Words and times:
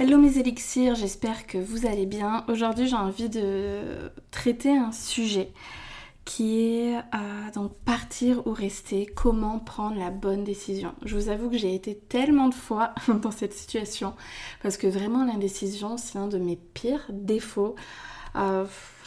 Hello 0.00 0.16
mes 0.16 0.38
élixirs, 0.38 0.94
j'espère 0.94 1.44
que 1.48 1.58
vous 1.58 1.84
allez 1.84 2.06
bien. 2.06 2.44
Aujourd'hui 2.46 2.86
j'ai 2.86 2.94
envie 2.94 3.28
de 3.28 4.12
traiter 4.30 4.70
un 4.70 4.92
sujet 4.92 5.50
qui 6.24 6.60
est 6.60 6.98
euh, 6.98 7.50
donc 7.52 7.72
partir 7.84 8.46
ou 8.46 8.52
rester, 8.52 9.06
comment 9.06 9.58
prendre 9.58 9.98
la 9.98 10.10
bonne 10.10 10.44
décision. 10.44 10.94
Je 11.04 11.16
vous 11.16 11.30
avoue 11.30 11.50
que 11.50 11.58
j'ai 11.58 11.74
été 11.74 11.96
tellement 11.96 12.46
de 12.46 12.54
fois 12.54 12.94
dans 13.22 13.32
cette 13.32 13.54
situation 13.54 14.14
parce 14.62 14.76
que 14.76 14.86
vraiment 14.86 15.24
l'indécision 15.24 15.96
c'est 15.96 16.16
un 16.16 16.28
de 16.28 16.38
mes 16.38 16.54
pires 16.54 17.06
défauts. 17.10 17.74
Euh, 18.36 18.66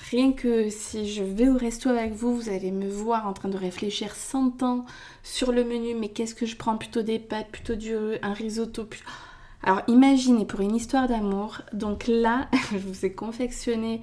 rien 0.10 0.34
que 0.34 0.70
si 0.70 1.10
je 1.10 1.24
vais 1.24 1.48
au 1.48 1.58
resto 1.58 1.88
avec 1.88 2.12
vous, 2.12 2.36
vous 2.36 2.50
allez 2.50 2.72
me 2.72 2.90
voir 2.90 3.28
en 3.28 3.34
train 3.34 3.48
de 3.48 3.58
réfléchir 3.58 4.14
100 4.14 4.62
ans 4.62 4.86
sur 5.24 5.54
le 5.54 5.64
menu, 5.64 5.96
mais 5.96 6.10
qu'est-ce 6.10 6.36
que 6.36 6.46
je 6.46 6.58
prends? 6.58 6.76
Plutôt 6.76 7.02
des 7.02 7.18
pâtes, 7.18 7.50
plutôt 7.50 7.76
du, 7.76 7.96
un 8.22 8.34
risotto 8.34 8.84
alors 9.64 9.82
imaginez 9.88 10.46
pour 10.46 10.62
une 10.62 10.76
histoire 10.76 11.08
d'amour, 11.08 11.62
donc 11.74 12.08
là 12.08 12.48
je 12.72 12.78
vous 12.78 13.06
ai 13.06 13.12
confectionné 13.12 14.02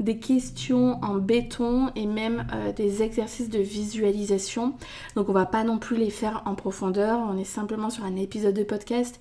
des 0.00 0.18
questions 0.18 1.02
en 1.02 1.14
béton 1.16 1.90
et 1.96 2.06
même 2.06 2.46
euh, 2.54 2.72
des 2.72 3.02
exercices 3.02 3.50
de 3.50 3.58
visualisation. 3.58 4.74
Donc 5.16 5.28
on 5.28 5.32
va 5.32 5.46
pas 5.46 5.64
non 5.64 5.78
plus 5.78 5.96
les 5.96 6.10
faire 6.10 6.42
en 6.46 6.54
profondeur, 6.54 7.18
on 7.18 7.36
est 7.36 7.44
simplement 7.44 7.90
sur 7.90 8.04
un 8.04 8.16
épisode 8.16 8.54
de 8.54 8.62
podcast, 8.62 9.20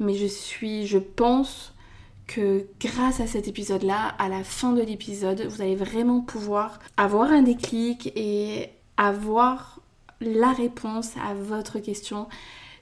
mais 0.00 0.14
je 0.14 0.26
suis, 0.26 0.86
je 0.86 0.98
pense 0.98 1.72
que 2.26 2.66
grâce 2.80 3.20
à 3.20 3.28
cet 3.28 3.46
épisode-là, 3.46 4.14
à 4.18 4.28
la 4.28 4.42
fin 4.42 4.72
de 4.72 4.82
l'épisode, 4.82 5.46
vous 5.48 5.62
allez 5.62 5.76
vraiment 5.76 6.20
pouvoir 6.20 6.80
avoir 6.96 7.30
un 7.30 7.42
déclic 7.42 8.12
et 8.16 8.70
avoir 8.96 9.80
la 10.20 10.52
réponse 10.52 11.12
à 11.22 11.34
votre 11.34 11.78
question 11.78 12.26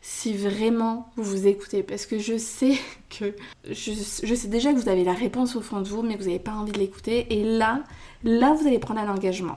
si 0.07 0.35
vraiment 0.35 1.09
vous 1.17 1.25
vous 1.25 1.47
écoutez. 1.47 1.83
Parce 1.83 2.05
que 2.05 2.19
je 2.19 2.37
sais 2.37 2.75
que. 3.09 3.35
Je, 3.69 4.35
sais 4.35 4.49
déjà 4.49 4.73
que 4.73 4.79
vous 4.79 4.91
avez 4.91 5.03
la 5.03 5.15
réponse 5.15 5.57
au 5.57 5.63
fond 5.63 5.81
de 5.81 5.89
vous, 5.89 6.03
mais 6.03 6.17
vous 6.17 6.25
n'avez 6.25 6.39
pas 6.39 6.53
envie 6.53 6.73
de 6.73 6.79
l'écouter. 6.79 7.27
Et 7.31 7.43
là, 7.43 7.83
là, 8.23 8.53
vous 8.53 8.67
allez 8.67 8.79
prendre 8.79 9.01
un 9.01 9.09
engagement. 9.09 9.57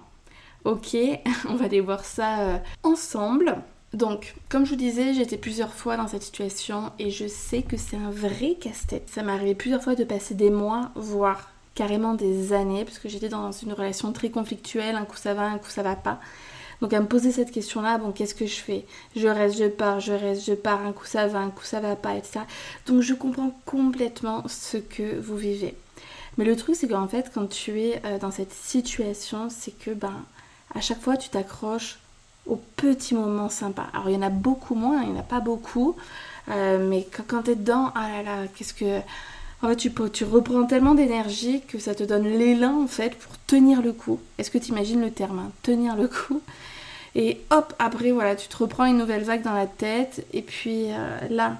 Ok, 0.63 0.95
on 1.49 1.55
va 1.55 1.65
aller 1.65 1.81
voir 1.81 2.05
ça 2.05 2.39
euh, 2.39 2.57
ensemble. 2.83 3.57
Donc, 3.93 4.35
comme 4.47 4.65
je 4.65 4.71
vous 4.71 4.77
disais, 4.77 5.15
été 5.17 5.37
plusieurs 5.37 5.73
fois 5.73 5.97
dans 5.97 6.07
cette 6.07 6.23
situation 6.23 6.91
et 6.97 7.09
je 7.09 7.27
sais 7.27 7.61
que 7.61 7.75
c'est 7.75 7.97
un 7.97 8.09
vrai 8.09 8.55
casse-tête. 8.59 9.09
Ça 9.09 9.23
m'est 9.23 9.31
arrivé 9.31 9.53
plusieurs 9.53 9.83
fois 9.83 9.95
de 9.95 10.03
passer 10.03 10.33
des 10.33 10.49
mois, 10.49 10.91
voire 10.95 11.51
carrément 11.75 12.13
des 12.13 12.53
années, 12.53 12.85
parce 12.85 12.99
que 12.99 13.07
j'étais 13.07 13.29
dans 13.29 13.51
une 13.51 13.71
relation 13.71 14.11
très 14.11 14.29
conflictuelle, 14.29 14.95
un 14.95 15.05
coup 15.05 15.15
ça 15.15 15.33
va, 15.33 15.43
un 15.43 15.57
coup 15.57 15.69
ça 15.69 15.83
va 15.83 15.95
pas. 15.95 16.19
Donc 16.81 16.93
à 16.93 16.99
me 16.99 17.07
poser 17.07 17.31
cette 17.31 17.51
question-là, 17.51 17.97
bon, 17.97 18.11
qu'est-ce 18.11 18.35
que 18.35 18.45
je 18.45 18.59
fais? 18.59 18.85
Je 19.15 19.27
reste, 19.27 19.57
je 19.57 19.65
pars, 19.65 19.99
je 19.99 20.13
reste, 20.13 20.45
je 20.45 20.53
pars, 20.53 20.81
un 20.85 20.91
coup 20.91 21.05
ça 21.05 21.27
va, 21.27 21.39
un 21.39 21.49
coup 21.49 21.65
ça 21.65 21.79
va 21.79 21.95
pas, 21.95 22.15
etc. 22.15 22.41
Donc 22.85 23.01
je 23.01 23.13
comprends 23.13 23.51
complètement 23.65 24.43
ce 24.47 24.77
que 24.77 25.19
vous 25.19 25.37
vivez. 25.37 25.75
Mais 26.37 26.45
le 26.45 26.55
truc, 26.55 26.75
c'est 26.75 26.87
qu'en 26.87 27.07
fait, 27.07 27.31
quand 27.33 27.47
tu 27.47 27.81
es 27.81 28.01
euh, 28.05 28.19
dans 28.19 28.31
cette 28.31 28.53
situation, 28.53 29.49
c'est 29.49 29.71
que, 29.71 29.91
ben, 29.91 30.23
à 30.75 30.81
chaque 30.81 31.01
fois, 31.01 31.17
tu 31.17 31.29
t'accroches 31.29 31.97
aux 32.45 32.61
petits 32.75 33.15
moments 33.15 33.49
sympas. 33.49 33.87
Alors, 33.93 34.09
il 34.09 34.15
y 34.15 34.17
en 34.17 34.21
a 34.21 34.29
beaucoup 34.29 34.75
moins, 34.75 35.01
il 35.01 35.09
n'y 35.09 35.17
en 35.17 35.19
a 35.19 35.23
pas 35.23 35.39
beaucoup. 35.39 35.95
Euh, 36.49 36.87
mais 36.87 37.07
quand, 37.27 37.43
tu 37.43 37.51
es 37.51 37.55
dedans, 37.55 37.91
ah 37.95 38.09
là 38.09 38.23
là, 38.23 38.47
qu'est-ce 38.55 38.73
que... 38.73 38.99
En 39.61 39.69
fait, 39.69 39.75
tu, 39.75 39.91
tu 40.13 40.23
reprends 40.23 40.65
tellement 40.65 40.93
d'énergie 40.93 41.61
que 41.67 41.79
ça 41.79 41.95
te 41.95 42.03
donne 42.03 42.25
l'élan, 42.25 42.83
en 42.83 42.87
fait, 42.87 43.15
pour 43.17 43.33
tenir 43.47 43.81
le 43.81 43.91
coup. 43.91 44.19
Est-ce 44.37 44.51
que 44.51 44.57
tu 44.57 44.71
imagines 44.71 45.01
le 45.01 45.11
terme, 45.11 45.39
hein, 45.39 45.51
tenir 45.63 45.95
le 45.95 46.07
coup? 46.07 46.41
Et 47.15 47.41
hop, 47.49 47.73
après, 47.79 48.11
voilà, 48.11 48.35
tu 48.35 48.47
te 48.47 48.57
reprends 48.57 48.85
une 48.85 48.97
nouvelle 48.97 49.23
vague 49.23 49.41
dans 49.41 49.53
la 49.53 49.65
tête. 49.65 50.25
Et 50.33 50.43
puis 50.43 50.91
euh, 50.91 51.17
là, 51.31 51.57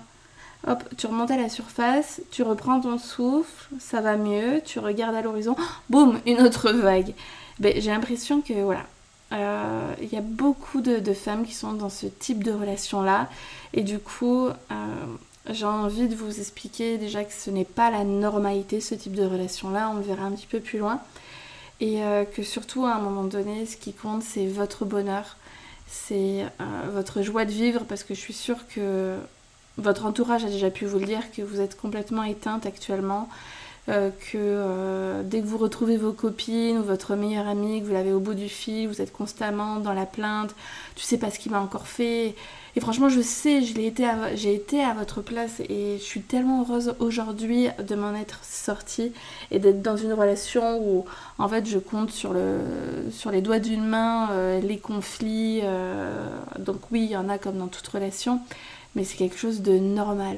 hop, 0.68 0.84
tu 0.98 1.08
remontes 1.08 1.32
à 1.32 1.38
la 1.38 1.50
surface, 1.50 2.22
tu 2.30 2.44
reprends 2.44 2.80
ton 2.80 3.00
souffle, 3.00 3.68
ça 3.80 4.00
va 4.02 4.18
mieux, 4.18 4.62
tu 4.64 4.78
regardes 4.78 5.16
à 5.16 5.22
l'horizon, 5.24 5.56
boum, 5.90 6.20
une 6.28 6.42
autre 6.42 6.72
vague. 6.72 7.14
Ben, 7.60 7.74
J'ai 7.82 7.90
l'impression 7.90 8.42
que 8.42 8.54
voilà, 8.54 8.86
euh, 9.34 9.94
il 10.02 10.14
y 10.14 10.18
a 10.18 10.22
beaucoup 10.22 10.82
de, 10.82 11.14
femmes 11.14 11.46
qui 11.46 11.56
sont 11.56 11.74
dans 11.74 11.90
ce 11.90 12.06
type 12.06 12.44
de 12.44 12.52
relation-là. 12.52 13.28
Et 13.74 13.82
du 13.82 13.98
coup, 13.98 14.48
euh, 14.48 14.54
j'ai 15.50 15.66
envie 15.66 16.08
de 16.08 16.16
vous 16.16 16.40
expliquer 16.40 16.98
déjà 16.98 17.24
que 17.24 17.34
ce 17.34 17.50
n'est 17.50 17.66
pas 17.66 17.92
la 17.92 18.04
normalité, 18.04 18.82
ce 18.82 18.96
type 18.96 19.16
de 19.16 19.24
relation-là. 19.24 19.92
On 19.94 19.98
le 19.98 20.04
verra 20.04 20.26
un 20.26 20.32
petit 20.32 20.48
peu 20.48 20.60
plus 20.60 20.80
loin. 20.80 21.02
Et 21.80 22.02
que 22.34 22.42
surtout, 22.42 22.86
à 22.86 22.96
un 22.96 23.00
moment 23.00 23.24
donné, 23.24 23.68
ce 23.68 23.78
qui 23.78 23.94
compte, 23.94 24.24
c'est 24.24 24.48
votre 24.48 24.84
bonheur 24.84 25.38
c'est 25.88 26.44
euh, 26.44 26.66
votre 26.94 27.22
joie 27.22 27.46
de 27.46 27.52
vivre 27.52 27.86
parce 27.86 28.04
que 28.04 28.14
je 28.14 28.20
suis 28.20 28.34
sûre 28.34 28.68
que 28.68 29.16
votre 29.78 30.06
entourage 30.06 30.44
a 30.44 30.50
déjà 30.50 30.70
pu 30.70 30.86
vous 30.86 31.00
le 31.00 31.06
dire 31.06 31.32
que 31.32 31.42
vous 31.42 31.62
êtes 31.62 31.78
complètement 31.78 32.24
éteinte 32.24 32.66
actuellement, 32.66 33.30
euh, 33.90 34.10
que 34.10 34.38
euh, 34.38 35.24
dès 35.24 35.40
que 35.40 35.46
vous 35.46 35.58
retrouvez 35.58 35.98
vos 35.98 36.12
copines 36.12 36.80
ou 36.80 36.84
votre 36.84 37.16
meilleure 37.16 37.48
amie, 37.48 37.80
que 37.82 37.86
vous 37.86 37.94
l'avez 37.94 38.12
au 38.12 38.20
bout 38.20 38.34
du 38.34 38.50
fil, 38.50 38.88
vous 38.88 39.02
êtes 39.02 39.14
constamment 39.14 39.78
dans 39.78 39.94
la 39.94 40.06
plainte, 40.06 40.54
tu 40.96 41.04
sais 41.04 41.18
pas 41.18 41.32
ce 41.32 41.40
qu'il 41.40 41.52
m'a 41.52 41.62
encore 41.62 41.88
fait, 41.88 42.36
et 42.78 42.80
franchement, 42.80 43.10
je 43.10 43.22
sais, 43.22 43.64
j'ai 43.64 43.88
été, 43.88 44.06
à, 44.06 44.94
votre 44.94 45.24
place 45.24 45.62
et 45.62 45.98
je 45.98 46.04
suis 46.04 46.22
tellement 46.22 46.62
heureuse 46.62 46.94
aujourd'hui 47.00 47.70
de 47.80 47.96
m'en 47.96 48.14
être 48.14 48.40
sortie 48.44 49.14
et 49.50 49.58
d'être 49.58 49.82
dans 49.82 49.98
une 49.98 50.14
relation 50.14 50.78
où 50.80 51.04
en 51.40 51.50
fait 51.50 51.66
je 51.66 51.80
compte 51.80 52.12
sur, 52.12 52.34
le, 52.34 52.60
sur 53.10 53.32
les 53.32 53.42
doigts 53.42 53.58
d'une 53.58 53.84
main 53.84 54.30
euh, 54.30 54.62
les 54.62 54.78
conflits. 54.78 55.62
Euh, 55.64 56.30
donc 56.60 56.78
oui, 56.92 57.06
il 57.06 57.10
y 57.10 57.18
en 57.18 57.30
a 57.30 57.40
comme 57.40 57.58
dans 57.58 57.66
toute 57.66 57.88
relation, 57.88 58.42
mais 58.94 59.04
c'est 59.04 59.18
quelque 59.18 59.40
chose 59.40 59.64
de 59.64 59.80
normal. 59.80 60.38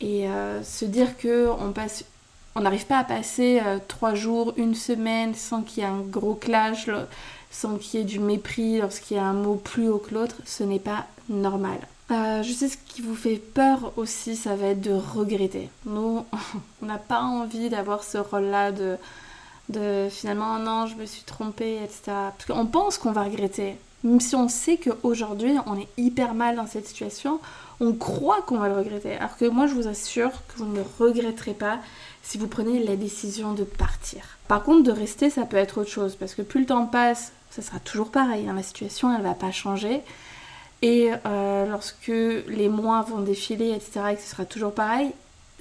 Et 0.00 0.28
euh, 0.28 0.62
se 0.62 0.84
dire 0.84 1.18
que 1.18 1.48
on 2.54 2.60
n'arrive 2.60 2.86
pas 2.86 2.98
à 2.98 3.04
passer 3.04 3.60
trois 3.88 4.14
jours, 4.14 4.54
une 4.56 4.76
semaine 4.76 5.34
sans 5.34 5.62
qu'il 5.62 5.82
y 5.82 5.86
ait 5.86 5.90
un 5.90 6.02
gros 6.02 6.34
clash, 6.34 6.88
sans 7.50 7.78
qu'il 7.78 7.98
y 7.98 8.02
ait 8.04 8.06
du 8.06 8.20
mépris 8.20 8.78
lorsqu'il 8.78 9.16
y 9.16 9.20
a 9.20 9.24
un 9.24 9.32
mot 9.32 9.56
plus 9.56 9.88
haut 9.88 9.98
que 9.98 10.14
l'autre, 10.14 10.36
ce 10.44 10.62
n'est 10.62 10.78
pas 10.78 11.06
normal. 11.28 11.78
Euh, 12.10 12.42
je 12.42 12.52
sais 12.52 12.68
ce 12.68 12.76
qui 12.76 13.00
vous 13.00 13.14
fait 13.14 13.36
peur 13.36 13.92
aussi, 13.96 14.36
ça 14.36 14.56
va 14.56 14.68
être 14.68 14.80
de 14.80 14.92
regretter. 14.92 15.70
Nous, 15.86 16.24
on 16.82 16.86
n'a 16.86 16.98
pas 16.98 17.22
envie 17.22 17.70
d'avoir 17.70 18.04
ce 18.04 18.18
rôle-là 18.18 18.72
de, 18.72 18.96
de 19.70 20.08
finalement, 20.10 20.58
non, 20.58 20.86
je 20.86 20.96
me 20.96 21.06
suis 21.06 21.22
trompée, 21.22 21.76
etc. 21.82 22.02
Parce 22.06 22.44
qu'on 22.46 22.66
pense 22.66 22.98
qu'on 22.98 23.12
va 23.12 23.22
regretter. 23.22 23.76
Même 24.02 24.20
si 24.20 24.36
on 24.36 24.48
sait 24.48 24.76
qu'aujourd'hui, 24.76 25.54
on 25.64 25.78
est 25.78 25.88
hyper 25.96 26.34
mal 26.34 26.56
dans 26.56 26.66
cette 26.66 26.86
situation, 26.86 27.40
on 27.80 27.94
croit 27.94 28.42
qu'on 28.42 28.58
va 28.58 28.68
le 28.68 28.76
regretter. 28.76 29.16
Alors 29.16 29.38
que 29.38 29.46
moi, 29.46 29.66
je 29.66 29.74
vous 29.74 29.88
assure 29.88 30.30
que 30.48 30.58
vous 30.58 30.66
ne 30.66 30.76
le 30.76 30.84
regretterez 30.98 31.54
pas 31.54 31.78
si 32.22 32.36
vous 32.36 32.46
prenez 32.46 32.84
la 32.84 32.96
décision 32.96 33.54
de 33.54 33.64
partir. 33.64 34.38
Par 34.46 34.62
contre, 34.62 34.82
de 34.82 34.92
rester, 34.92 35.30
ça 35.30 35.46
peut 35.46 35.56
être 35.56 35.80
autre 35.80 35.90
chose. 35.90 36.16
Parce 36.16 36.34
que 36.34 36.42
plus 36.42 36.60
le 36.60 36.66
temps 36.66 36.84
passe, 36.86 37.32
ça 37.50 37.62
sera 37.62 37.78
toujours 37.78 38.10
pareil. 38.10 38.46
Hein. 38.46 38.54
La 38.54 38.62
situation, 38.62 39.10
elle 39.10 39.22
ne 39.22 39.26
va 39.26 39.34
pas 39.34 39.52
changer. 39.52 40.02
Et 40.84 41.10
euh, 41.24 41.64
lorsque 41.64 42.08
les 42.08 42.68
mois 42.68 43.00
vont 43.00 43.20
défiler, 43.20 43.70
etc., 43.70 44.00
et 44.12 44.16
que 44.16 44.20
ce 44.20 44.28
sera 44.28 44.44
toujours 44.44 44.74
pareil, 44.74 45.12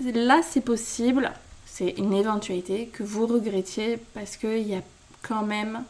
là 0.04 0.42
c'est 0.44 0.60
possible, 0.60 1.31
c'est 1.66 1.92
une 1.92 2.12
éventualité 2.12 2.88
que 2.92 3.04
vous 3.04 3.25
regrettiez 3.25 4.00
parce 4.14 4.36
qu'il 4.36 4.68
y 4.68 4.75
a 4.75 4.81
quand 5.22 5.44
même, 5.44 5.84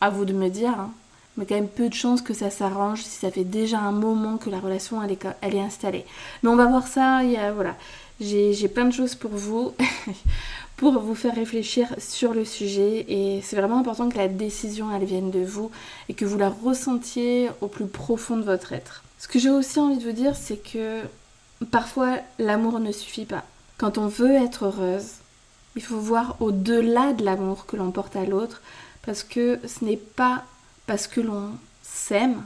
à 0.00 0.08
vous 0.08 0.24
de 0.24 0.32
me 0.32 0.48
dire, 0.48 0.78
hein, 0.78 0.92
mais 1.36 1.46
quand 1.46 1.56
même 1.56 1.66
peu 1.66 1.88
de 1.88 1.94
chances 1.94 2.22
que 2.22 2.32
ça 2.32 2.48
s'arrange 2.48 3.02
si 3.02 3.18
ça 3.18 3.32
fait 3.32 3.42
déjà 3.42 3.80
un 3.80 3.90
moment 3.90 4.36
que 4.36 4.50
la 4.50 4.60
relation 4.60 5.02
elle 5.02 5.56
est, 5.56 5.60
installée. 5.60 6.04
Mais 6.44 6.48
on 6.48 6.54
va 6.54 6.66
voir 6.66 6.86
ça, 6.86 7.22
voilà. 7.56 7.74
J'ai 8.20 8.68
plein 8.68 8.84
de 8.84 8.92
choses 8.92 9.16
pour 9.16 9.32
vous. 9.32 9.74
pour 10.76 10.98
vous 10.98 11.14
faire 11.14 11.34
réfléchir 11.34 11.88
sur 11.98 12.34
le 12.34 12.44
sujet 12.44 13.04
et 13.08 13.40
c'est 13.42 13.56
vraiment 13.56 13.78
important 13.78 14.08
que 14.08 14.18
la 14.18 14.28
décision 14.28 14.94
elle 14.94 15.04
vienne 15.04 15.30
de 15.30 15.44
vous 15.44 15.70
et 16.08 16.14
que 16.14 16.24
vous 16.24 16.36
la 16.36 16.50
ressentiez 16.50 17.48
au 17.60 17.68
plus 17.68 17.86
profond 17.86 18.36
de 18.36 18.42
votre 18.42 18.72
être. 18.72 19.02
Ce 19.18 19.28
que 19.28 19.38
j'ai 19.38 19.50
aussi 19.50 19.78
envie 19.78 19.96
de 19.98 20.04
vous 20.04 20.12
dire 20.12 20.36
c'est 20.36 20.62
que 20.62 21.00
parfois 21.70 22.18
l'amour 22.38 22.78
ne 22.78 22.92
suffit 22.92 23.24
pas. 23.24 23.44
Quand 23.78 23.98
on 23.98 24.06
veut 24.06 24.32
être 24.32 24.66
heureuse, 24.66 25.12
il 25.76 25.82
faut 25.82 25.98
voir 25.98 26.36
au-delà 26.40 27.12
de 27.14 27.24
l'amour 27.24 27.66
que 27.66 27.76
l'on 27.76 27.90
porte 27.90 28.16
à 28.16 28.24
l'autre 28.24 28.60
parce 29.04 29.22
que 29.22 29.58
ce 29.66 29.84
n'est 29.84 29.96
pas 29.96 30.44
parce 30.86 31.06
que 31.06 31.20
l'on 31.20 31.52
s'aime 31.82 32.42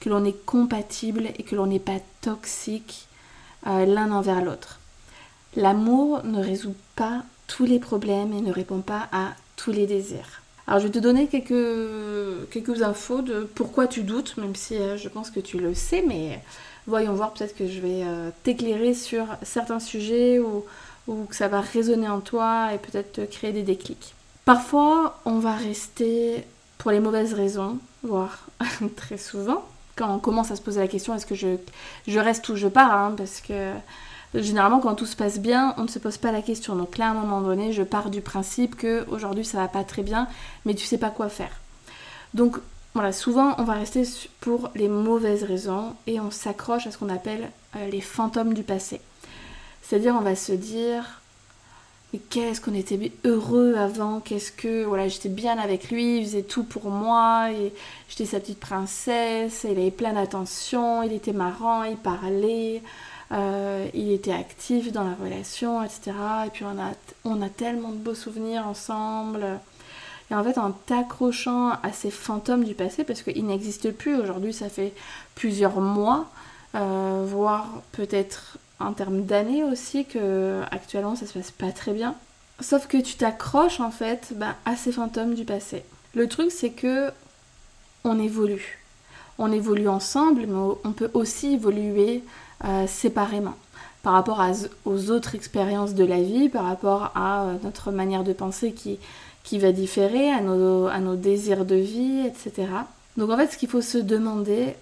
que 0.00 0.08
l'on 0.08 0.24
est 0.24 0.44
compatible 0.44 1.28
et 1.38 1.42
que 1.42 1.56
l'on 1.56 1.66
n'est 1.66 1.78
pas 1.78 2.00
toxique 2.20 3.08
euh, 3.66 3.86
l'un 3.86 4.12
envers 4.12 4.44
l'autre. 4.44 4.78
L'amour 5.56 6.22
ne 6.24 6.42
résout 6.42 6.76
pas 6.96 7.24
tous 7.46 7.64
les 7.64 7.78
problèmes 7.78 8.32
et 8.32 8.40
ne 8.40 8.52
répond 8.52 8.80
pas 8.80 9.08
à 9.12 9.34
tous 9.56 9.72
les 9.72 9.86
désirs. 9.86 10.42
Alors 10.66 10.80
je 10.80 10.86
vais 10.86 10.92
te 10.92 10.98
donner 10.98 11.28
quelques, 11.28 12.50
quelques 12.50 12.82
infos 12.82 13.22
de 13.22 13.48
pourquoi 13.54 13.86
tu 13.86 14.02
doutes, 14.02 14.36
même 14.36 14.56
si 14.56 14.76
euh, 14.76 14.96
je 14.96 15.08
pense 15.08 15.30
que 15.30 15.38
tu 15.38 15.58
le 15.58 15.74
sais, 15.74 16.02
mais 16.06 16.40
voyons 16.86 17.14
voir, 17.14 17.32
peut-être 17.32 17.56
que 17.56 17.68
je 17.68 17.80
vais 17.80 18.02
euh, 18.02 18.30
t'éclairer 18.42 18.94
sur 18.94 19.26
certains 19.42 19.78
sujets 19.78 20.40
ou, 20.40 20.64
ou, 21.06 21.24
que 21.24 21.36
ça 21.36 21.46
va 21.46 21.60
résonner 21.60 22.08
en 22.08 22.20
toi 22.20 22.70
et 22.74 22.78
peut-être 22.78 23.12
te 23.12 23.20
créer 23.20 23.52
des 23.52 23.62
déclics. 23.62 24.14
Parfois, 24.44 25.20
on 25.24 25.38
va 25.38 25.54
rester 25.54 26.44
pour 26.78 26.90
les 26.90 27.00
mauvaises 27.00 27.32
raisons, 27.32 27.78
voire 28.02 28.46
très 28.96 29.18
souvent, 29.18 29.64
quand 29.94 30.12
on 30.14 30.18
commence 30.18 30.50
à 30.50 30.56
se 30.56 30.62
poser 30.62 30.80
la 30.80 30.88
question 30.88 31.14
est-ce 31.14 31.26
que 31.26 31.34
je, 31.34 31.56
je 32.08 32.18
reste 32.18 32.48
ou 32.48 32.56
je 32.56 32.68
pars, 32.68 32.92
hein, 32.92 33.14
parce 33.16 33.40
que 33.40 33.72
généralement 34.42 34.80
quand 34.80 34.94
tout 34.94 35.06
se 35.06 35.16
passe 35.16 35.38
bien, 35.38 35.74
on 35.78 35.82
ne 35.82 35.88
se 35.88 35.98
pose 35.98 36.18
pas 36.18 36.32
la 36.32 36.42
question. 36.42 36.74
Donc 36.76 36.98
là, 36.98 37.08
à 37.08 37.10
un 37.10 37.14
moment 37.14 37.40
donné, 37.40 37.72
je 37.72 37.82
pars 37.82 38.10
du 38.10 38.20
principe 38.20 38.76
que 38.76 39.04
aujourd'hui 39.08 39.44
ça 39.44 39.58
va 39.58 39.68
pas 39.68 39.84
très 39.84 40.02
bien, 40.02 40.28
mais 40.64 40.74
tu 40.74 40.84
sais 40.86 40.98
pas 40.98 41.10
quoi 41.10 41.28
faire. 41.28 41.60
Donc 42.34 42.58
voilà, 42.94 43.12
souvent 43.12 43.54
on 43.58 43.64
va 43.64 43.74
rester 43.74 44.04
pour 44.40 44.70
les 44.74 44.88
mauvaises 44.88 45.42
raisons 45.42 45.94
et 46.06 46.18
on 46.20 46.30
s'accroche 46.30 46.86
à 46.86 46.90
ce 46.90 46.98
qu'on 46.98 47.08
appelle 47.08 47.50
euh, 47.76 47.88
les 47.88 48.00
fantômes 48.00 48.54
du 48.54 48.62
passé. 48.62 49.00
C'est-à-dire 49.82 50.14
on 50.18 50.22
va 50.22 50.34
se 50.34 50.52
dire 50.52 51.20
mais 52.12 52.20
qu'est-ce 52.30 52.60
qu'on 52.60 52.74
était 52.74 53.12
heureux 53.24 53.74
avant, 53.74 54.20
qu'est-ce 54.20 54.52
que 54.52 54.84
voilà, 54.84 55.08
j'étais 55.08 55.28
bien 55.28 55.58
avec 55.58 55.90
lui, 55.90 56.18
il 56.18 56.24
faisait 56.24 56.42
tout 56.42 56.62
pour 56.62 56.88
moi, 56.90 57.48
j'étais 58.08 58.26
sa 58.26 58.40
petite 58.40 58.60
princesse, 58.60 59.66
il 59.68 59.78
avait 59.78 59.90
plein 59.90 60.12
d'attention, 60.12 61.02
il 61.02 61.12
était 61.12 61.32
marrant, 61.32 61.82
il 61.82 61.96
parlait, 61.96 62.82
euh, 63.32 63.88
il 63.94 64.12
était 64.12 64.32
actif 64.32 64.92
dans 64.92 65.04
la 65.04 65.14
relation, 65.14 65.82
etc. 65.82 66.12
Et 66.46 66.50
puis 66.50 66.64
on 66.64 66.80
a, 66.80 66.92
on 67.24 67.42
a 67.42 67.48
tellement 67.48 67.90
de 67.90 67.96
beaux 67.96 68.14
souvenirs 68.14 68.66
ensemble. 68.66 69.44
Et 70.30 70.34
en 70.34 70.42
fait, 70.42 70.58
en 70.58 70.72
t'accrochant 70.72 71.70
à 71.82 71.92
ces 71.92 72.10
fantômes 72.10 72.64
du 72.64 72.74
passé, 72.74 73.04
parce 73.04 73.22
qu'ils 73.22 73.46
n'existent 73.46 73.90
plus 73.96 74.16
aujourd'hui, 74.16 74.52
ça 74.52 74.68
fait 74.68 74.92
plusieurs 75.34 75.80
mois, 75.80 76.28
euh, 76.74 77.24
voire 77.26 77.66
peut-être 77.92 78.58
en 78.80 78.92
termes 78.92 79.22
d'années 79.22 79.64
aussi, 79.64 80.04
que 80.04 80.60
actuellement 80.70 81.16
ça 81.16 81.26
se 81.26 81.32
passe 81.32 81.50
pas 81.50 81.72
très 81.72 81.92
bien. 81.92 82.14
Sauf 82.60 82.86
que 82.86 82.96
tu 82.96 83.16
t'accroches 83.16 83.80
en 83.80 83.90
fait 83.90 84.32
bah, 84.36 84.56
à 84.64 84.76
ces 84.76 84.92
fantômes 84.92 85.34
du 85.34 85.44
passé. 85.44 85.84
Le 86.14 86.28
truc 86.28 86.50
c'est 86.50 86.70
que 86.70 87.10
on 88.04 88.18
évolue. 88.18 88.82
On 89.38 89.52
évolue 89.52 89.88
ensemble, 89.88 90.46
mais 90.46 90.74
on 90.84 90.92
peut 90.92 91.10
aussi 91.12 91.54
évoluer 91.54 92.22
euh, 92.64 92.86
séparément 92.86 93.54
par 94.06 94.12
rapport 94.12 94.40
aux 94.84 95.10
autres 95.10 95.34
expériences 95.34 95.94
de 95.94 96.04
la 96.04 96.22
vie, 96.22 96.48
par 96.48 96.62
rapport 96.62 97.10
à 97.16 97.42
euh, 97.42 97.54
notre 97.64 97.90
manière 97.90 98.22
de 98.22 98.32
penser 98.32 98.70
qui, 98.70 99.00
qui 99.42 99.58
va 99.58 99.72
différer, 99.72 100.30
à 100.30 100.40
nos, 100.40 100.86
à 100.86 101.00
nos 101.00 101.16
désirs 101.16 101.64
de 101.64 101.74
vie, 101.74 102.20
etc. 102.24 102.68
Donc 103.16 103.30
en 103.30 103.36
fait, 103.36 103.48
ce 103.48 103.58
qu'il 103.58 103.68
faut 103.68 103.80
se 103.80 103.98
demander, 103.98 104.76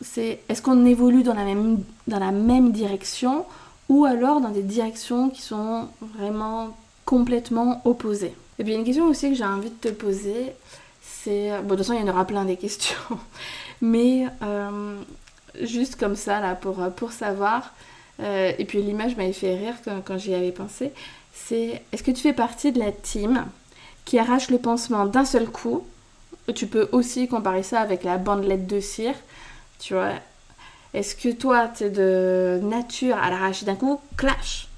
c'est 0.00 0.40
est-ce 0.48 0.62
qu'on 0.62 0.84
évolue 0.84 1.22
dans 1.22 1.34
la, 1.34 1.44
même, 1.44 1.84
dans 2.08 2.18
la 2.18 2.32
même 2.32 2.72
direction 2.72 3.46
ou 3.88 4.04
alors 4.04 4.40
dans 4.40 4.48
des 4.48 4.62
directions 4.64 5.30
qui 5.30 5.42
sont 5.42 5.86
vraiment 6.16 6.76
complètement 7.04 7.80
opposées? 7.84 8.34
Et 8.58 8.64
puis 8.64 8.74
une 8.74 8.84
question 8.84 9.06
aussi 9.06 9.30
que 9.30 9.36
j'ai 9.36 9.44
envie 9.44 9.70
de 9.70 9.90
te 9.90 9.94
poser, 9.94 10.52
c'est... 11.00 11.50
Bon, 11.62 11.62
de 11.62 11.68
toute 11.68 11.78
façon, 11.78 11.92
il 11.92 12.04
y 12.04 12.10
en 12.10 12.12
aura 12.12 12.24
plein 12.24 12.44
des 12.44 12.56
questions, 12.56 12.98
mais 13.80 14.26
euh, 14.42 14.96
juste 15.62 15.96
comme 15.96 16.16
ça, 16.16 16.40
là, 16.40 16.54
pour, 16.54 16.76
pour 16.96 17.12
savoir, 17.12 17.74
euh, 18.20 18.52
et 18.58 18.64
puis 18.64 18.82
l'image 18.82 19.16
m'avait 19.16 19.32
fait 19.32 19.54
rire 19.56 19.74
quand, 19.84 20.00
quand 20.04 20.18
j'y 20.18 20.34
avais 20.34 20.52
pensé, 20.52 20.92
c'est 21.32 21.82
est-ce 21.92 22.02
que 22.02 22.10
tu 22.10 22.22
fais 22.22 22.32
partie 22.32 22.72
de 22.72 22.78
la 22.78 22.92
team 22.92 23.44
qui 24.04 24.18
arrache 24.18 24.50
le 24.50 24.58
pansement 24.58 25.06
d'un 25.06 25.24
seul 25.24 25.46
coup? 25.46 25.86
Tu 26.54 26.66
peux 26.66 26.88
aussi 26.92 27.28
comparer 27.28 27.62
ça 27.62 27.80
avec 27.80 28.04
la 28.04 28.18
bandelette 28.18 28.66
de 28.66 28.80
cire 28.80 29.16
tu 29.78 29.94
vois. 29.94 30.12
Est-ce 30.94 31.14
que 31.14 31.30
toi, 31.32 31.68
tu 31.68 31.84
es 31.84 31.90
de 31.90 32.60
nature 32.62 33.16
à 33.16 33.30
l'arracher 33.30 33.66
d'un 33.66 33.74
coup, 33.74 34.00
clash. 34.16 34.68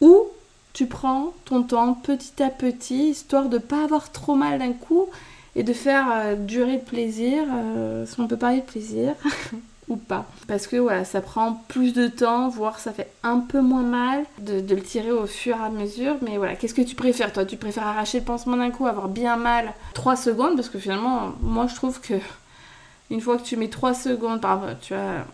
Ou 0.00 0.26
tu 0.72 0.86
prends 0.86 1.32
ton 1.44 1.62
temps 1.62 1.94
petit 1.94 2.42
à 2.42 2.50
petit, 2.50 3.10
histoire 3.10 3.48
de 3.48 3.58
pas 3.58 3.84
avoir 3.84 4.12
trop 4.12 4.34
mal 4.34 4.58
d'un 4.58 4.72
coup 4.72 5.06
et 5.54 5.62
de 5.62 5.72
faire 5.72 6.06
euh, 6.12 6.34
durer 6.36 6.74
le 6.74 6.82
plaisir, 6.82 7.44
euh, 7.50 8.04
si 8.06 8.20
on 8.20 8.26
peut 8.26 8.36
parler 8.36 8.58
de 8.58 8.66
plaisir, 8.66 9.14
ou 9.88 9.96
pas. 9.96 10.26
Parce 10.48 10.66
que 10.66 10.76
voilà, 10.76 11.04
ça 11.04 11.20
prend 11.20 11.54
plus 11.68 11.92
de 11.92 12.08
temps, 12.08 12.48
voire 12.48 12.78
ça 12.78 12.92
fait 12.92 13.10
un 13.22 13.38
peu 13.38 13.60
moins 13.60 13.82
mal 13.82 14.24
de, 14.38 14.74
le 14.74 14.82
tirer 14.82 15.12
au 15.12 15.26
fur 15.26 15.56
et 15.56 15.64
à 15.64 15.70
mesure. 15.70 16.16
Mais 16.22 16.36
voilà, 16.38 16.56
qu'est-ce 16.56 16.74
que 16.74 16.82
tu 16.82 16.94
préfères 16.94 17.32
toi? 17.32 17.44
Tu 17.44 17.56
préfères 17.56 17.86
arracher 17.86 18.18
le 18.18 18.24
pansement 18.24 18.56
d'un 18.56 18.70
coup, 18.70 18.86
avoir 18.86 19.08
bien 19.08 19.36
mal 19.36 19.72
3 19.94 20.16
secondes? 20.16 20.56
Parce 20.56 20.68
que 20.68 20.78
finalement, 20.78 21.34
moi 21.40 21.66
je 21.68 21.74
trouve 21.74 22.00
que 22.00 22.14
une 23.10 23.20
fois 23.20 23.36
que 23.38 23.44
tu 23.44 23.56
mets 23.56 23.68
3 23.68 23.94
secondes, 23.94 24.40
par 24.40 24.62
tu 24.80 24.94
vois, 24.94 25.24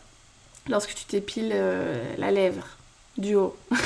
lorsque 0.69 0.95
tu 0.95 1.05
t'épiles 1.05 1.53
euh, 1.53 2.15
la 2.19 2.31
lèvre 2.31 2.67
du 3.19 3.35
haut. 3.35 3.57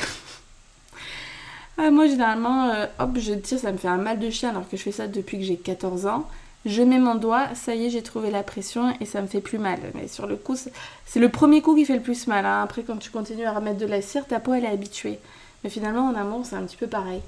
moi, 1.79 2.07
généralement, 2.07 2.71
euh, 2.71 2.87
hop, 2.99 3.11
je 3.19 3.35
tire, 3.35 3.59
ça 3.59 3.73
me 3.73 3.79
fait 3.79 3.89
un 3.89 3.99
mal 3.99 4.19
de 4.19 4.31
chien 4.31 4.51
alors 4.51 4.69
que 4.69 4.77
je 4.77 4.83
fais 4.83 4.93
ça 4.93 5.07
depuis 5.07 5.39
que 5.39 5.45
j'ai 5.45 5.57
14 5.57 6.07
ans. 6.07 6.29
Je 6.67 6.83
mets 6.83 6.99
mon 6.99 7.15
doigt, 7.15 7.55
ça 7.55 7.77
y 7.77 7.87
est, 7.87 7.91
j'ai 7.91 8.03
trouvé 8.03 8.33
la 8.33 8.43
pression 8.43 8.93
et 9.01 9.05
ça 9.05 9.23
me 9.23 9.29
fait 9.29 9.41
plus 9.41 9.59
mal. 9.59 9.79
Mais 9.95 10.09
sur 10.09 10.27
le 10.27 10.35
coup, 10.35 10.57
c'est 10.57 11.21
le 11.21 11.29
premier 11.29 11.63
coup 11.63 11.77
qui 11.77 11.85
fait 11.85 11.95
le 11.95 12.03
plus 12.03 12.27
mal. 12.27 12.45
Hein. 12.45 12.63
Après, 12.63 12.83
quand 12.83 12.97
tu 12.97 13.11
continues 13.11 13.47
à 13.47 13.53
remettre 13.53 13.79
de 13.79 13.87
la 13.87 14.03
cire, 14.03 14.27
ta 14.27 14.41
peau, 14.41 14.53
elle 14.53 14.65
est 14.65 14.69
habituée. 14.69 15.21
Mais 15.63 15.71
finalement, 15.71 16.09
en 16.09 16.17
amour, 16.17 16.45
c'est 16.45 16.57
un 16.57 16.65
petit 16.65 16.77
peu 16.77 16.89
pareil. 16.89 17.21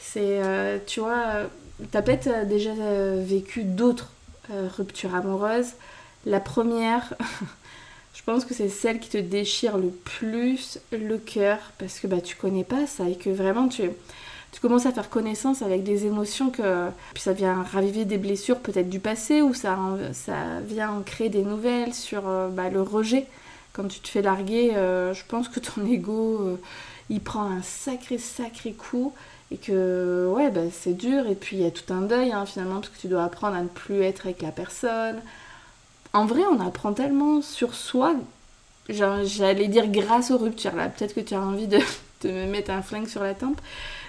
C'est, 0.00 0.20
euh, 0.44 0.78
tu 0.86 1.00
vois, 1.00 1.48
t'as 1.90 2.02
peut-être 2.02 2.46
déjà 2.46 2.70
vécu 3.18 3.64
d'autres 3.64 4.12
ruptures 4.50 5.14
amoureuses. 5.16 5.72
La 6.24 6.38
première, 6.38 7.14
je 8.14 8.22
pense 8.22 8.44
que 8.44 8.54
c'est 8.54 8.68
celle 8.68 9.00
qui 9.00 9.08
te 9.08 9.18
déchire 9.18 9.76
le 9.76 9.88
plus 9.90 10.78
le 10.92 11.18
cœur 11.18 11.58
parce 11.78 11.98
que 11.98 12.06
bah, 12.06 12.20
tu 12.20 12.36
connais 12.36 12.64
pas 12.64 12.86
ça 12.86 13.08
et 13.08 13.16
que 13.16 13.30
vraiment 13.30 13.66
tu, 13.66 13.90
tu 14.54 14.60
commences 14.60 14.86
à 14.86 14.92
faire 14.92 15.10
connaissance 15.10 15.62
avec 15.62 15.82
des 15.82 16.06
émotions 16.06 16.50
que 16.50 16.88
puis 17.12 17.22
ça 17.22 17.32
vient 17.32 17.64
raviver 17.64 18.04
des 18.04 18.18
blessures 18.18 18.60
peut-être 18.60 18.88
du 18.88 19.00
passé 19.00 19.42
ou 19.42 19.52
ça, 19.52 19.76
ça 20.12 20.60
vient 20.64 21.02
créer 21.04 21.28
des 21.28 21.42
nouvelles 21.42 21.92
sur 21.92 22.28
euh, 22.28 22.48
bah, 22.48 22.70
le 22.70 22.80
rejet. 22.80 23.26
Quand 23.72 23.88
tu 23.88 23.98
te 23.98 24.06
fais 24.06 24.22
larguer, 24.22 24.76
euh, 24.76 25.12
je 25.12 25.24
pense 25.26 25.48
que 25.48 25.58
ton 25.58 25.84
ego 25.84 26.40
euh, 26.40 26.56
il 27.10 27.20
prend 27.20 27.42
un 27.42 27.62
sacré 27.62 28.16
sacré 28.18 28.72
coup 28.72 29.12
et 29.50 29.56
que 29.56 30.30
ouais 30.32 30.50
bah, 30.50 30.70
c'est 30.72 30.94
dur 30.94 31.26
et 31.26 31.34
puis 31.34 31.56
il 31.56 31.62
y 31.64 31.66
a 31.66 31.72
tout 31.72 31.92
un 31.92 32.02
deuil 32.02 32.30
hein, 32.30 32.46
finalement 32.46 32.76
parce 32.76 32.90
que 32.90 33.00
tu 33.00 33.08
dois 33.08 33.24
apprendre 33.24 33.56
à 33.56 33.62
ne 33.62 33.68
plus 33.68 34.02
être 34.02 34.26
avec 34.26 34.40
la 34.40 34.52
personne 34.52 35.20
en 36.14 36.26
vrai, 36.26 36.42
on 36.48 36.60
apprend 36.60 36.92
tellement 36.92 37.42
sur 37.42 37.74
soi. 37.74 38.14
J'allais 38.88 39.66
dire 39.66 39.88
grâce 39.88 40.30
aux 40.30 40.38
ruptures. 40.38 40.74
Là, 40.76 40.88
peut-être 40.88 41.14
que 41.14 41.20
tu 41.20 41.34
as 41.34 41.40
envie 41.40 41.66
de, 41.66 41.78
me 42.24 42.46
mettre 42.46 42.70
un 42.70 42.82
flingue 42.82 43.08
sur 43.08 43.22
la 43.22 43.34
tempe. 43.34 43.60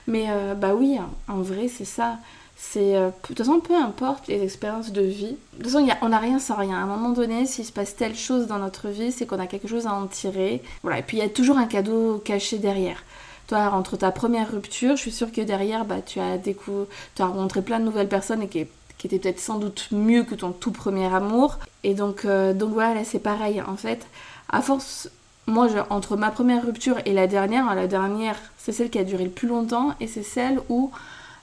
Mais 0.07 0.25
euh, 0.29 0.53
bah 0.53 0.75
oui, 0.75 0.97
en 1.27 1.41
vrai, 1.41 1.67
c'est 1.67 1.85
ça. 1.85 2.17
C'est 2.55 2.95
euh, 2.95 3.07
de 3.07 3.13
toute 3.24 3.38
façon, 3.38 3.59
peu 3.59 3.75
importe 3.75 4.27
les 4.27 4.41
expériences 4.41 4.91
de 4.91 5.01
vie. 5.01 5.35
De 5.57 5.63
toute 5.63 5.71
façon, 5.71 5.88
on 6.01 6.09
n'a 6.09 6.19
rien 6.19 6.39
sans 6.39 6.55
rien. 6.55 6.77
À 6.77 6.81
un 6.81 6.85
moment 6.85 7.09
donné, 7.09 7.45
s'il 7.45 7.65
se 7.65 7.71
passe 7.71 7.95
telle 7.95 8.15
chose 8.15 8.47
dans 8.47 8.59
notre 8.59 8.88
vie, 8.89 9.12
c'est 9.12 9.25
qu'on 9.25 9.39
a 9.39 9.47
quelque 9.47 9.67
chose 9.67 9.88
à 9.88 9.93
en 9.93 10.07
tirer. 10.07 10.62
Voilà. 10.83 11.00
Et 11.00 11.03
puis 11.03 11.17
il 11.17 11.19
y 11.19 11.25
a 11.25 11.29
toujours 11.29 11.57
un 11.57 11.65
cadeau 11.65 12.21
caché 12.24 12.57
derrière. 12.57 13.03
Toi, 13.47 13.71
entre 13.74 13.97
ta 13.97 14.12
première 14.12 14.51
rupture, 14.51 14.95
je 14.95 15.01
suis 15.01 15.12
sûre 15.12 15.31
que 15.31 15.41
derrière, 15.41 15.85
bah, 15.85 16.01
tu 16.03 16.19
as 16.19 16.38
découvert, 16.38 16.88
as 17.19 17.25
rencontré 17.25 17.62
plein 17.62 17.79
de 17.79 17.85
nouvelles 17.85 18.07
personnes 18.07 18.41
et 18.41 18.47
qui 18.47 18.67
était 19.03 19.19
peut-être 19.19 19.39
sans 19.39 19.59
doute 19.59 19.89
mieux 19.91 20.24
que 20.24 20.33
ton 20.33 20.51
tout 20.51 20.71
premier 20.71 21.13
amour. 21.13 21.59
Et 21.83 21.93
donc, 21.93 22.25
euh, 22.25 22.53
donc 22.53 22.74
voilà, 22.74 23.03
c'est 23.03 23.19
pareil 23.19 23.62
en 23.62 23.75
fait. 23.75 24.07
À 24.50 24.62
force, 24.62 25.09
moi, 25.48 25.68
entre 25.90 26.18
ma 26.18 26.32
première 26.32 26.66
rupture 26.66 26.98
et 27.06 27.14
la 27.14 27.28
dernière, 27.28 27.68
hein, 27.68 27.75
la 27.75 27.88
dernière, 27.88 28.38
c'est 28.58 28.72
celle 28.72 28.90
qui 28.90 29.00
a 29.00 29.04
duré 29.04 29.25
le 29.25 29.30
plus 29.30 29.48
longtemps 29.48 29.96
et 30.00 30.08
c'est 30.08 30.24
celle 30.24 30.60
où 30.70 30.92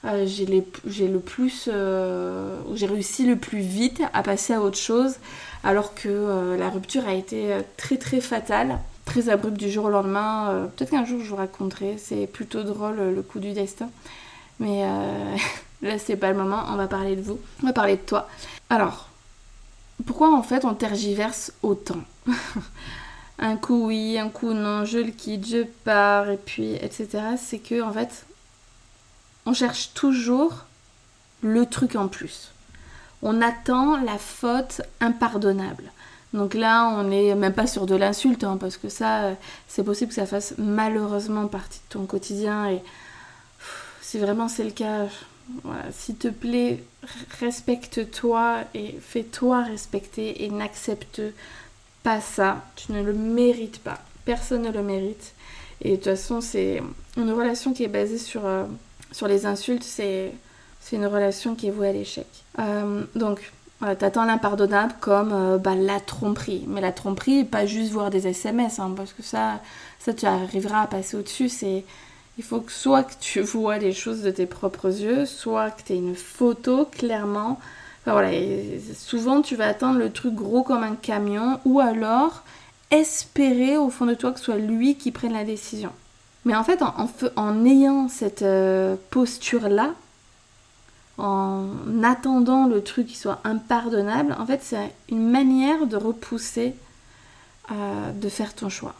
euh, 0.04 0.26
j'ai 0.26 1.08
le 1.08 1.20
plus, 1.20 1.68
euh, 1.72 2.58
j'ai 2.74 2.86
réussi 2.86 3.24
le 3.26 3.36
plus 3.36 3.60
vite 3.60 4.02
à 4.12 4.22
passer 4.22 4.54
à 4.54 4.60
autre 4.60 4.78
chose, 4.78 5.16
alors 5.62 5.94
que 5.94 6.56
la 6.58 6.68
rupture 6.70 7.06
a 7.06 7.14
été 7.14 7.56
très 7.76 7.96
très 7.96 8.20
fatale, 8.20 8.78
très 9.04 9.28
abrupte 9.28 9.56
du 9.56 9.70
jour 9.70 9.84
au 9.84 9.90
lendemain. 9.90 10.68
Peut-être 10.74 10.90
qu'un 10.90 11.04
jour 11.04 11.20
je 11.22 11.28
vous 11.28 11.36
raconterai, 11.36 11.96
c'est 11.98 12.26
plutôt 12.26 12.64
drôle 12.64 12.96
le 13.14 13.22
coup 13.22 13.38
du 13.38 13.52
destin. 13.52 13.88
Mais 14.58 14.84
Là, 15.82 15.98
c'est 15.98 16.16
pas 16.16 16.30
le 16.30 16.38
moment, 16.38 16.62
on 16.68 16.76
va 16.76 16.86
parler 16.86 17.16
de 17.16 17.22
vous, 17.22 17.40
on 17.62 17.66
va 17.66 17.72
parler 17.72 17.96
de 17.96 18.02
toi. 18.02 18.28
Alors, 18.70 19.08
pourquoi 20.06 20.32
en 20.32 20.42
fait 20.42 20.64
on 20.64 20.74
tergiverse 20.74 21.52
autant? 21.62 21.98
Un 23.38 23.56
coup 23.56 23.86
oui, 23.86 24.18
un 24.18 24.28
coup 24.28 24.52
non, 24.52 24.84
je 24.84 24.98
le 24.98 25.10
quitte, 25.10 25.46
je 25.46 25.64
pars, 25.84 26.30
et 26.30 26.36
puis 26.36 26.74
etc. 26.74 27.08
C'est 27.36 27.58
que 27.58 27.82
en 27.82 27.92
fait, 27.92 28.26
on 29.46 29.54
cherche 29.54 29.94
toujours 29.94 30.66
le 31.42 31.66
truc 31.66 31.96
en 31.96 32.08
plus. 32.08 32.52
On 33.22 33.40
attend 33.40 33.98
la 34.00 34.18
faute 34.18 34.82
impardonnable. 35.00 35.84
Donc 36.32 36.54
là, 36.54 36.88
on 36.88 37.04
n'est 37.04 37.34
même 37.34 37.52
pas 37.52 37.66
sur 37.66 37.86
de 37.86 37.94
l'insulte, 37.94 38.42
hein, 38.44 38.56
parce 38.58 38.76
que 38.76 38.88
ça, 38.88 39.32
c'est 39.68 39.84
possible 39.84 40.08
que 40.08 40.14
ça 40.14 40.26
fasse 40.26 40.54
malheureusement 40.56 41.46
partie 41.46 41.80
de 41.80 41.92
ton 41.92 42.06
quotidien. 42.06 42.70
Et 42.70 42.82
si 44.00 44.18
vraiment 44.18 44.48
c'est 44.48 44.64
le 44.64 44.70
cas, 44.70 45.08
s'il 45.90 46.16
te 46.16 46.28
plaît, 46.28 46.82
respecte-toi 47.40 48.60
et 48.74 48.98
fais-toi 49.00 49.62
respecter 49.62 50.44
et 50.44 50.50
n'accepte 50.50 51.20
pas 52.02 52.20
ça. 52.20 52.62
Tu 52.76 52.92
ne 52.92 53.02
le 53.02 53.12
mérites 53.12 53.80
pas. 53.80 53.98
Personne 54.24 54.62
ne 54.62 54.70
le 54.70 54.82
mérite. 54.82 55.34
Et 55.82 55.92
de 55.92 55.96
toute 55.96 56.04
façon, 56.04 56.40
c'est 56.40 56.82
une 57.16 57.32
relation 57.32 57.72
qui 57.72 57.84
est 57.84 57.88
basée 57.88 58.18
sur, 58.18 58.46
euh, 58.46 58.64
sur 59.10 59.28
les 59.28 59.46
insultes, 59.46 59.82
c'est 59.82 60.32
une 60.92 61.06
relation 61.06 61.54
qui 61.54 61.68
est 61.68 61.70
vouée 61.70 61.88
à 61.88 61.92
l'échec. 61.92 62.26
Euh, 62.58 63.02
donc, 63.14 63.52
voilà, 63.80 63.96
t'attends 63.96 64.24
l'impardonnable 64.24 64.94
comme 65.00 65.32
euh, 65.32 65.58
bah, 65.58 65.74
la 65.74 65.98
tromperie. 65.98 66.64
Mais 66.68 66.80
la 66.80 66.92
tromperie, 66.92 67.44
pas 67.44 67.66
juste 67.66 67.92
voir 67.92 68.10
des 68.10 68.28
SMS, 68.28 68.78
hein, 68.78 68.92
parce 68.96 69.12
que 69.12 69.22
ça, 69.22 69.60
ça, 69.98 70.14
tu 70.14 70.24
arriveras 70.24 70.82
à 70.82 70.86
passer 70.86 71.16
au-dessus. 71.16 71.48
C'est 71.48 71.84
il 72.38 72.44
faut 72.44 72.60
que 72.60 72.72
soit 72.72 73.02
que 73.02 73.14
tu 73.20 73.40
vois 73.40 73.78
les 73.78 73.92
choses 73.92 74.22
de 74.22 74.30
tes 74.30 74.46
propres 74.46 75.00
yeux, 75.00 75.26
soit 75.26 75.70
que 75.70 75.82
tu 75.82 75.94
aies 75.94 75.96
une 75.96 76.14
photo 76.14 76.84
clairement. 76.86 77.58
Enfin, 78.02 78.12
voilà, 78.12 78.30
souvent 78.94 79.42
tu 79.42 79.54
vas 79.54 79.68
attendre 79.68 79.98
le 79.98 80.12
truc 80.12 80.34
gros 80.34 80.62
comme 80.62 80.82
un 80.82 80.96
camion 80.96 81.60
ou 81.64 81.78
alors 81.80 82.42
espérer 82.90 83.76
au 83.76 83.90
fond 83.90 84.06
de 84.06 84.14
toi 84.14 84.32
que 84.32 84.38
ce 84.38 84.46
soit 84.46 84.56
lui 84.56 84.96
qui 84.96 85.12
prenne 85.12 85.32
la 85.32 85.44
décision. 85.44 85.92
Mais 86.44 86.56
en 86.56 86.64
fait, 86.64 86.82
en, 86.82 87.08
en, 87.36 87.64
ayant 87.64 88.08
cette 88.08 88.42
euh, 88.42 88.96
posture-là, 89.10 89.90
en 91.18 91.68
attendant 92.02 92.66
le 92.66 92.82
truc 92.82 93.06
qui 93.06 93.16
soit 93.16 93.40
impardonnable, 93.44 94.34
en 94.38 94.46
fait, 94.46 94.60
c'est 94.62 94.92
une 95.08 95.30
manière 95.30 95.86
de 95.86 95.96
repousser, 95.96 96.74
euh, 97.70 98.10
de 98.12 98.28
faire 98.28 98.54
ton 98.54 98.68
choix. 98.68 98.94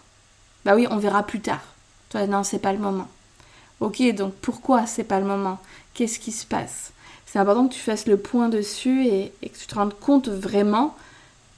Bah 0.65 0.77
oui, 0.77 0.87
on 0.91 0.99
verra 0.99 1.25
plus 1.25 1.41
tard. 1.41 1.63
Toi, 2.11 2.27
non, 2.29 2.45
c'est 2.45 2.61
pas 2.61 2.73
le 2.73 2.79
moment. 2.79 3.09
Ok, 3.81 4.01
donc 4.15 4.35
pourquoi 4.35 4.87
c'est 4.87 5.03
pas 5.03 5.19
le 5.19 5.27
moment? 5.27 5.59
Qu'est-ce 5.95 6.21
qui 6.21 6.31
se 6.31 6.47
passe? 6.47 6.93
C'est 7.33 7.39
important 7.39 7.67
que 7.67 7.73
tu 7.73 7.81
fasses 7.81 8.05
le 8.05 8.19
point 8.19 8.51
dessus 8.51 9.07
et, 9.07 9.33
que 9.41 9.57
tu 9.57 9.67
te 9.67 9.75
rendes 9.75 9.99
compte 9.99 10.29
vraiment 10.29 10.95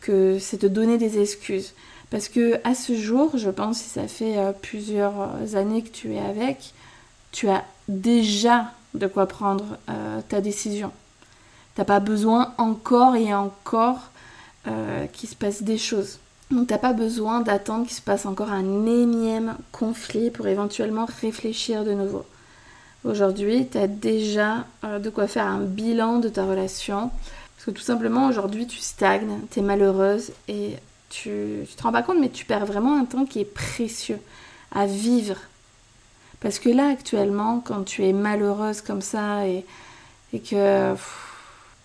que 0.01 0.39
c'est 0.39 0.59
te 0.59 0.67
donner 0.67 0.99
des 0.99 1.19
excuses. 1.21 1.75
Parce 2.11 2.29
que 2.29 2.61
à 2.63 2.77
ce 2.77 2.95
jour, 2.95 3.33
je 3.35 3.51
pense, 3.51 3.79
si 3.79 3.89
ça 3.89 4.07
fait 4.07 4.39
euh, 4.39 4.53
plusieurs 4.53 5.57
années 5.57 5.83
que 5.83 5.89
tu 5.89 6.15
es 6.15 6.21
avec, 6.21 6.75
tu 7.33 7.49
as 7.49 7.65
déjà 7.89 8.71
de 8.95 9.09
quoi 9.09 9.27
prendre 9.27 9.65
euh, 9.89 10.21
ta 10.29 10.41
décision. 10.41 10.93
T'as 11.75 11.85
pas 11.85 11.99
besoin 11.99 12.55
encore 12.57 13.17
et 13.17 13.35
encore 13.35 13.99
euh, 14.69 15.07
qu'il 15.07 15.29
se 15.29 15.35
passe 15.35 15.65
des 15.65 15.79
choses. 15.79 16.21
Donc 16.53 16.69
t'as 16.69 16.79
pas 16.79 16.93
besoin 16.93 17.41
d'attendre 17.41 17.85
qu'il 17.85 17.97
se 17.97 18.01
passe 18.01 18.27
encore 18.27 18.53
un 18.53 18.87
énième 18.87 19.57
conflit 19.73 20.31
pour 20.31 20.47
éventuellement 20.47 21.09
réfléchir 21.21 21.85
de 21.85 21.95
nouveau. 21.95 22.25
Aujourd'hui, 23.05 23.69
tu 23.71 23.77
as 23.77 23.87
déjà 23.87 24.65
euh, 24.83 24.99
de 24.99 25.11
quoi 25.11 25.27
faire 25.27 25.47
un 25.47 25.61
bilan 25.61 26.21
de 26.21 26.31
ta 26.31 26.47
relation. 26.47 27.11
Parce 27.55 27.67
que 27.67 27.71
tout 27.71 27.83
simplement, 27.83 28.29
aujourd'hui, 28.29 28.67
tu 28.67 28.79
stagnes, 28.79 29.41
tu 29.51 29.61
es 29.61 29.63
malheureuse 29.63 30.33
et 30.49 30.77
tu, 31.11 31.67
tu 31.69 31.75
te 31.77 31.83
rends 31.83 31.93
pas 31.93 32.03
compte, 32.03 32.19
mais 32.19 32.31
tu 32.31 32.47
perds 32.47 32.65
vraiment 32.65 32.99
un 32.99 33.05
temps 33.05 33.27
qui 33.27 33.41
est 33.41 33.45
précieux 33.45 34.19
à 34.73 34.87
vivre. 34.87 35.37
Parce 36.41 36.59
que 36.59 36.71
là, 36.71 36.89
actuellement, 36.89 37.61
quand 37.61 37.85
tu 37.85 38.05
es 38.05 38.13
malheureuse 38.13 38.81
comme 38.81 39.03
ça 39.03 39.47
et, 39.47 39.65
que 40.33 40.95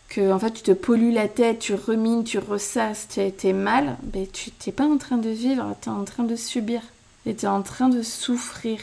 que 0.09 0.31
en 0.33 0.39
fait 0.39 0.51
tu 0.51 0.63
te 0.63 0.71
pollues 0.71 1.11
la 1.11 1.27
tête, 1.27 1.59
tu 1.59 1.75
remines, 1.75 2.23
tu 2.23 2.39
ressasses, 2.39 3.07
tu 3.09 3.21
es 3.21 3.53
mal, 3.53 3.95
ben 4.01 4.25
tu 4.25 4.51
n'es 4.65 4.73
pas 4.73 4.85
en 4.85 4.97
train 4.97 5.17
de 5.17 5.29
vivre, 5.29 5.75
tu 5.81 5.89
es 5.89 5.91
en 5.91 6.03
train 6.03 6.23
de 6.23 6.35
subir 6.35 6.81
et 7.27 7.35
tu 7.35 7.45
es 7.45 7.47
en 7.47 7.61
train 7.61 7.89
de 7.89 8.01
souffrir. 8.01 8.79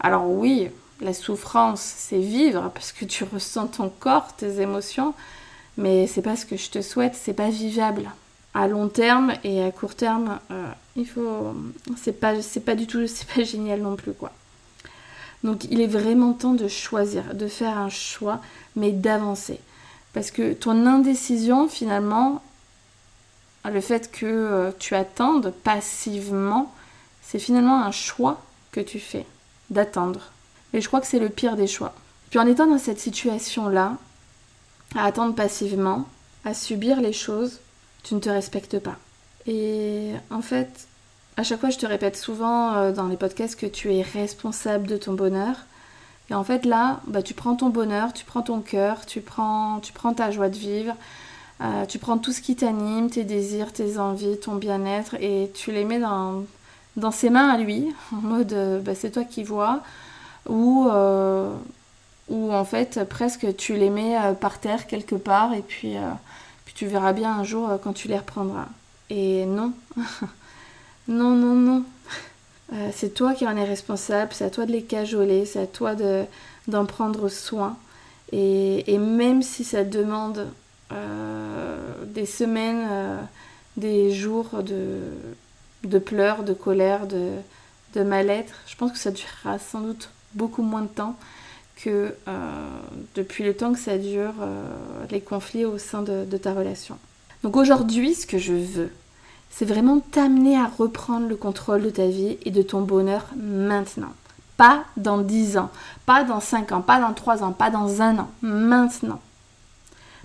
Alors 0.00 0.26
oui, 0.30 0.70
la 1.00 1.14
souffrance, 1.14 1.80
c'est 1.80 2.18
vivre 2.18 2.70
parce 2.74 2.92
que 2.92 3.04
tu 3.04 3.24
ressens 3.24 3.68
ton 3.68 3.88
corps, 3.88 4.34
tes 4.36 4.60
émotions, 4.60 5.14
mais 5.76 6.06
c'est 6.06 6.22
pas 6.22 6.36
ce 6.36 6.46
que 6.46 6.56
je 6.56 6.70
te 6.70 6.82
souhaite, 6.82 7.14
c'est 7.14 7.34
pas 7.34 7.50
vivable. 7.50 8.10
À 8.54 8.66
long 8.66 8.88
terme 8.88 9.34
et 9.44 9.62
à 9.62 9.70
court 9.70 9.94
terme, 9.94 10.40
euh, 10.50 10.66
il 10.96 11.06
faut 11.06 11.54
c'est 11.96 12.18
pas 12.20 12.74
du 12.74 12.86
tout 12.86 13.06
c'est 13.06 13.28
pas 13.28 13.44
génial 13.44 13.80
non 13.80 13.96
plus 13.96 14.12
quoi. 14.12 14.32
Donc 15.44 15.64
il 15.70 15.80
est 15.80 15.86
vraiment 15.86 16.32
temps 16.32 16.54
de 16.54 16.66
choisir, 16.66 17.34
de 17.34 17.46
faire 17.46 17.78
un 17.78 17.90
choix 17.90 18.40
mais 18.74 18.92
d'avancer. 18.92 19.60
Parce 20.12 20.30
que 20.30 20.52
ton 20.52 20.86
indécision, 20.86 21.68
finalement, 21.68 22.42
le 23.64 23.80
fait 23.80 24.10
que 24.10 24.26
euh, 24.26 24.70
tu 24.78 24.94
attendes 24.94 25.52
passivement, 25.62 26.72
c'est 27.22 27.38
finalement 27.38 27.82
un 27.82 27.92
choix 27.92 28.40
que 28.72 28.80
tu 28.80 28.98
fais 28.98 29.26
d'attendre. 29.70 30.32
Et 30.72 30.80
je 30.80 30.86
crois 30.88 31.00
que 31.00 31.06
c'est 31.06 31.18
le 31.18 31.28
pire 31.28 31.56
des 31.56 31.66
choix. 31.66 31.94
Puis 32.30 32.38
en 32.38 32.46
étant 32.46 32.66
dans 32.66 32.78
cette 32.78 33.00
situation-là, 33.00 33.96
à 34.94 35.04
attendre 35.04 35.34
passivement, 35.34 36.06
à 36.44 36.54
subir 36.54 37.00
les 37.00 37.12
choses, 37.12 37.60
tu 38.02 38.14
ne 38.14 38.20
te 38.20 38.28
respectes 38.28 38.78
pas. 38.78 38.96
Et 39.46 40.12
en 40.30 40.42
fait, 40.42 40.86
à 41.36 41.42
chaque 41.42 41.60
fois, 41.60 41.70
je 41.70 41.78
te 41.78 41.86
répète 41.86 42.16
souvent 42.16 42.74
euh, 42.74 42.92
dans 42.92 43.06
les 43.06 43.16
podcasts 43.16 43.58
que 43.58 43.66
tu 43.66 43.94
es 43.94 44.02
responsable 44.02 44.86
de 44.86 44.96
ton 44.96 45.14
bonheur. 45.14 45.56
Et 46.30 46.34
en 46.34 46.44
fait, 46.44 46.66
là, 46.66 47.00
bah, 47.06 47.22
tu 47.22 47.32
prends 47.32 47.56
ton 47.56 47.70
bonheur, 47.70 48.12
tu 48.12 48.24
prends 48.24 48.42
ton 48.42 48.60
cœur, 48.60 49.06
tu 49.06 49.20
prends, 49.20 49.80
tu 49.80 49.92
prends 49.92 50.12
ta 50.12 50.30
joie 50.30 50.48
de 50.48 50.56
vivre, 50.56 50.94
euh, 51.62 51.86
tu 51.86 51.98
prends 51.98 52.18
tout 52.18 52.32
ce 52.32 52.40
qui 52.40 52.56
t'anime, 52.56 53.08
tes 53.08 53.24
désirs, 53.24 53.72
tes 53.72 53.98
envies, 53.98 54.38
ton 54.38 54.56
bien-être, 54.56 55.14
et 55.20 55.50
tu 55.54 55.72
les 55.72 55.84
mets 55.84 56.00
dans, 56.00 56.44
dans 56.96 57.10
ses 57.10 57.30
mains 57.30 57.48
à 57.48 57.56
lui, 57.56 57.86
en 58.12 58.20
mode 58.20 58.52
euh, 58.52 58.80
bah, 58.80 58.94
c'est 58.94 59.12
toi 59.12 59.24
qui 59.24 59.42
vois, 59.42 59.80
euh, 60.46 61.52
ou 62.28 62.52
en 62.52 62.64
fait 62.64 63.04
presque 63.08 63.56
tu 63.56 63.74
les 63.74 63.90
mets 63.90 64.16
par 64.40 64.58
terre 64.58 64.86
quelque 64.86 65.14
part, 65.16 65.54
et 65.54 65.62
puis, 65.62 65.96
puis 66.64 66.74
tu 66.74 66.86
verras 66.86 67.12
bien 67.12 67.32
un 67.38 67.44
jour 67.44 67.70
quand 67.82 67.92
tu 67.92 68.08
les 68.08 68.18
reprendras. 68.18 68.68
Et 69.10 69.46
non, 69.46 69.72
non, 71.08 71.30
non, 71.34 71.54
non. 71.54 71.84
Euh, 72.72 72.90
c'est 72.94 73.14
toi 73.14 73.34
qui 73.34 73.46
en 73.46 73.56
es 73.56 73.64
responsable, 73.64 74.32
c'est 74.34 74.44
à 74.44 74.50
toi 74.50 74.66
de 74.66 74.72
les 74.72 74.82
cajoler, 74.82 75.46
c'est 75.46 75.60
à 75.60 75.66
toi 75.66 75.94
d'en 76.66 76.86
prendre 76.86 77.28
soin. 77.28 77.76
Et, 78.32 78.98
même 78.98 79.42
si 79.42 79.64
ça 79.64 79.84
demande 79.84 80.46
euh, 80.92 82.04
des 82.04 82.26
semaines, 82.26 82.86
euh, 82.90 83.20
des 83.78 84.12
jours 84.12 84.62
de, 84.62 85.98
pleurs, 85.98 86.42
de 86.42 86.52
colère, 86.52 87.06
de, 87.06 87.30
mal-être, 88.02 88.54
je 88.68 88.76
pense 88.76 88.92
que 88.92 88.98
ça 88.98 89.10
durera 89.10 89.58
sans 89.58 89.80
doute 89.80 90.10
beaucoup 90.34 90.62
moins 90.62 90.82
de 90.82 90.88
temps 90.88 91.16
que 91.76 92.14
depuis 93.14 93.44
le 93.44 93.54
temps 93.54 93.72
que 93.72 93.78
ça 93.78 93.98
dure 93.98 94.34
les 95.10 95.20
conflits 95.20 95.64
au 95.64 95.78
sein 95.78 96.02
de 96.02 96.36
ta 96.36 96.52
relation. 96.52 96.98
Donc 97.42 97.56
aujourd'hui, 97.56 98.14
ce 98.14 98.26
que 98.26 98.38
je 98.38 98.54
veux, 98.54 98.90
c'est 99.50 99.64
vraiment 99.64 100.00
t'amener 100.00 100.56
à 100.56 100.66
reprendre 100.66 101.28
le 101.28 101.36
contrôle 101.36 101.82
de 101.82 101.90
ta 101.90 102.06
vie 102.06 102.38
et 102.44 102.50
de 102.50 102.62
ton 102.62 102.82
bonheur 102.82 103.26
maintenant. 103.36 104.12
Pas 104.56 104.84
dans 104.96 105.18
10 105.18 105.56
ans, 105.58 105.70
pas 106.04 106.24
dans 106.24 106.40
5 106.40 106.72
ans, 106.72 106.80
pas 106.80 107.00
dans 107.00 107.12
3 107.12 107.44
ans, 107.44 107.52
pas 107.52 107.70
dans 107.70 108.02
un 108.02 108.18
an, 108.18 108.30
maintenant. 108.42 109.20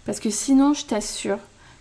Parce 0.05 0.19
que 0.19 0.29
sinon, 0.29 0.73
je 0.73 0.85
t'assure 0.85 1.37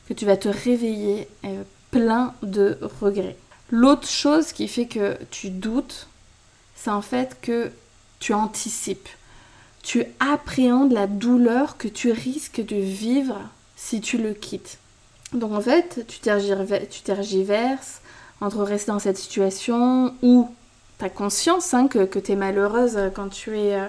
que 0.08 0.14
tu 0.14 0.26
vas 0.26 0.36
te 0.36 0.48
réveiller 0.48 1.28
euh, 1.44 1.62
plein 1.90 2.34
de 2.42 2.78
regrets. 3.00 3.36
L'autre 3.70 4.06
chose 4.06 4.52
qui 4.52 4.68
fait 4.68 4.86
que 4.86 5.16
tu 5.30 5.48
doutes, 5.48 6.08
c'est 6.74 6.90
en 6.90 7.02
fait 7.02 7.38
que 7.40 7.70
tu 8.22 8.32
anticipes. 8.34 9.08
Tu 9.82 10.04
appréhendes 10.20 10.92
la 10.92 11.08
douleur 11.08 11.76
que 11.76 11.88
tu 11.88 12.12
risques 12.12 12.64
de 12.64 12.76
vivre 12.76 13.40
si 13.74 14.00
tu 14.00 14.16
le 14.16 14.32
quittes. 14.32 14.78
Donc 15.32 15.52
en 15.52 15.60
fait, 15.60 16.06
tu 16.06 16.20
tergiverses 16.20 18.00
entre 18.40 18.62
rester 18.62 18.92
dans 18.92 19.00
cette 19.00 19.18
situation 19.18 20.14
ou 20.22 20.48
tu 21.00 21.04
as 21.04 21.10
conscience 21.10 21.74
hein, 21.74 21.88
que, 21.88 22.18
tu 22.18 22.32
es 22.32 22.36
malheureuse 22.36 22.96
quand 23.12 23.28
tu 23.28 23.58
es 23.58 23.74
euh, 23.74 23.86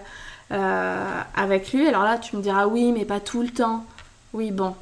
euh, 0.51 1.21
avec 1.35 1.71
lui. 1.71 1.87
Alors 1.87 2.03
là, 2.03 2.17
tu 2.17 2.35
me 2.35 2.41
diras 2.41 2.65
oui, 2.65 2.91
mais 2.91 3.05
pas 3.05 3.19
tout 3.19 3.43
le 3.43 3.49
temps. 3.49 3.85
Oui, 4.33 4.49
bon, 4.49 4.73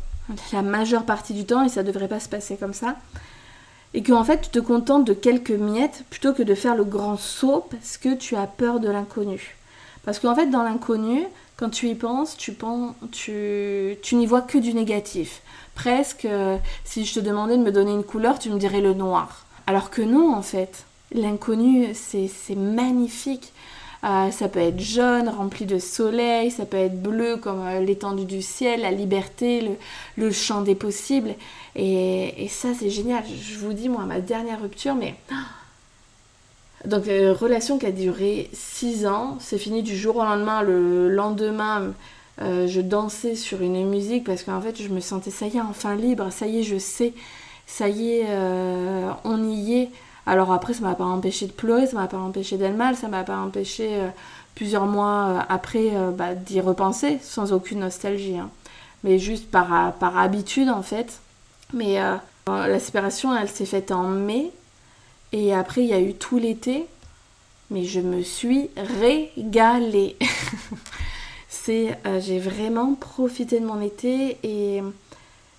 la 0.53 0.61
majeure 0.61 1.03
partie 1.03 1.33
du 1.33 1.43
temps 1.43 1.65
et 1.65 1.69
ça 1.69 1.83
devrait 1.83 2.07
pas 2.07 2.21
se 2.21 2.29
passer 2.29 2.55
comme 2.55 2.73
ça. 2.73 2.95
Et 3.93 4.03
qu'en 4.03 4.23
fait, 4.23 4.41
tu 4.41 4.49
te 4.49 4.59
contentes 4.59 5.05
de 5.05 5.13
quelques 5.13 5.51
miettes 5.51 6.03
plutôt 6.09 6.33
que 6.33 6.43
de 6.43 6.55
faire 6.55 6.75
le 6.75 6.85
grand 6.85 7.17
saut 7.17 7.65
parce 7.69 7.97
que 7.97 8.15
tu 8.15 8.35
as 8.35 8.47
peur 8.47 8.79
de 8.79 8.89
l'inconnu. 8.89 9.57
Parce 10.03 10.19
qu'en 10.19 10.33
fait, 10.33 10.47
dans 10.47 10.63
l'inconnu, 10.63 11.25
quand 11.57 11.69
tu 11.69 11.89
y 11.89 11.95
penses, 11.95 12.37
tu, 12.37 12.53
penses, 12.53 12.95
tu, 13.11 13.97
tu 14.01 14.15
n'y 14.15 14.25
vois 14.25 14.41
que 14.41 14.57
du 14.57 14.73
négatif 14.73 15.41
presque, 15.75 16.25
euh, 16.25 16.57
si 16.83 17.05
je 17.05 17.15
te 17.15 17.19
demandais 17.19 17.57
de 17.57 17.63
me 17.63 17.71
donner 17.71 17.91
une 17.91 18.03
couleur, 18.03 18.39
tu 18.39 18.49
me 18.49 18.59
dirais 18.59 18.81
le 18.81 18.93
noir. 18.93 19.45
Alors 19.67 19.89
que 19.89 20.01
non, 20.01 20.33
en 20.35 20.41
fait. 20.41 20.85
L'inconnu, 21.13 21.89
c'est 21.93 22.55
magnifique. 22.55 23.51
Euh, 24.03 24.31
ça 24.31 24.49
peut 24.49 24.59
être 24.59 24.79
jaune, 24.79 25.29
rempli 25.29 25.65
de 25.65 25.77
soleil, 25.77 26.49
ça 26.49 26.65
peut 26.65 26.77
être 26.77 26.99
bleu 26.99 27.37
comme 27.37 27.61
euh, 27.61 27.81
l'étendue 27.81 28.25
du 28.25 28.41
ciel, 28.41 28.81
la 28.81 28.89
liberté, 28.89 29.77
le, 30.17 30.31
champ 30.31 30.61
des 30.61 30.73
possibles. 30.73 31.35
Et, 31.75 32.47
ça, 32.49 32.69
c'est 32.77 32.89
génial. 32.89 33.23
Je 33.43 33.57
vous 33.59 33.73
dis, 33.73 33.89
moi, 33.89 34.05
ma 34.05 34.19
dernière 34.19 34.61
rupture, 34.61 34.95
mais... 34.95 35.15
Donc, 36.85 37.07
euh, 37.07 37.31
relation 37.33 37.77
qui 37.77 37.85
a 37.85 37.91
duré 37.91 38.49
6 38.53 39.05
ans, 39.05 39.37
c'est 39.39 39.59
fini 39.59 39.83
du 39.83 39.95
jour 39.95 40.15
au 40.15 40.23
lendemain. 40.23 40.63
Le 40.63 41.09
lendemain, 41.09 41.93
je 42.39 42.81
dansais 42.81 43.35
sur 43.35 43.61
une 43.61 43.87
musique 43.87 44.23
parce 44.23 44.41
qu'en 44.41 44.59
fait, 44.59 44.81
je 44.81 44.87
me 44.87 44.99
sentais, 44.99 45.29
ça 45.29 45.45
y 45.45 45.57
est, 45.57 45.61
enfin 45.61 45.93
libre, 45.93 46.31
ça 46.31 46.47
y 46.47 46.61
est, 46.61 46.63
je 46.63 46.79
sais, 46.79 47.13
ça 47.67 47.87
y 47.87 48.13
est, 48.13 48.25
on 49.23 49.47
y 49.47 49.73
est. 49.75 49.89
Alors 50.25 50.51
après, 50.51 50.73
ça 50.73 50.81
m'a 50.81 50.95
pas 50.95 51.05
empêché 51.05 51.47
de 51.47 51.51
pleurer, 51.51 51.87
ça 51.87 51.97
m'a 51.97 52.07
pas 52.07 52.17
empêché 52.17 52.57
d'être 52.57 52.75
mal, 52.75 52.95
ça 52.95 53.07
m'a 53.07 53.23
pas 53.23 53.37
empêché 53.37 53.95
euh, 53.95 54.07
plusieurs 54.55 54.85
mois 54.85 55.27
euh, 55.27 55.39
après 55.49 55.95
euh, 55.95 56.11
bah, 56.11 56.35
d'y 56.35 56.61
repenser 56.61 57.19
sans 57.21 57.53
aucune 57.53 57.79
nostalgie. 57.79 58.37
Hein. 58.37 58.49
Mais 59.03 59.17
juste 59.17 59.49
par, 59.49 59.93
par 59.93 60.17
habitude 60.17 60.69
en 60.69 60.83
fait. 60.83 61.21
Mais 61.73 61.97
la 62.47 62.79
séparation, 62.79 63.35
elle 63.35 63.49
s'est 63.49 63.65
faite 63.65 63.91
en 63.91 64.03
mai. 64.03 64.51
Et 65.31 65.55
après, 65.55 65.81
il 65.81 65.87
y 65.87 65.93
a 65.93 65.99
eu 65.99 66.13
tout 66.13 66.37
l'été. 66.37 66.85
Mais 67.71 67.85
je 67.85 67.99
me 67.99 68.21
suis 68.21 68.69
régalée. 68.77 70.17
C'est, 71.49 71.97
j'ai 72.19 72.37
vraiment 72.37 72.93
profité 72.93 73.59
de 73.59 73.65
mon 73.65 73.81
été 73.81 74.37
et 74.43 74.83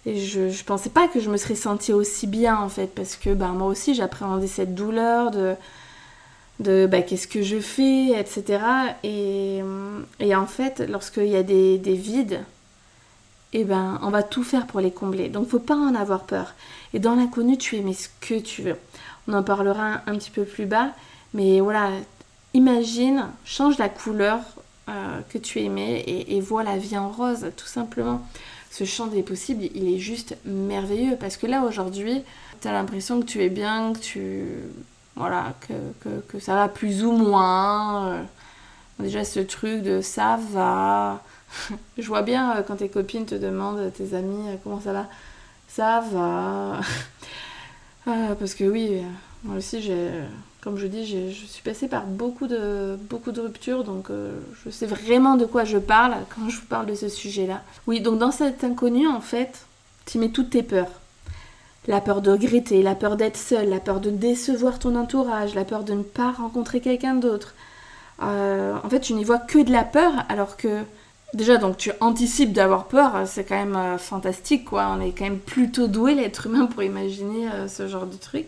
et 0.04 0.18
je, 0.18 0.50
je 0.50 0.64
pensais 0.64 0.90
pas 0.90 1.06
que 1.08 1.20
je 1.20 1.30
me 1.30 1.36
serais 1.36 1.54
sentie 1.54 1.92
aussi 1.92 2.26
bien 2.26 2.58
en 2.58 2.68
fait, 2.68 2.88
parce 2.88 3.16
que 3.16 3.30
bah, 3.30 3.48
moi 3.48 3.68
aussi 3.68 3.94
j'appréhendais 3.94 4.48
cette 4.48 4.74
douleur 4.74 5.30
de, 5.30 5.54
de 6.60 6.86
bah, 6.90 7.02
qu'est-ce 7.02 7.28
que 7.28 7.42
je 7.42 7.60
fais, 7.60 8.18
etc. 8.18 8.64
Et, 9.04 9.62
en 10.34 10.46
fait, 10.46 10.80
lorsqu'il 10.88 11.28
y 11.28 11.36
a 11.36 11.42
des, 11.42 11.78
des 11.78 11.94
vides, 11.94 12.40
eh 13.52 13.64
ben, 13.64 14.00
on 14.02 14.10
va 14.10 14.22
tout 14.22 14.42
faire 14.42 14.66
pour 14.66 14.80
les 14.80 14.90
combler. 14.90 15.28
Donc 15.28 15.48
faut 15.48 15.58
pas 15.58 15.76
en 15.76 15.94
avoir 15.94 16.24
peur. 16.24 16.54
Et 16.94 16.98
dans 16.98 17.14
l'inconnu, 17.14 17.58
tu 17.58 17.76
aimais 17.76 17.94
ce 17.94 18.08
que 18.20 18.40
tu 18.40 18.62
veux. 18.62 18.76
On 19.28 19.34
en 19.34 19.42
parlera 19.42 20.00
un, 20.06 20.16
petit 20.16 20.30
peu 20.30 20.44
plus 20.44 20.66
bas, 20.66 20.90
mais 21.32 21.60
voilà, 21.60 21.90
imagine, 22.54 23.28
change 23.44 23.78
la 23.78 23.88
couleur 23.88 24.40
euh, 24.88 25.20
que 25.28 25.38
tu 25.38 25.60
aimais 25.60 26.00
et, 26.00 26.36
et 26.36 26.40
vois 26.40 26.64
la 26.64 26.76
vie 26.76 26.98
en 26.98 27.08
rose, 27.08 27.46
tout 27.56 27.66
simplement 27.66 28.26
ce 28.72 28.84
champ 28.84 29.06
des 29.06 29.22
possibles, 29.22 29.64
il 29.74 29.94
est 29.94 29.98
juste 29.98 30.34
merveilleux. 30.46 31.16
Parce 31.20 31.36
que 31.36 31.46
là, 31.46 31.62
aujourd'hui, 31.62 32.22
tu 32.62 32.68
l'impression 32.68 33.20
que 33.20 33.26
tu 33.26 33.42
es 33.42 33.50
bien, 33.50 33.92
que 33.92 33.98
tu. 33.98 34.44
Voilà, 35.14 35.52
que, 35.68 36.40
ça 36.40 36.54
va 36.54 36.68
plus 36.68 37.04
ou 37.04 37.12
moins. 37.12 38.06
Euh, 38.06 38.22
déjà, 38.98 39.24
ce 39.24 39.40
truc 39.40 39.82
de 39.82 40.00
ça 40.00 40.40
va. 40.52 41.22
Je 41.98 42.06
vois 42.08 42.22
bien 42.22 42.56
euh, 42.56 42.62
quand 42.62 42.76
tes 42.76 42.88
copines 42.88 43.26
te 43.26 43.34
demandent, 43.34 43.92
tes 43.92 44.14
amis, 44.14 44.48
euh, 44.48 44.56
comment 44.64 44.80
ça 44.80 44.94
va 44.94 45.06
Ça 45.68 46.02
va. 46.10 46.80
parce 48.38 48.54
que 48.54 48.64
oui, 48.64 49.02
moi 49.44 49.58
aussi, 49.58 49.82
j'ai 49.82 50.08
comme 50.62 50.78
je 50.78 50.86
dis, 50.86 51.06
je 51.06 51.46
suis 51.46 51.62
passée 51.62 51.88
par 51.88 52.06
beaucoup 52.06 52.46
de, 52.46 52.96
beaucoup 53.10 53.32
de 53.32 53.40
ruptures, 53.40 53.82
donc 53.82 54.10
euh, 54.10 54.32
je 54.64 54.70
sais 54.70 54.86
vraiment 54.86 55.36
de 55.36 55.44
quoi 55.44 55.64
je 55.64 55.76
parle 55.76 56.14
quand 56.30 56.48
je 56.48 56.60
vous 56.60 56.66
parle 56.66 56.86
de 56.86 56.94
ce 56.94 57.08
sujet-là. 57.08 57.62
Oui, 57.88 58.00
donc 58.00 58.20
dans 58.20 58.30
cet 58.30 58.62
inconnu, 58.62 59.08
en 59.08 59.20
fait, 59.20 59.66
tu 60.06 60.18
mets 60.18 60.28
toutes 60.28 60.50
tes 60.50 60.62
peurs. 60.62 60.92
La 61.88 62.00
peur 62.00 62.22
de 62.22 62.30
regretter, 62.30 62.80
la 62.80 62.94
peur 62.94 63.16
d'être 63.16 63.36
seule, 63.36 63.70
la 63.70 63.80
peur 63.80 63.98
de 63.98 64.10
décevoir 64.10 64.78
ton 64.78 64.94
entourage, 64.94 65.56
la 65.56 65.64
peur 65.64 65.82
de 65.82 65.94
ne 65.94 66.04
pas 66.04 66.30
rencontrer 66.30 66.80
quelqu'un 66.80 67.16
d'autre. 67.16 67.54
Euh, 68.22 68.76
en 68.84 68.88
fait, 68.88 69.00
tu 69.00 69.14
n'y 69.14 69.24
vois 69.24 69.38
que 69.38 69.58
de 69.58 69.72
la 69.72 69.82
peur, 69.82 70.12
alors 70.28 70.56
que 70.56 70.82
déjà, 71.34 71.56
donc 71.56 71.76
tu 71.76 71.90
anticipes 71.98 72.52
d'avoir 72.52 72.86
peur, 72.86 73.24
c'est 73.26 73.42
quand 73.42 73.56
même 73.56 73.74
euh, 73.74 73.98
fantastique, 73.98 74.66
quoi. 74.66 74.96
On 74.96 75.00
est 75.00 75.10
quand 75.10 75.24
même 75.24 75.40
plutôt 75.40 75.88
doué, 75.88 76.14
l'être 76.14 76.46
humain, 76.46 76.66
pour 76.66 76.84
imaginer 76.84 77.48
ce 77.66 77.88
genre 77.88 78.06
de 78.06 78.16
truc. 78.16 78.46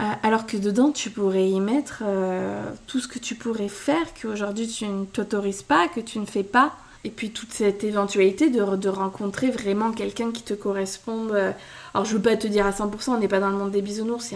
Euh, 0.00 0.04
alors 0.22 0.46
que 0.46 0.56
dedans, 0.56 0.92
tu 0.92 1.10
pourrais 1.10 1.48
y 1.48 1.60
mettre 1.60 2.02
euh, 2.06 2.70
tout 2.86 3.00
ce 3.00 3.08
que 3.08 3.18
tu 3.18 3.34
pourrais 3.34 3.68
faire, 3.68 4.14
qu'aujourd'hui 4.20 4.68
tu 4.68 4.86
ne 4.86 5.04
t'autorises 5.04 5.62
pas, 5.62 5.88
que 5.88 6.00
tu 6.00 6.20
ne 6.20 6.26
fais 6.26 6.44
pas. 6.44 6.76
Et 7.04 7.10
puis 7.10 7.30
toute 7.30 7.52
cette 7.52 7.84
éventualité 7.84 8.50
de, 8.50 8.88
rencontrer 8.88 9.50
vraiment 9.50 9.92
quelqu'un 9.92 10.30
qui 10.30 10.42
te 10.42 10.54
corresponde. 10.54 11.32
Euh, 11.32 11.52
alors 11.94 12.04
je 12.04 12.14
veux 12.14 12.22
pas 12.22 12.36
te 12.36 12.46
dire 12.46 12.66
à 12.66 12.70
100%, 12.70 13.10
on 13.10 13.18
n'est 13.18 13.28
pas 13.28 13.40
dans 13.40 13.50
le 13.50 13.56
monde 13.56 13.72
des 13.72 13.82
bisounours. 13.82 14.32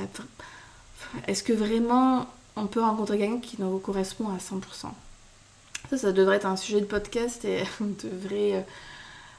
Est-ce 1.29 1.43
que 1.43 1.53
vraiment 1.53 2.27
on 2.57 2.67
peut 2.67 2.81
rencontrer 2.81 3.19
quelqu'un 3.19 3.39
qui 3.39 3.57
nous 3.61 3.79
correspond 3.79 4.29
à 4.29 4.39
100% 4.39 4.89
Ça, 5.91 5.99
ça 5.99 6.13
devrait 6.13 6.37
être 6.37 6.47
un 6.47 6.57
sujet 6.57 6.81
de 6.81 6.87
podcast 6.87 7.45
et 7.45 7.63
on 7.81 7.87
devrait 8.03 8.65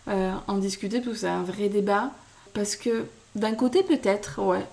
en 0.06 0.58
discuter, 0.58 1.00
parce 1.00 1.14
que 1.14 1.20
c'est 1.20 1.28
un 1.28 1.44
vrai 1.44 1.70
débat. 1.70 2.12
Parce 2.54 2.76
que 2.76 3.06
d'un 3.36 3.56
côté 3.56 3.84
peut-être, 3.84 4.42
ouais, 4.42 4.66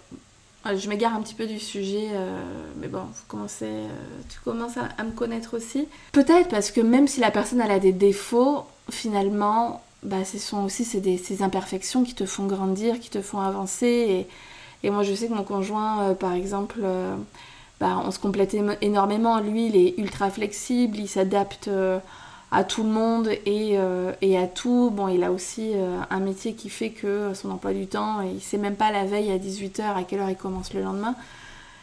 je 0.64 0.88
m'égare 0.88 1.14
un 1.14 1.22
petit 1.22 1.34
peu 1.34 1.46
du 1.46 1.58
sujet, 1.58 2.08
euh, 2.12 2.38
mais 2.76 2.88
bon, 2.88 3.00
vous 3.00 3.24
commencez, 3.28 3.64
euh, 3.64 3.88
tu 4.28 4.38
commences 4.40 4.76
à, 4.76 5.02
me 5.02 5.10
connaître 5.10 5.56
aussi. 5.56 5.88
Peut-être 6.12 6.48
parce 6.48 6.70
que 6.70 6.80
même 6.80 7.08
si 7.08 7.20
la 7.20 7.30
personne 7.30 7.60
a 7.60 7.78
des 7.78 7.92
défauts, 7.92 8.64
finalement, 8.90 9.82
bah, 10.02 10.24
ce 10.24 10.38
sont 10.38 10.64
aussi 10.64 10.84
ces 10.84 11.42
imperfections 11.42 12.04
qui 12.04 12.14
te 12.14 12.26
font 12.26 12.46
grandir, 12.46 13.00
qui 13.00 13.10
te 13.10 13.22
font 13.22 13.40
avancer. 13.40 14.26
Et, 14.82 14.90
moi, 14.90 15.02
je 15.02 15.14
sais 15.14 15.28
que 15.28 15.34
mon 15.34 15.44
conjoint, 15.44 16.02
euh, 16.02 16.14
par 16.14 16.34
exemple, 16.34 16.80
bah, 17.80 18.02
on 18.04 18.10
se 18.10 18.18
complète 18.18 18.54
énormément. 18.82 19.40
Lui, 19.40 19.66
il 19.66 19.76
est 19.76 19.98
ultra 19.98 20.30
flexible, 20.30 20.98
il 20.98 21.08
s'adapte 21.08 21.70
à 22.52 22.64
tout 22.64 22.82
le 22.82 22.88
monde 22.88 23.28
euh, 23.46 24.12
et, 24.20 24.38
à 24.38 24.46
tout. 24.46 24.90
Bon, 24.90 25.08
il 25.08 25.22
a 25.22 25.30
aussi 25.30 25.72
euh, 25.74 26.00
un 26.10 26.20
métier 26.20 26.54
qui 26.54 26.68
fait 26.68 26.90
que 26.90 27.32
son 27.34 27.50
emploi 27.50 27.72
du 27.72 27.86
temps, 27.86 28.20
il 28.22 28.40
sait 28.40 28.58
même 28.58 28.76
pas 28.76 28.90
la 28.90 29.04
veille 29.04 29.30
à 29.30 29.38
18h 29.38 29.96
à 29.96 30.02
quelle 30.02 30.20
heure 30.20 30.30
il 30.30 30.36
commence 30.36 30.74
le 30.74 30.82
lendemain. 30.82 31.14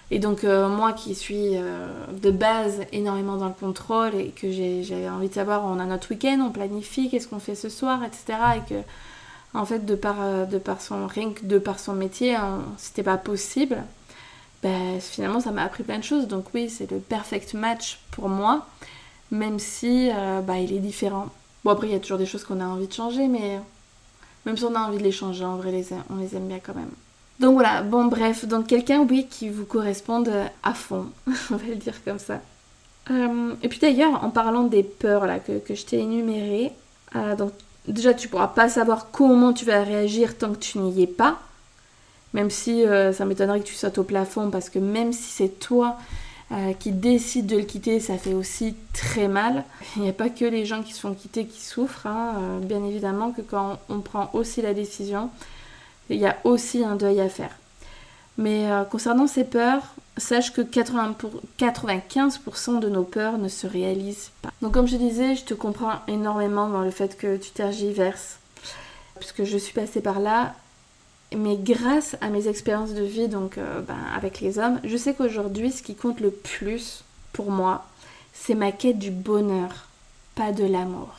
Et 0.10 0.20
donc 0.20 0.46
euh, 0.46 0.70
moi 0.70 0.94
qui 0.94 1.16
suis 1.16 1.52
de 1.58 2.32
base 2.32 2.82
énormément 2.94 3.36
dans 3.36 3.48
le 3.48 3.54
contrôle 3.54 4.16
et 4.16 4.30
que 4.30 4.52
j'avais 4.52 5.10
envie 5.10 5.28
de 5.30 5.34
savoir, 5.34 5.66
on 5.66 5.80
a 5.80 5.86
notre 5.86 6.12
week-end, 6.12 6.40
on 6.48 6.52
planifie, 6.52 7.10
qu'est-ce 7.10 7.28
qu'on 7.28 7.40
fait 7.40 7.56
ce 7.56 7.70
soir, 7.70 8.02
etc. 8.06 8.40
Et 8.58 8.74
que 8.74 8.80
en 9.54 9.66
fait 9.66 9.86
de 9.86 9.96
par, 9.96 10.48
de 10.48 10.58
par 10.58 10.82
son 10.82 11.08
rien 11.08 11.32
de 11.44 11.60
par 11.60 11.80
son 11.80 11.94
métier, 11.94 12.38
c'était 12.78 13.04
pas 13.04 13.18
possible. 13.18 13.84
Ben, 14.64 15.00
finalement 15.02 15.42
ça 15.42 15.52
m'a 15.52 15.64
appris 15.64 15.84
plein 15.84 16.00
de 16.00 16.04
choses. 16.04 16.28
Donc 16.28 16.46
oui, 16.54 16.70
c'est 16.70 16.90
le 16.90 17.00
perfect 17.00 17.54
match 17.54 18.00
pour 18.12 18.30
moi 18.30 18.66
même 19.32 19.60
si 19.60 20.10
euh, 20.12 20.42
bah, 20.42 20.58
il 20.58 20.74
est 20.74 20.80
différent. 20.80 21.28
Bon, 21.64 21.72
après, 21.72 21.88
il 21.88 21.94
y 21.94 21.96
a 21.96 22.00
toujours 22.00 22.18
des 22.18 22.26
choses 22.26 22.44
qu'on 22.44 22.60
a 22.60 22.66
envie 22.66 22.88
de 22.88 22.94
changer, 22.94 23.28
mais 23.28 23.60
même 24.46 24.58
si 24.58 24.64
on 24.64 24.76
a 24.76 24.80
envie 24.80 24.98
de 24.98 25.04
les 25.04 25.12
changer, 25.12 25.44
en 25.44 25.58
vrai, 25.58 25.84
on 26.10 26.16
les 26.16 26.36
aime 26.36 26.48
bien 26.48 26.60
quand 26.66 26.76
même. 26.76 26.92
Donc 27.40 27.54
voilà, 27.54 27.82
bon, 27.84 28.06
bref, 28.06 28.46
donc 28.46 28.68
quelqu'un, 28.68 29.06
oui, 29.08 29.28
qui 29.30 29.50
vous 29.50 29.66
corresponde 29.66 30.32
à 30.64 30.74
fond, 30.74 31.08
on 31.28 31.56
va 31.56 31.68
le 31.68 31.76
dire 31.76 32.04
comme 32.04 32.20
ça. 32.20 32.42
Euh, 33.12 33.54
et 33.62 33.70
puis 33.70 33.80
d'ailleurs, 33.80 34.24
en 34.24 34.30
parlant 34.30 34.64
des 34.64 34.84
peurs 34.84 35.26
là, 35.28 35.40
que, 35.40 35.62
je 35.70 35.86
t'ai 35.86 36.00
énumérées, 36.00 36.72
euh, 37.16 37.36
donc 37.36 37.52
déjà, 37.88 38.14
tu 38.14 38.28
pourras 38.28 38.48
pas 38.48 38.70
savoir 38.70 39.12
comment 39.12 39.54
tu 39.54 39.66
vas 39.66 39.84
réagir 39.84 40.38
tant 40.38 40.52
que 40.52 40.60
tu 40.60 40.80
n'y 40.80 41.04
es 41.04 41.08
pas. 41.08 41.40
Même 42.34 42.50
si 42.50 42.84
ça 43.14 43.26
m'étonnerait 43.26 43.62
que 43.62 43.66
tu 43.66 43.74
sautes 43.74 43.98
au 43.98 44.04
plafond, 44.04 44.52
parce 44.52 44.70
que 44.70 44.80
même 44.80 45.14
si 45.14 45.32
c'est 45.32 45.60
toi 45.60 45.98
euh, 46.52 46.74
qui 46.74 46.94
décident 46.94 47.56
de 47.56 47.60
le 47.60 47.66
quitter, 47.66 48.00
ça 48.00 48.18
fait 48.18 48.34
aussi 48.34 48.74
très 48.94 49.28
mal. 49.28 49.66
Il 49.98 50.04
n'y 50.04 50.10
a 50.10 50.14
pas 50.14 50.30
que 50.30 50.46
les 50.46 50.66
gens 50.66 50.82
qui 50.82 50.94
se 50.94 51.02
font 51.02 51.14
quitter 51.14 51.46
qui 51.46 51.60
souffrent, 51.60 52.08
hein. 52.08 52.36
euh, 52.38 52.60
bien 52.60 52.86
évidemment 52.86 53.32
que 53.32 53.42
quand 53.42 53.80
on 53.90 54.00
prend 54.00 54.30
aussi 54.32 54.62
la 54.62 54.74
décision, 54.74 55.30
il 56.10 56.18
y 56.18 56.26
a 56.26 56.38
aussi 56.46 56.86
un 56.86 56.96
deuil 56.96 57.20
à 57.20 57.28
faire. 57.28 57.52
Mais 58.38 58.72
euh, 58.72 58.86
concernant 58.86 59.28
ces 59.28 59.44
peurs, 59.44 59.94
sache 60.16 60.54
que 60.54 60.62
95% 60.62 62.80
de 62.80 62.88
nos 62.88 63.04
peurs 63.04 63.38
ne 63.38 63.50
se 63.50 63.68
réalisent 63.68 64.32
pas. 64.42 64.52
Donc 64.62 64.74
comme 64.74 64.88
je 64.88 64.96
disais, 64.96 65.36
je 65.36 65.44
te 65.44 65.54
comprends 65.54 65.96
énormément 66.08 66.70
dans 66.70 66.82
le 66.82 66.92
fait 66.92 67.18
que 67.18 67.36
tu 67.36 67.52
tergiverses, 67.52 68.38
puisque 69.20 69.44
je 69.44 69.58
suis 69.58 69.74
passée 69.74 70.00
par 70.00 70.22
là 70.22 70.54
mais 71.36 71.58
grâce 71.58 72.16
à 72.22 72.30
mes 72.30 72.48
expériences 72.48 72.94
de 72.94 73.04
vie 73.04 73.28
donc 73.28 73.58
euh, 73.58 73.82
ben, 73.82 73.98
avec 74.16 74.40
les 74.40 74.60
hommes, 74.60 74.80
je 74.84 74.96
sais 74.96 75.14
qu'aujourd'hui 75.14 75.72
ce 75.72 75.84
qui 75.84 75.96
compte 75.96 76.20
le 76.20 76.32
plus 76.32 77.04
pour 77.34 77.52
moi, 77.52 77.86
c'est 78.34 78.56
ma 78.56 78.72
quête 78.72 79.00
du 79.00 79.12
bonheur, 79.12 79.88
pas 80.36 80.52
de 80.52 80.66
l'amour. 80.66 81.10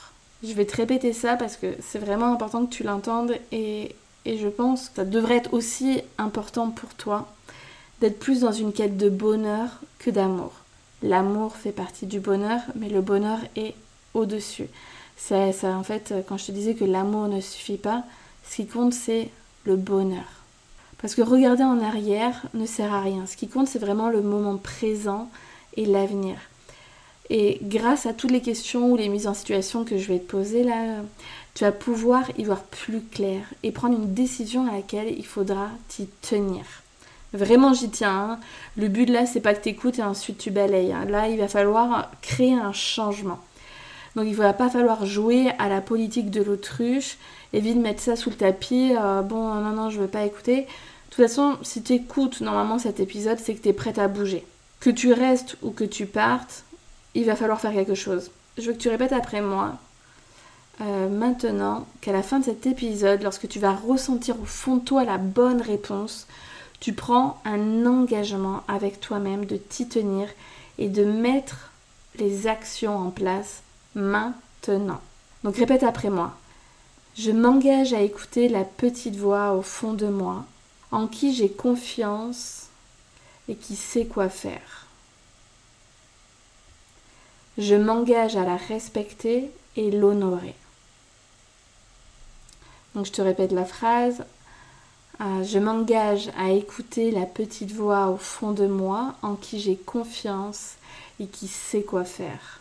Je 0.43 0.53
vais 0.53 0.65
te 0.65 0.77
répéter 0.77 1.13
ça 1.13 1.37
parce 1.37 1.57
que 1.57 1.75
c'est 1.81 1.99
vraiment 1.99 2.33
important 2.33 2.65
que 2.65 2.73
tu 2.73 2.85
l'entendes 2.85 3.35
et, 3.53 3.95
et 4.25 4.39
je 4.39 4.49
pense 4.49 4.89
que 4.89 4.97
ça 4.97 5.05
devrait 5.05 5.37
être 5.37 5.53
aussi 5.53 6.01
important 6.17 6.71
pour 6.71 6.95
toi 6.95 7.29
d'être 8.01 8.19
plus 8.19 8.41
dans 8.41 8.53
une 8.53 8.73
quête 8.73 8.97
de 8.97 9.11
bonheur 9.11 9.69
que 9.99 10.11
d'amour. 10.11 10.53
L'amour 11.03 11.57
fait 11.57 11.73
partie 11.73 12.07
du 12.07 12.21
bonheur, 12.21 12.61
mais 12.77 12.89
le 12.89 13.01
bonheur 13.01 13.39
est 13.57 13.75
au-dessus. 14.15 14.69
C'est 15.17 15.53
ça 15.53 15.77
en 15.77 15.83
fait 15.83 16.15
quand 16.29 16.39
je 16.39 16.47
te 16.47 16.53
disais 16.53 16.75
que 16.75 16.85
l'amour 16.85 17.27
ne 17.29 17.41
suffit 17.41 17.77
pas, 17.77 18.05
ce 18.49 18.57
qui 18.57 18.67
compte 18.67 18.95
c'est 18.95 19.31
le 19.69 19.77
bonheur. 19.77 20.25
Parce 21.01 21.15
que 21.15 21.23
regarder 21.23 21.63
en 21.63 21.81
arrière 21.81 22.43
ne 22.55 22.67
sert 22.67 22.93
à 22.93 23.01
rien. 23.01 23.27
Ce 23.27 23.37
qui 23.37 23.49
compte, 23.49 23.69
c'est 23.69 23.79
vraiment 23.79 24.09
le 24.09 24.21
moment 24.21 24.57
présent 24.57 25.31
et 25.77 25.87
l'avenir. 25.87 26.37
Et 27.31 27.59
grâce 27.63 28.07
à 28.07 28.15
toutes 28.15 28.31
les 28.31 28.41
questions 28.41 28.91
ou 28.91 28.97
les 28.97 29.09
mises 29.09 29.29
en 29.29 29.35
situation 29.35 29.85
que 29.85 29.99
je 29.99 30.09
vais 30.09 30.19
te 30.19 30.31
poser 30.31 30.65
là, 30.65 31.03
tu 31.55 31.65
vas 31.65 31.73
pouvoir 31.73 32.25
y 32.39 32.45
voir 32.45 32.63
plus 32.63 33.03
clair 33.03 33.43
et 33.63 33.71
prendre 33.71 33.97
une 33.97 34.15
décision 34.15 34.67
à 34.67 34.75
laquelle 34.75 35.15
il 35.17 35.27
faudra 35.27 35.69
t'y 35.89 36.07
tenir. 36.23 36.65
Vraiment, 37.35 37.75
j'y 37.75 37.91
tiens. 37.91 38.31
Hein. 38.31 38.41
Le 38.77 38.89
but 38.89 39.09
là, 39.09 39.27
c'est 39.27 39.41
pas 39.41 39.55
que 39.55 39.63
tu 39.63 39.69
écoutes 39.69 39.99
et 39.99 40.03
ensuite 40.03 40.39
tu 40.39 40.51
balayes. 40.51 40.93
Hein. 40.93 41.05
Là, 41.05 41.29
il 41.29 41.39
va 41.39 41.49
falloir 41.49 42.11
créer 42.23 42.55
un 42.55 42.73
changement. 42.73 43.39
Donc, 44.17 44.25
il 44.25 44.33
ne 44.33 44.37
va 44.37 44.55
pas 44.55 44.71
falloir 44.71 45.05
jouer 45.05 45.51
à 45.59 45.69
la 45.69 45.83
politique 45.83 46.31
de 46.31 46.43
l'autruche 46.43 47.19
et 47.53 47.61
vite 47.61 47.79
mettre 47.79 48.03
ça 48.03 48.17
sous 48.17 48.31
le 48.31 48.37
tapis. 48.37 48.93
Euh, 48.99 49.23
bon, 49.23 49.55
non, 49.55 49.71
non, 49.71 49.91
je 49.91 50.01
veux 50.01 50.09
pas 50.09 50.25
écouter. 50.25 50.63
De 50.63 50.67
toute 51.11 51.27
façon, 51.27 51.57
si 51.63 51.83
tu 51.83 51.95
écoutes 51.95 52.41
normalement 52.41 52.79
cet 52.79 53.01
épisode, 53.01 53.39
c'est 53.39 53.55
que 53.55 53.63
tu 53.63 53.69
es 53.69 53.73
prête 53.73 53.99
à 53.99 54.09
bouger. 54.09 54.45
Que 54.81 54.91
tu 54.91 55.13
restes 55.13 55.57
ou 55.63 55.71
que 55.71 55.85
tu 55.85 56.07
partes, 56.07 56.65
il 57.15 57.25
va 57.25 57.37
falloir 57.37 57.61
faire 57.61 57.73
quelque 57.73 57.95
chose. 57.95 58.31
Je 58.57 58.67
veux 58.67 58.73
que 58.73 58.79
tu 58.79 58.89
répètes 58.89 59.13
après 59.13 59.41
moi. 59.41 59.77
Euh, 60.81 61.09
maintenant 61.09 61.87
qu'à 62.01 62.13
la 62.13 62.23
fin 62.23 62.39
de 62.39 62.45
cet 62.45 62.67
épisode, 62.67 63.23
lorsque 63.23 63.49
tu 63.49 63.59
vas 63.59 63.73
ressentir 63.73 64.41
au 64.41 64.45
fond 64.45 64.77
de 64.77 64.85
toi 64.85 65.03
la 65.03 65.19
bonne 65.19 65.61
réponse, 65.61 66.29
tu 66.79 66.93
prends 66.93 67.41
un 67.45 67.85
engagement 67.87 68.63
avec 68.69 69.01
toi-même 69.01 69.45
de 69.45 69.57
t'y 69.57 69.89
tenir 69.89 70.29
et 70.79 70.89
de 70.89 71.05
mettre 71.05 71.73
les 72.17 72.47
actions 72.47 72.97
en 72.97 73.11
place 73.11 73.63
maintenant. 73.97 75.01
Donc 75.43 75.57
répète 75.57 75.83
après 75.83 76.11
moi. 76.11 76.38
Je 77.19 77.33
m'engage 77.33 77.95
à 77.95 78.01
écouter 78.01 78.49
la 78.49 78.63
petite 78.63 79.17
voix 79.17 79.53
au 79.55 79.63
fond 79.63 79.93
de 79.93 80.07
moi, 80.07 80.45
en 80.93 81.09
qui 81.09 81.35
j'ai 81.35 81.51
confiance 81.51 82.69
et 83.49 83.57
qui 83.57 83.75
sait 83.75 84.07
quoi 84.07 84.29
faire. 84.29 84.87
Je 87.57 87.75
m'engage 87.75 88.37
à 88.37 88.45
la 88.45 88.55
respecter 88.55 89.51
et 89.75 89.91
l'honorer. 89.91 90.55
Donc 92.95 93.07
je 93.07 93.13
te 93.13 93.21
répète 93.21 93.51
la 93.51 93.65
phrase. 93.65 94.25
Euh, 95.21 95.43
je 95.43 95.59
m'engage 95.59 96.31
à 96.39 96.51
écouter 96.51 97.11
la 97.11 97.27
petite 97.27 97.73
voix 97.73 98.11
au 98.11 98.17
fond 98.17 98.53
de 98.53 98.69
moi 98.69 99.17
en 99.23 99.35
qui 99.35 99.59
j'ai 99.59 99.77
confiance 99.77 100.75
et 101.19 101.27
qui 101.27 101.49
sait 101.49 101.83
quoi 101.83 102.05
faire. 102.05 102.61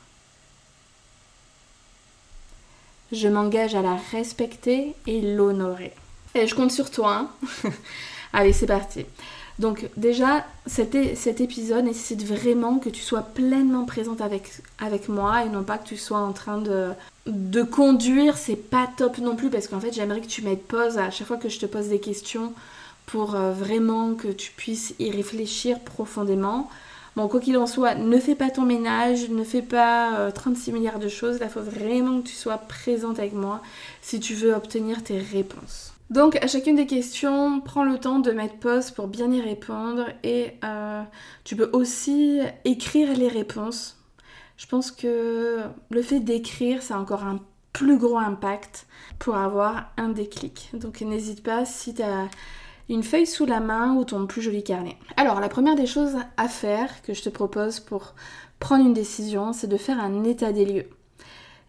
Je 3.12 3.28
m'engage 3.28 3.76
à 3.76 3.82
la 3.82 3.96
respecter 4.12 4.96
et 5.06 5.22
l'honorer. 5.22 5.94
Et 6.36 6.48
je 6.48 6.56
compte 6.56 6.72
sur 6.72 6.92
toi. 6.92 7.30
Hein. 7.64 7.72
Allez, 8.34 8.54
c'est 8.54 8.68
parti. 8.68 9.06
Donc 9.60 9.90
déjà, 9.98 10.46
cet, 10.68 10.94
épisode 10.96 11.86
nécessite 11.86 12.24
vraiment 12.24 12.78
que 12.78 12.90
tu 12.90 13.02
sois 13.02 13.24
pleinement 13.24 13.86
présente 13.86 14.22
avec, 14.22 15.10
moi 15.10 15.46
et 15.46 15.50
non 15.50 15.64
pas 15.64 15.80
que 15.80 15.88
tu 15.88 15.98
sois 15.98 16.20
en 16.20 16.32
train 16.32 16.60
de, 16.60 16.90
de 17.26 17.64
conduire. 17.64 18.38
C'est 18.38 18.56
pas 18.56 18.88
top 18.98 19.18
non 19.18 19.36
plus 19.36 19.50
parce 19.50 19.68
qu'en 19.68 19.80
fait 19.80 19.94
j'aimerais 19.94 20.22
que 20.22 20.28
tu 20.28 20.44
mettes 20.44 20.68
pause 20.68 21.00
à 21.00 21.10
chaque 21.10 21.28
fois 21.28 21.38
que 21.38 21.50
je 21.50 21.60
te 21.60 21.66
pose 21.66 21.88
des 21.88 22.00
questions 22.00 22.54
pour 23.08 23.34
euh, 23.34 23.52
vraiment 23.52 24.14
que 24.14 24.28
tu 24.28 24.52
puisses 24.52 24.94
y 25.00 25.10
réfléchir 25.10 25.80
profondément. 25.80 26.70
Bon, 27.18 27.28
quoi 27.28 27.40
qu'il 27.40 27.58
en 27.58 27.66
soit, 27.66 27.96
ne 27.96 28.20
fais 28.20 28.36
pas 28.36 28.52
ton 28.52 28.62
ménage, 28.62 29.32
ne 29.32 29.44
fais 29.44 29.64
pas 29.64 30.32
36 30.32 30.70
euh, 30.70 30.74
milliards 30.76 31.00
de 31.00 31.08
choses. 31.08 31.40
Là, 31.40 31.48
il 31.48 31.52
faut 31.52 31.62
vraiment 31.62 32.22
que 32.22 32.28
tu 32.28 32.36
sois 32.36 32.60
présente 32.60 33.18
avec 33.18 33.34
moi 33.34 33.64
si 34.04 34.20
tu 34.20 34.36
veux 34.36 34.54
obtenir 34.54 35.04
tes 35.04 35.18
réponses. 35.18 35.96
Donc 36.12 36.36
à 36.36 36.46
chacune 36.46 36.76
des 36.76 36.86
questions, 36.86 37.60
prends 37.60 37.84
le 37.84 37.98
temps 37.98 38.20
de 38.20 38.30
mettre 38.30 38.58
pause 38.58 38.92
pour 38.92 39.08
bien 39.08 39.32
y 39.32 39.42
répondre 39.42 40.06
et 40.24 40.52
euh, 40.64 41.02
tu 41.44 41.56
peux 41.56 41.72
aussi 41.74 42.40
écrire 42.66 43.12
les 43.18 43.30
réponses. 43.30 43.98
Je 44.58 44.68
pense 44.68 44.92
que 44.92 45.62
le 45.90 46.02
fait 46.04 46.20
d'écrire, 46.20 46.84
ça 46.84 46.98
a 46.98 47.00
encore 47.00 47.24
un 47.24 47.40
plus 47.74 47.98
gros 47.98 48.20
impact 48.20 48.86
pour 49.18 49.38
avoir 49.38 49.92
un 49.98 50.10
déclic. 50.10 50.70
Donc 50.74 51.02
n'hésite 51.02 51.42
pas 51.42 51.66
si 51.66 51.96
tu 51.96 52.04
as 52.04 52.28
une 52.90 53.04
feuille 53.04 53.28
sous 53.28 53.46
la 53.46 53.60
main 53.60 53.96
ou 53.96 54.04
ton 54.04 54.28
plus 54.28 54.42
joli 54.42 54.64
carnet. 54.64 54.98
Alors 55.18 55.40
la 55.40 55.50
première 55.50 55.76
des 55.76 55.88
choses 55.88 56.16
à 56.38 56.48
faire 56.48 57.02
que 57.02 57.14
je 57.14 57.22
te 57.22 57.30
propose 57.30 57.80
pour 57.80 58.16
prendre 58.60 58.86
une 58.86 58.94
décision, 58.94 59.54
c'est 59.54 59.68
de 59.68 59.78
faire 59.78 60.00
un 60.00 60.24
état 60.24 60.52
des 60.52 60.66
lieux. 60.66 60.90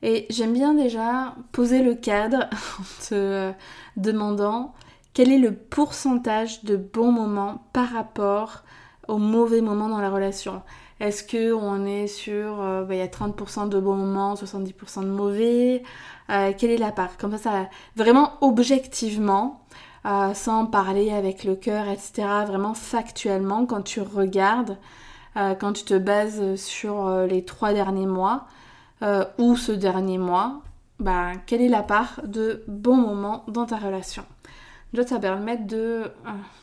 Et 0.03 0.27
j'aime 0.31 0.53
bien 0.53 0.75
déjà 0.75 1.35
poser 1.53 1.83
le 1.83 1.95
cadre 1.95 2.49
en 2.81 3.09
te 3.09 3.53
demandant 3.97 4.75
quel 5.13 5.33
est 5.33 5.39
le 5.39 5.53
pourcentage 5.53 6.65
de 6.65 6.77
bons 6.77 7.11
moments 7.11 7.65
par 7.73 7.91
rapport 7.91 8.63
aux 9.09 9.19
mauvais 9.19 9.61
moments 9.61 9.89
dans 9.89 10.01
la 10.01 10.11
relation. 10.11 10.63
Est-ce 11.01 11.23
que 11.23 11.53
on 11.53 11.87
est 11.87 12.09
sur 12.09 12.61
euh, 12.61 12.85
bah, 12.85 12.95
30% 13.07 13.69
de 13.69 13.81
bons 13.81 13.95
moments, 13.95 14.35
70% 14.35 15.03
de 15.03 15.07
mauvais? 15.07 15.83
Euh, 16.31 16.53
Quelle 16.57 16.71
est 16.71 16.77
la 16.77 16.91
part 16.93 17.17
Comme 17.17 17.33
ça, 17.33 17.39
ça 17.39 17.69
vraiment 17.97 18.33
objectivement, 18.41 19.65
euh, 20.09 20.35
sans 20.35 20.67
parler 20.67 21.13
avec 21.13 21.45
le 21.45 21.55
cœur, 21.55 21.89
etc. 21.89 22.27
Vraiment 22.47 22.75
factuellement, 22.75 23.67
quand 23.67 23.83
tu 23.83 24.01
regardes, 24.01 24.77
quand 25.61 25.73
tu 25.73 25.85
te 25.85 25.97
bases 25.97 26.57
sur 26.57 27.09
les 27.29 27.45
trois 27.45 27.73
derniers 27.73 28.07
mois, 28.07 28.49
euh, 29.03 29.25
ou 29.39 29.57
ce 29.57 29.71
dernier 29.71 30.19
mois, 30.19 30.61
bah, 30.99 31.33
quelle 31.47 31.63
est 31.63 31.69
la 31.69 31.85
part 31.85 32.21
de 32.25 32.65
bons 32.67 32.97
moments 32.97 33.45
dans 33.47 33.65
ta 33.65 33.77
relation? 33.77 34.25
Déjà, 34.93 35.07
ça 35.07 35.19
permet 35.21 35.57
de 35.57 35.77
euh, 35.77 36.11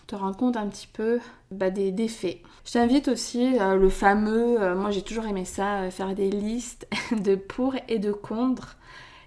te 0.08 0.16
rendre 0.16 0.36
compte 0.36 0.58
un 0.58 0.68
petit 0.68 0.88
peu 0.88 1.20
bah, 1.52 1.70
des, 1.70 2.08
faits. 2.10 2.40
Je 2.66 2.74
t'invite 2.74 3.08
aussi, 3.08 3.58
euh, 3.60 3.76
le 3.76 3.90
fameux, 3.90 4.76
moi 4.76 4.92
j'ai 4.92 5.04
toujours 5.04 5.28
aimé 5.28 5.46
ça, 5.46 5.90
faire 5.92 6.14
des 6.14 6.30
listes 6.30 6.88
de 7.12 7.36
pour 7.36 7.76
et 7.88 8.00
de 8.00 8.12
contre, 8.12 8.76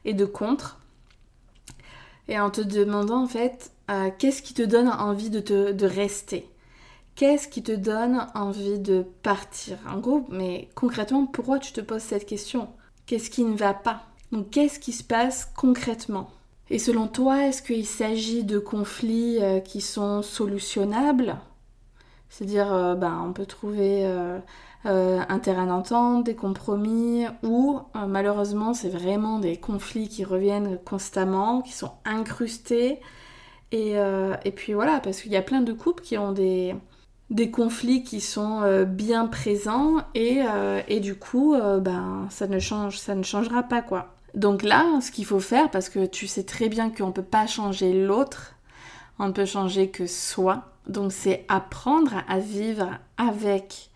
et 0.04 0.12
de 0.12 0.26
contre. 0.26 0.78
Et 2.28 2.38
en 2.38 2.50
te 2.50 2.60
demandant 2.60 3.22
en 3.22 3.26
fait, 3.26 3.72
qu'est-ce 4.18 4.42
qui 4.42 4.54
te 4.54 4.62
donne 4.62 4.88
envie 4.88 5.30
de, 5.30 5.40
te, 5.40 5.84
rester? 5.84 6.48
Qu'est-ce 7.14 7.48
qui 7.48 7.62
te 7.62 7.72
donne 7.72 8.26
envie 8.34 8.78
de 8.78 9.04
partir? 9.22 9.78
En 9.88 9.98
gros, 9.98 10.24
mais 10.30 10.68
concrètement, 10.74 11.26
pourquoi 11.26 11.58
tu 11.58 11.72
te 11.72 11.80
poses 11.80 12.02
cette 12.02 12.26
question? 12.26 12.68
Qu'est-ce 13.06 13.30
qui 13.30 13.44
ne 13.44 13.56
va 13.56 13.74
pas? 13.74 14.02
Donc 14.32 14.50
qu'est-ce 14.50 14.78
qui 14.78 14.92
se 14.92 15.02
passe 15.02 15.50
concrètement? 15.56 16.30
Et 16.70 16.78
selon 16.78 17.08
toi, 17.08 17.46
est-ce 17.46 17.62
qu'il 17.62 17.86
s'agit 17.86 18.44
de 18.44 18.58
conflits 18.58 19.42
euh, 19.42 19.60
qui 19.60 19.80
sont 19.80 20.22
solutionnables? 20.22 21.36
C'est-à-dire, 22.28 22.72
euh, 22.72 22.94
ben, 22.94 23.24
on 23.26 23.32
peut 23.32 23.46
trouver 23.46 24.04
euh, 24.04 24.38
un 24.84 25.38
terrain 25.38 25.66
d'entente, 25.66 26.24
des 26.24 26.34
compromis, 26.34 27.24
ou 27.42 27.80
malheureusement, 27.94 28.74
c'est 28.74 28.90
vraiment 28.90 29.38
des 29.38 29.56
conflits 29.56 30.08
qui 30.08 30.24
reviennent 30.24 30.78
constamment, 30.84 31.62
qui 31.62 31.72
sont 31.72 31.92
incrustés. 32.04 33.00
Et, 33.70 33.96
et 34.44 34.50
puis 34.50 34.72
voilà, 34.72 34.98
parce 35.00 35.20
qu'il 35.20 35.30
y 35.30 35.36
a 35.36 35.42
plein 35.42 35.60
de 35.60 35.74
couples 35.74 36.02
qui 36.02 36.16
ont 36.16 36.32
des, 36.32 36.74
des 37.30 37.50
conflits 37.50 38.02
qui 38.02 38.20
sont 38.20 38.62
euh, 38.62 38.84
bien 38.84 39.26
présents 39.26 39.96
et, 40.14 40.42
euh, 40.42 40.80
et 40.88 41.00
du 41.00 41.14
coup 41.14 41.54
euh, 41.54 41.78
ben 41.78 42.26
ça 42.30 42.46
ne 42.46 42.58
change 42.58 42.98
ça 42.98 43.14
ne 43.14 43.22
changera 43.22 43.62
pas 43.62 43.82
quoi. 43.82 44.14
Donc 44.34 44.62
là 44.62 45.00
ce 45.00 45.10
qu'il 45.10 45.26
faut 45.26 45.40
faire 45.40 45.70
parce 45.70 45.88
que 45.88 46.06
tu 46.06 46.26
sais 46.26 46.44
très 46.44 46.68
bien 46.68 46.90
qu'on 46.90 47.08
ne 47.08 47.12
peut 47.12 47.22
pas 47.22 47.46
changer 47.46 47.92
l'autre, 47.92 48.54
on 49.18 49.28
ne 49.28 49.32
peut 49.32 49.46
changer 49.46 49.90
que 49.90 50.06
soi. 50.06 50.64
Donc 50.88 51.12
c'est 51.12 51.44
apprendre 51.48 52.22
à 52.28 52.38
vivre 52.38 52.88
avec 53.18 53.90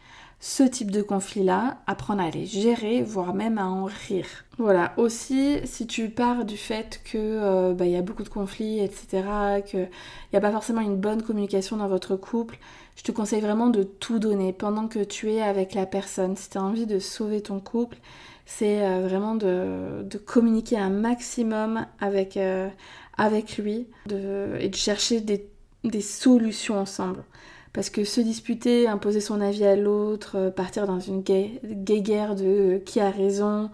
ce 0.45 0.65
type 0.65 0.91
de 0.91 1.03
conflit-là, 1.03 1.79
apprendre 1.87 2.21
à 2.21 2.29
les 2.29 2.47
gérer, 2.47 3.01
voire 3.05 3.33
même 3.33 3.59
à 3.59 3.67
en 3.67 3.85
rire. 3.85 4.27
Voilà, 4.59 4.93
aussi 4.97 5.61
si 5.63 5.87
tu 5.87 6.09
pars 6.09 6.45
du 6.45 6.57
fait 6.57 7.01
que 7.05 7.17
euh, 7.17 7.75
bah, 7.75 7.87
y 7.87 7.95
a 7.95 8.03
beaucoup 8.03 8.25
de 8.25 8.29
conflits, 8.29 8.81
etc., 8.81 9.23
qu'il 9.65 9.89
n'y 10.33 10.37
a 10.37 10.41
pas 10.41 10.51
forcément 10.51 10.81
une 10.81 10.97
bonne 10.97 11.23
communication 11.23 11.77
dans 11.77 11.87
votre 11.87 12.17
couple, 12.17 12.59
je 12.97 13.05
te 13.05 13.13
conseille 13.13 13.41
vraiment 13.41 13.69
de 13.69 13.85
tout 13.85 14.19
donner 14.19 14.53
pendant 14.53 14.89
que 14.89 15.05
tu 15.05 15.31
es 15.31 15.41
avec 15.41 15.75
la 15.75 15.87
personne. 15.87 16.37
Si 16.37 16.51
tu 16.51 16.59
as 16.59 16.63
envie 16.65 16.87
de 16.87 16.99
sauver 16.99 17.41
ton 17.41 17.61
couple, 17.61 17.99
c'est 18.45 18.83
euh, 18.83 19.07
vraiment 19.07 19.37
de, 19.37 20.05
communiquer 20.27 20.77
un 20.77 20.91
maximum 20.91 21.87
avec, 22.01 22.37
euh, 22.37 22.69
avec 23.17 23.59
lui 23.59 23.87
et 24.11 24.69
de 24.69 24.75
chercher 24.75 25.21
des, 25.21 25.49
des 25.85 26.01
solutions 26.01 26.81
ensemble. 26.81 27.23
Parce 27.73 27.89
que 27.89 28.05
se 28.05 28.21
disputer, 28.21 28.87
imposer 28.87 29.21
son 29.21 29.41
avis 29.41 29.65
à 29.65 29.77
l'autre, 29.77 30.37
euh, 30.37 30.51
partir 30.51 30.87
dans 30.87 31.01
une 31.01 31.23
guerre 31.23 32.35
de 32.35 32.45
euh, 32.45 32.79
qui 32.79 33.01
a 33.01 33.11
raison, 33.11 33.71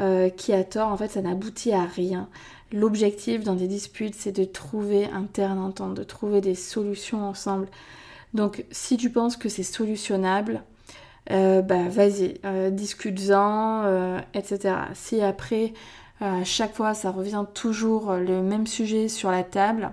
euh, 0.00 0.28
qui 0.28 0.52
a 0.52 0.64
tort, 0.64 0.88
en 0.88 0.96
fait, 0.98 1.08
ça 1.08 1.22
n'aboutit 1.22 1.72
à 1.72 1.84
rien. 1.84 2.28
L'objectif 2.72 3.44
dans 3.44 3.54
des 3.54 3.66
disputes, 3.66 4.14
c'est 4.14 4.32
de 4.32 4.44
trouver 4.44 5.06
un 5.06 5.22
terrain 5.22 5.56
d'entente, 5.56 5.94
de 5.94 6.02
trouver 6.02 6.42
des 6.42 6.54
solutions 6.54 7.26
ensemble. 7.26 7.68
Donc, 8.34 8.66
si 8.70 8.98
tu 8.98 9.08
penses 9.08 9.38
que 9.38 9.48
c'est 9.48 9.62
solutionnable, 9.62 10.62
bah 11.30 11.88
vas-y, 11.88 12.40
discute-en, 12.72 14.18
etc. 14.34 14.74
Si 14.92 15.22
après, 15.22 15.72
chaque 16.44 16.74
fois, 16.74 16.92
ça 16.92 17.10
revient 17.10 17.44
toujours 17.54 18.12
le 18.12 18.42
même 18.42 18.66
sujet 18.66 19.08
sur 19.08 19.30
la 19.30 19.44
table, 19.44 19.92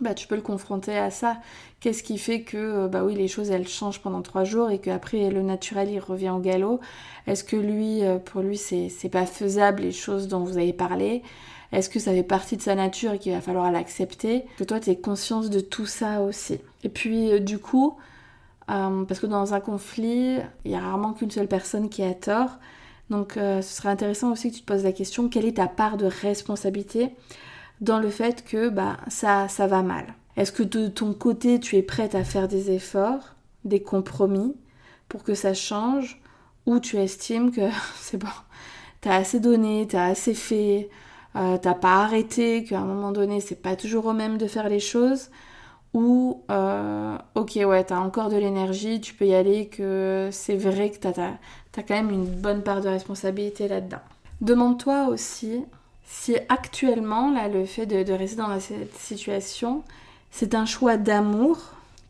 bah, 0.00 0.14
tu 0.14 0.26
peux 0.26 0.36
le 0.36 0.42
confronter 0.42 0.96
à 0.96 1.10
ça. 1.10 1.36
Qu'est-ce 1.82 2.04
qui 2.04 2.16
fait 2.16 2.42
que 2.42 2.56
euh, 2.56 2.86
bah 2.86 3.02
oui, 3.02 3.16
les 3.16 3.26
choses 3.26 3.50
elles 3.50 3.66
changent 3.66 3.98
pendant 3.98 4.22
trois 4.22 4.44
jours 4.44 4.70
et 4.70 4.78
qu'après 4.78 5.30
le 5.30 5.42
naturel 5.42 5.90
il 5.90 5.98
revient 5.98 6.30
au 6.30 6.38
galop? 6.38 6.78
Est-ce 7.26 7.42
que 7.42 7.56
lui, 7.56 8.04
euh, 8.04 8.18
pour 8.18 8.40
lui, 8.40 8.56
c'est 8.56 9.08
pas 9.10 9.26
faisable 9.26 9.82
les 9.82 9.90
choses 9.90 10.28
dont 10.28 10.44
vous 10.44 10.58
avez 10.58 10.72
parlé? 10.72 11.24
Est-ce 11.72 11.90
que 11.90 11.98
ça 11.98 12.12
fait 12.12 12.22
partie 12.22 12.56
de 12.56 12.62
sa 12.62 12.76
nature 12.76 13.14
et 13.14 13.18
qu'il 13.18 13.32
va 13.32 13.40
falloir 13.40 13.72
l'accepter? 13.72 14.44
Que 14.58 14.62
toi 14.62 14.78
tu 14.78 14.90
aies 14.90 14.96
conscience 14.96 15.50
de 15.50 15.58
tout 15.58 15.86
ça 15.86 16.22
aussi? 16.22 16.60
Et 16.84 16.88
puis 16.88 17.32
euh, 17.32 17.40
du 17.40 17.58
coup, 17.58 17.96
parce 18.68 19.18
que 19.18 19.26
dans 19.26 19.52
un 19.52 19.60
conflit, 19.60 20.36
il 20.64 20.70
y 20.70 20.76
a 20.76 20.80
rarement 20.80 21.12
qu'une 21.14 21.32
seule 21.32 21.48
personne 21.48 21.88
qui 21.88 22.04
a 22.04 22.14
tort. 22.14 22.60
Donc 23.10 23.32
ce 23.34 23.60
serait 23.60 23.88
intéressant 23.88 24.30
aussi 24.30 24.50
que 24.50 24.56
tu 24.56 24.62
te 24.62 24.66
poses 24.66 24.84
la 24.84 24.92
question 24.92 25.28
quelle 25.28 25.46
est 25.46 25.56
ta 25.56 25.66
part 25.66 25.96
de 25.96 26.06
responsabilité 26.06 27.10
dans 27.80 27.98
le 27.98 28.08
fait 28.08 28.44
que 28.44 28.68
bah, 28.68 28.98
ça, 29.08 29.48
ça 29.48 29.66
va 29.66 29.82
mal? 29.82 30.14
Est-ce 30.36 30.52
que 30.52 30.62
de 30.62 30.88
ton 30.88 31.12
côté, 31.12 31.60
tu 31.60 31.76
es 31.76 31.82
prête 31.82 32.14
à 32.14 32.24
faire 32.24 32.48
des 32.48 32.70
efforts, 32.70 33.34
des 33.64 33.82
compromis 33.82 34.54
pour 35.08 35.22
que 35.24 35.34
ça 35.34 35.54
change 35.54 36.20
Ou 36.66 36.80
tu 36.80 36.96
estimes 36.96 37.52
que 37.52 37.68
c'est 37.96 38.18
bon, 38.18 38.28
t'as 39.00 39.16
assez 39.16 39.40
donné, 39.40 39.86
t'as 39.88 40.06
assez 40.06 40.34
fait, 40.34 40.88
euh, 41.36 41.58
t'as 41.58 41.74
pas 41.74 42.02
arrêté, 42.02 42.64
qu'à 42.64 42.80
un 42.80 42.84
moment 42.84 43.12
donné, 43.12 43.40
c'est 43.40 43.60
pas 43.60 43.76
toujours 43.76 44.06
au 44.06 44.12
même 44.12 44.38
de 44.38 44.46
faire 44.46 44.68
les 44.68 44.80
choses 44.80 45.30
ou 45.94 46.42
euh, 46.50 47.18
ok 47.34 47.58
ouais 47.66 47.84
t'as 47.84 47.98
encore 47.98 48.30
de 48.30 48.36
l'énergie, 48.36 48.98
tu 49.02 49.12
peux 49.12 49.26
y 49.26 49.34
aller, 49.34 49.66
que 49.66 50.30
c'est 50.32 50.56
vrai 50.56 50.90
que 50.90 50.96
t'as 50.96 51.10
as, 51.10 51.34
as, 51.76 51.82
quand 51.82 51.94
même 51.94 52.10
une 52.10 52.24
bonne 52.24 52.62
part 52.62 52.80
de 52.80 52.88
responsabilité 52.88 53.68
là-dedans. 53.68 54.00
Demande-toi 54.40 55.08
aussi 55.08 55.64
si 56.04 56.36
actuellement, 56.48 57.30
là, 57.32 57.48
le 57.48 57.64
fait 57.64 57.86
de, 57.86 58.12
rester 58.12 58.36
dans 58.36 58.60
cette 58.60 58.94
situation, 58.96 59.82
c'est 60.32 60.54
un 60.54 60.66
choix 60.66 60.96
d'amour 60.96 61.58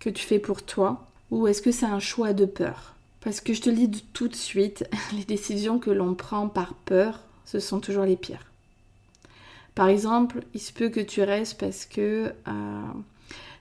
que 0.00 0.08
tu 0.08 0.24
fais 0.24 0.38
pour 0.38 0.62
toi, 0.62 1.04
ou 1.30 1.46
est-ce 1.48 1.61
que 1.61 1.72
c'est 1.72 1.87
un 1.87 2.00
choix 2.00 2.32
de 2.32 2.46
peur? 2.46 2.94
Parce 3.20 3.40
que 3.40 3.52
je 3.52 3.61
te 3.61 3.68
le 3.68 3.87
dis 3.87 4.04
tout 4.14 4.28
de 4.28 4.35
suite, 4.35 4.88
les 5.12 5.24
décisions 5.24 5.78
que 5.78 5.90
l'on 5.90 6.14
prend 6.14 6.48
par 6.48 6.72
peur, 6.72 7.20
ce 7.44 7.58
sont 7.58 7.80
toujours 7.80 8.04
les 8.04 8.16
pires. 8.16 8.46
Par 9.74 9.88
exemple, 9.88 10.42
il 10.54 10.61
se 10.61 10.72
peut 10.72 10.88
que 10.88 11.00
tu 11.00 11.22
restes 11.22 11.58
parce 11.58 11.85
que 11.85 12.32
euh, 12.46 12.82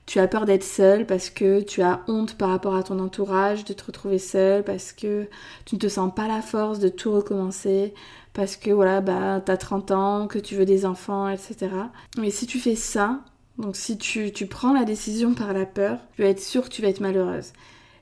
tu 0.06 0.20
as 0.20 0.28
peur 0.28 0.46
d'être 0.46 0.64
seule, 0.64 1.06
parce 1.06 1.30
que 1.30 1.62
tu 1.62 1.82
as 1.82 2.02
honte 2.08 2.38
par 2.38 2.50
rapport 2.50 2.76
à 2.76 2.84
ton 2.84 3.00
entourage 3.00 3.66
de 3.66 3.74
te 3.74 3.86
retrouver 3.86 4.20
seule, 4.20 4.64
parce 4.64 4.92
que 4.92 5.28
tu 5.66 5.76
ne 5.76 5.80
te 5.80 5.88
sens 5.88 6.14
pas 6.14 6.28
la 6.28 6.42
force 6.42 6.80
de 6.80 6.90
tout 6.90 7.14
recommencer, 7.14 7.94
parce 8.34 8.58
que 8.58 8.72
voilà, 8.72 9.02
bah, 9.02 9.42
t'as 9.44 9.58
30 9.58 9.92
ans, 9.92 10.28
que 10.28 10.40
tu 10.40 10.56
veux 10.56 10.66
des 10.66 10.86
enfants, 10.86 11.30
etc. 11.30 11.70
Mais 12.18 12.30
si 12.30 12.46
tu 12.46 12.60
fais 12.60 12.76
ça, 12.76 13.22
donc 13.62 13.76
si 13.76 13.98
tu, 13.98 14.32
prends 14.48 14.74
la 14.74 14.86
décision 14.86 15.34
par 15.34 15.54
la 15.54 15.66
peur, 15.66 16.00
tu 16.16 16.24
vas 16.24 16.30
être 16.30 16.42
sûre 16.42 16.64
que 16.64 16.70
tu 16.70 16.82
vas 16.82 16.88
être 16.88 17.00
malheureuse. 17.00 17.54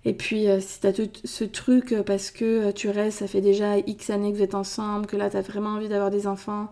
Et 0.05 0.13
puis 0.13 0.47
euh, 0.47 0.61
si 0.61 0.79
t'as 0.79 0.93
tout 0.93 1.09
ce 1.25 1.43
truc 1.43 1.91
euh, 1.91 2.03
parce 2.03 2.31
que 2.31 2.69
euh, 2.69 2.71
tu 2.71 2.89
restes, 2.89 3.19
ça 3.19 3.27
fait 3.27 3.41
déjà 3.41 3.77
X 3.77 4.09
années 4.09 4.31
que 4.31 4.37
vous 4.37 4.43
êtes 4.43 4.55
ensemble, 4.55 5.05
que 5.05 5.17
là 5.17 5.29
t'as 5.29 5.41
vraiment 5.41 5.71
envie 5.71 5.89
d'avoir 5.89 6.09
des 6.09 6.25
enfants, 6.25 6.71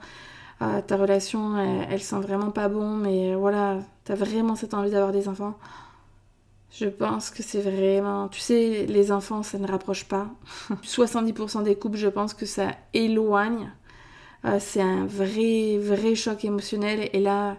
ta 0.60 0.98
relation 0.98 1.56
elle, 1.90 2.02
sent 2.02 2.20
vraiment 2.20 2.50
pas 2.50 2.68
bon, 2.68 2.96
mais 2.96 3.36
voilà, 3.36 3.80
t'as 4.06 4.16
vraiment 4.16 4.56
cette 4.56 4.74
envie 4.74 4.90
d'avoir 4.90 5.12
des 5.12 5.28
enfants, 5.28 5.56
je 6.72 6.88
pense 6.88 7.30
que 7.30 7.44
c'est 7.44 7.62
vraiment... 7.62 8.28
Tu 8.30 8.40
sais, 8.40 8.88
les 8.88 9.12
enfants, 9.12 9.44
ça 9.44 9.60
ne 9.60 9.68
rapproche 9.68 10.06
pas. 10.06 10.30
70% 10.84 11.62
des 11.64 11.76
couples, 11.76 11.98
je 11.98 12.08
pense 12.08 12.34
que 12.34 12.48
ça 12.48 12.72
éloigne. 12.96 13.72
C'est 14.60 14.82
un 14.82 15.06
vrai, 15.06 15.78
vrai 15.78 16.16
choc 16.16 16.44
émotionnel. 16.44 17.10
Et 17.14 17.20
là, 17.20 17.58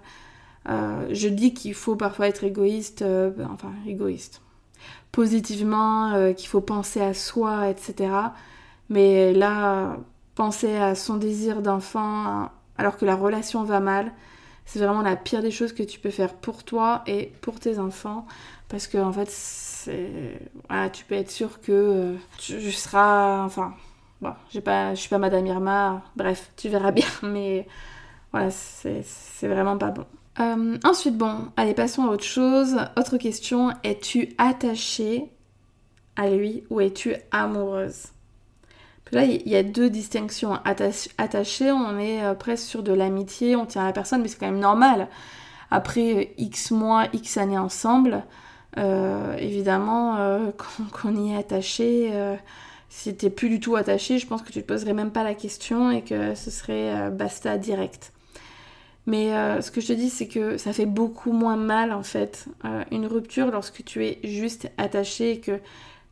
je 0.68 1.28
dis 1.28 1.54
qu'il 1.54 1.74
faut 1.74 1.96
parfois 1.96 2.28
être 2.28 2.44
égoïste, 2.44 3.02
euh, 3.02 3.31
enfin 3.52 3.72
égoïste, 3.87 4.42
positivement, 5.12 6.33
qu'il 6.35 6.48
faut 6.48 6.61
penser 6.61 7.00
à 7.00 7.14
soi, 7.14 7.68
etc. 7.68 8.11
Mais 8.90 9.33
là, 9.33 9.96
penser 10.35 10.76
à 10.76 10.94
son 10.94 11.16
désir 11.16 11.62
d'enfant 11.62 12.50
alors 12.78 12.96
que 12.96 13.04
la 13.04 13.16
relation 13.16 13.64
va 13.64 13.81
mal, 13.81 14.12
c'est 14.64 14.78
vraiment 14.78 15.02
la 15.02 15.16
pire 15.16 15.42
des 15.42 15.50
choses 15.50 15.72
que 15.72 15.83
tu 15.83 15.98
peux 15.98 16.11
faire 16.11 16.35
pour 16.35 16.62
toi 16.62 17.02
et 17.07 17.33
pour 17.40 17.59
tes 17.59 17.78
enfants. 17.78 18.26
Parce 18.68 18.87
que 18.87 18.98
en 18.98 19.12
fait, 19.12 19.31
tu 20.92 21.04
peux 21.04 21.14
être 21.14 21.31
sûr 21.31 21.61
que 21.61 21.72
euh, 21.72 22.14
tu 22.37 22.70
seras... 22.70 23.44
Enfin, 23.44 23.74
bon, 24.20 24.35
pas, 24.64 24.94
suis 24.94 25.09
pas 25.09 25.18
Madame 25.18 25.46
Irma. 25.46 26.02
Bref, 26.16 26.50
tu 26.57 26.68
verras 26.68 26.92
bien. 26.92 27.07
Mais 27.22 27.66
voilà, 28.31 28.50
c'est, 28.50 29.02
vraiment 29.42 29.78
pas 29.78 29.90
bon. 29.90 30.04
Euh, 30.40 30.79
ensuite, 30.85 31.16
bon, 31.16 31.48
allez, 31.57 31.74
passons 31.74 32.05
à 32.05 32.09
autre 32.09 32.24
chose. 32.24 32.77
Autre 32.96 33.16
question, 33.16 33.72
es-tu 33.83 34.35
attachée 34.38 35.31
à 36.16 36.29
lui 36.31 36.64
ou 36.70 36.81
es-tu 36.81 37.14
amoureuse? 37.33 38.09
Là, 39.11 39.24
il 39.24 39.48
y 39.48 39.57
a 39.57 39.62
deux 39.62 39.90
distinctions. 39.90 40.59
Attachée, 40.64 41.72
on 41.72 41.98
est 41.98 42.22
euh, 42.22 42.35
presque 42.35 42.66
sur 42.66 42.83
de 42.83 42.92
l'amitié, 42.92 43.57
on 43.57 43.66
tient 43.66 43.83
à 43.83 43.87
la 43.87 43.92
personne, 43.92 44.22
mais 44.22 44.29
c'est 44.29 44.38
quand 44.38 44.51
même 44.51 44.61
normal. 44.61 45.09
Après 45.70 46.14
euh, 46.14 46.24
X 46.38 46.70
mois, 46.70 47.07
X 47.12 47.37
années 47.37 47.59
ensemble, 47.59 48.24
évidemment, 49.38 50.18
qu'on 50.92 51.16
y 51.16 51.33
est 51.33 51.37
attaché, 51.37 52.12
si 52.88 53.16
t'es 53.16 53.31
plus 53.31 53.48
du 53.48 53.59
tout 53.59 53.74
attaché, 53.74 54.18
je 54.18 54.27
pense 54.27 54.42
que 54.42 54.53
tu 54.53 54.62
te 54.62 54.66
poserais 54.66 54.92
même 54.92 55.11
pas 55.11 55.24
la 55.24 55.35
question 55.35 55.90
et 55.90 56.03
que 56.03 56.37
ce 56.37 56.51
serait 56.53 57.11
basta 57.11 57.59
direct. 57.59 58.12
Mais 59.09 59.31
ce 59.62 59.71
que 59.71 59.81
je 59.81 59.88
te 59.88 59.92
dis, 59.94 60.11
c'est 60.11 60.29
que 60.29 60.59
ça 60.59 60.75
fait 60.75 60.85
beaucoup 60.85 61.33
moins 61.33 61.57
mal 61.57 61.94
en 61.94 62.03
fait 62.03 62.44
une 62.90 63.07
rupture 63.07 63.51
lorsque 63.51 63.83
tu 63.83 64.05
es 64.05 64.18
juste 64.23 64.71
attaché 64.77 65.33
et 65.33 65.40
que 65.40 65.61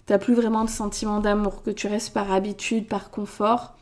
t'as 0.07 0.19
plus 0.19 0.35
vraiment 0.35 0.65
de 0.65 0.71
sentiment 0.71 1.21
d'amour, 1.21 1.63
que 1.63 1.71
tu 1.71 1.89
restes 1.89 2.15
par 2.15 2.33
habitude, 2.33 2.87
par 2.87 3.11
confort. 3.11 3.75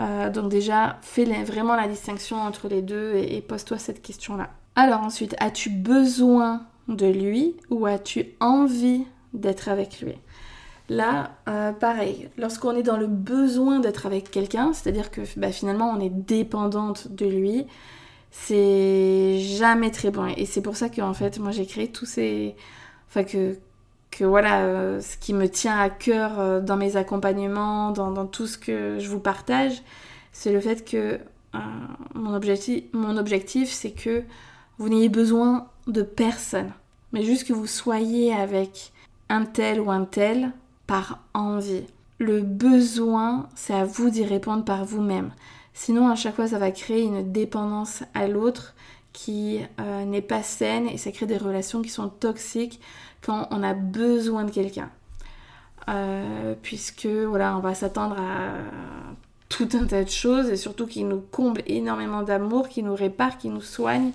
Euh, 0.00 0.30
donc 0.30 0.50
déjà, 0.50 0.98
fais 1.02 1.24
vraiment 1.44 1.76
la 1.76 1.88
distinction 1.88 2.36
entre 2.36 2.68
les 2.68 2.82
deux 2.82 3.14
et, 3.14 3.40
pose-toi 3.40 3.78
cette 3.78 4.02
question-là. 4.02 4.50
Alors 4.76 5.00
ensuite, 5.00 5.34
as-tu 5.38 5.70
besoin 5.70 6.62
de 6.88 7.06
lui 7.06 7.56
ou 7.70 7.86
as-tu 7.86 8.26
envie 8.40 9.04
d'être 9.32 9.68
avec 9.68 10.00
lui? 10.00 10.14
Là, 10.90 11.30
euh, 11.48 11.72
pareil, 11.72 12.28
lorsqu'on 12.36 12.72
est 12.72 12.82
dans 12.82 12.98
le 12.98 13.06
besoin 13.06 13.80
d'être 13.80 14.04
avec 14.04 14.30
quelqu'un, 14.30 14.72
c'est-à-dire 14.74 15.10
que 15.10 15.22
bah, 15.38 15.50
finalement 15.50 15.90
on 15.90 16.00
est 16.00 16.10
dépendante 16.10 17.08
de 17.10 17.24
lui, 17.24 17.66
c'est 18.36 19.38
jamais 19.38 19.90
très 19.90 20.10
bon. 20.10 20.26
Et 20.26 20.44
c'est 20.44 20.60
pour 20.60 20.76
ça 20.76 20.88
que 20.88 21.00
en 21.00 21.14
fait, 21.14 21.38
moi 21.38 21.52
j'ai 21.52 21.66
créé 21.66 21.88
tous 21.88 22.04
ces... 22.04 22.56
Enfin 23.08 23.22
que, 23.22 23.56
que 24.10 24.24
voilà, 24.24 24.64
euh, 24.64 25.00
ce 25.00 25.16
qui 25.16 25.32
me 25.32 25.48
tient 25.48 25.78
à 25.78 25.88
cœur 25.88 26.40
euh, 26.40 26.60
dans 26.60 26.76
mes 26.76 26.96
accompagnements, 26.96 27.92
dans, 27.92 28.26
tout 28.26 28.46
ce 28.46 28.58
que 28.58 28.98
je 28.98 29.08
vous 29.08 29.20
partage, 29.20 29.82
c'est 30.32 30.52
le 30.52 30.60
fait 30.60 30.84
que 30.84 31.20
euh, 31.54 31.58
mon 32.14 32.34
objectif, 32.34 32.84
mon 32.92 33.16
objectif 33.16 33.70
c'est 33.70 33.92
que 33.92 34.24
vous 34.78 34.88
n'ayez 34.88 35.08
besoin 35.08 35.68
de 35.86 36.02
personne, 36.02 36.72
mais 37.12 37.22
juste 37.22 37.46
que 37.46 37.52
vous 37.52 37.68
soyez 37.68 38.34
avec 38.34 38.92
un 39.28 39.44
tel 39.44 39.80
ou 39.80 39.92
un 39.92 40.04
tel 40.04 40.50
par 40.88 41.20
envie. 41.34 41.84
Le 42.18 42.42
besoin, 42.42 43.48
c'est 43.54 43.74
à 43.74 43.84
vous 43.84 44.10
d'y 44.10 44.24
répondre 44.24 44.64
par 44.64 44.84
vous-même. 44.84 45.30
Sinon, 45.74 46.08
à 46.08 46.14
chaque 46.14 46.36
fois, 46.36 46.48
ça 46.48 46.58
va 46.58 46.70
créer 46.70 47.02
une 47.02 47.32
dépendance 47.32 48.02
à 48.14 48.28
l'autre 48.28 48.74
qui 49.12 49.60
n'est 50.06 50.22
pas 50.22 50.42
saine 50.42 50.88
et 50.88 50.98
ça 50.98 51.12
crée 51.12 51.26
des 51.26 51.36
relations 51.36 51.82
qui 51.82 51.88
sont 51.88 52.08
toxiques 52.08 52.80
quand 53.22 53.48
on 53.50 53.62
a 53.62 53.74
besoin 53.74 54.44
de 54.44 54.50
quelqu'un. 54.50 54.90
Euh, 55.88 56.54
puisque 56.62 57.06
voilà, 57.06 57.56
on 57.56 57.60
va 57.60 57.74
s'attendre 57.74 58.16
à 58.18 58.54
tout 59.48 59.68
un 59.74 59.84
tas 59.84 60.02
de 60.02 60.08
choses 60.08 60.48
et 60.48 60.56
surtout 60.56 60.86
qui 60.86 61.04
nous 61.04 61.20
comble 61.20 61.62
énormément 61.66 62.22
d'amour, 62.22 62.68
qui 62.68 62.82
nous 62.82 62.94
répare, 62.94 63.36
qui 63.38 63.50
nous 63.50 63.60
soigne. 63.60 64.12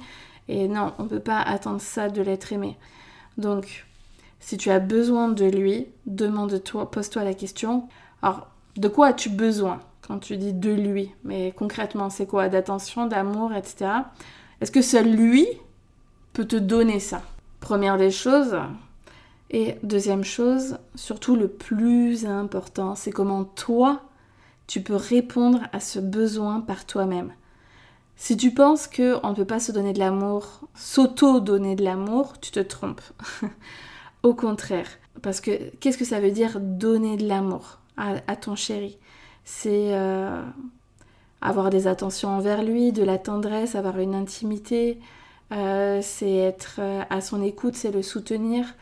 Et 0.47 0.67
non, 0.67 0.93
on 0.97 1.03
ne 1.03 1.09
peut 1.09 1.19
pas 1.19 1.39
attendre 1.39 1.79
ça 1.79 2.09
de 2.09 2.21
l'être 2.21 2.51
aimé. 2.53 2.75
Donc, 3.37 3.85
si 4.39 4.57
tu 4.57 4.71
as 4.71 4.79
besoin 4.79 5.29
de 5.29 5.45
lui, 5.45 5.87
demande-toi, 6.07 6.89
pose-toi 6.89 7.23
la 7.23 7.33
question. 7.35 7.87
Alors, 8.21 8.47
de 8.75 8.87
quoi 8.87 9.07
as-tu 9.07 9.29
besoin? 9.29 9.79
Quand 10.09 10.19
tu 10.19 10.35
dis 10.35 10.51
de 10.51 10.71
lui 10.71 11.11
Mais 11.23 11.53
concrètement, 11.55 12.09
c'est 12.09 12.25
quoi? 12.25 12.49
D'attention, 12.49 13.05
d'amour, 13.05 13.53
etc. 13.53 13.91
Est-ce 14.59 14.71
que 14.71 14.81
seul 14.81 15.09
lui 15.09 15.47
peut 16.33 16.45
te 16.45 16.57
donner 16.57 16.99
ça? 16.99 17.21
Première 17.61 17.97
des 17.97 18.11
choses, 18.11 18.57
et 19.51 19.77
deuxième 19.81 20.23
chose, 20.23 20.77
surtout 20.95 21.35
le 21.35 21.47
plus 21.47 22.25
important, 22.25 22.95
c'est 22.95 23.11
comment 23.11 23.43
toi, 23.43 24.01
tu 24.67 24.81
peux 24.81 24.95
répondre 24.95 25.61
à 25.73 25.79
ce 25.79 25.99
besoin 25.99 26.61
par 26.61 26.85
toi-même. 26.85 27.33
Si 28.15 28.37
tu 28.37 28.53
penses 28.53 28.87
qu'on 28.87 29.29
ne 29.29 29.33
peut 29.33 29.45
pas 29.45 29.59
se 29.59 29.71
donner 29.71 29.93
de 29.93 29.99
l'amour, 29.99 30.67
s'auto-donner 30.75 31.75
de 31.75 31.83
l'amour, 31.83 32.39
tu 32.39 32.51
te 32.51 32.59
trompes. 32.59 33.01
Au 34.23 34.33
contraire. 34.33 34.89
Parce 35.21 35.41
que 35.41 35.69
qu'est-ce 35.79 35.97
que 35.97 36.05
ça 36.05 36.19
veut 36.19 36.31
dire 36.31 36.59
donner 36.59 37.17
de 37.17 37.27
l'amour 37.27 37.79
à, 37.97 38.35
ton 38.35 38.55
chéri? 38.55 38.97
C'est 39.51 39.93
euh, 39.95 40.43
avoir 41.41 41.71
des 41.71 41.88
attentions 41.88 42.29
envers 42.29 42.63
lui, 42.63 42.91
de 42.93 43.03
la 43.03 43.17
tendresse, 43.17 43.73
avoir 43.73 43.97
une 43.97 44.13
intimité, 44.13 44.99
euh, 45.51 45.99
c'est 46.03 46.35
être 46.35 46.75
euh, 46.77 47.01
à 47.09 47.19
son 47.19 47.41
écoute, 47.43 47.75
c'est 47.75 47.91
le 47.91 48.03
soutenir, 48.03 48.75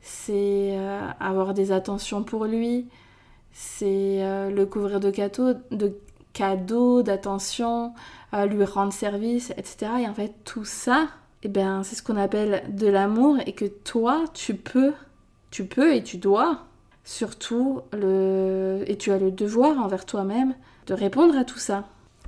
c'est 0.00 0.78
avoir 1.18 1.52
des 1.52 1.72
attentions 1.72 2.22
pour 2.22 2.44
lui, 2.44 2.86
c'est 3.52 4.20
le 4.50 4.64
couvrir 4.64 5.00
de 5.00 5.10
cadeaux, 5.10 5.54
de 5.70 5.98
cadeaux, 6.32 7.02
d'attention, 7.02 7.92
lui 8.32 8.64
rendre 8.64 8.92
service, 8.92 9.50
etc. 9.56 9.92
Et 10.02 10.08
en 10.08 10.14
fait, 10.14 10.32
tout 10.44 10.64
ça, 10.66 11.08
eh 11.42 11.48
ben, 11.48 11.82
c'est 11.82 11.96
ce 11.96 12.02
qu'on 12.02 12.18
appelle 12.18 12.62
de 12.68 12.86
l'amour 12.86 13.38
et 13.46 13.52
que 13.52 13.64
toi, 13.64 14.24
tu 14.34 14.54
peux, 14.54 14.92
tu 15.50 15.64
peux 15.64 15.94
et 15.94 16.02
tu 16.02 16.18
dois 16.18 16.66
surtout 17.04 17.82
le 17.92 18.82
et 18.86 18.96
tu 18.96 19.12
as 19.12 19.18
le 19.18 19.30
devoir 19.30 19.78
envers 19.78 20.06
toi-même 20.06 20.54
de 20.86 20.94
répondre 20.94 21.36
à 21.36 21.44
tout 21.44 21.58
ça. 21.58 21.84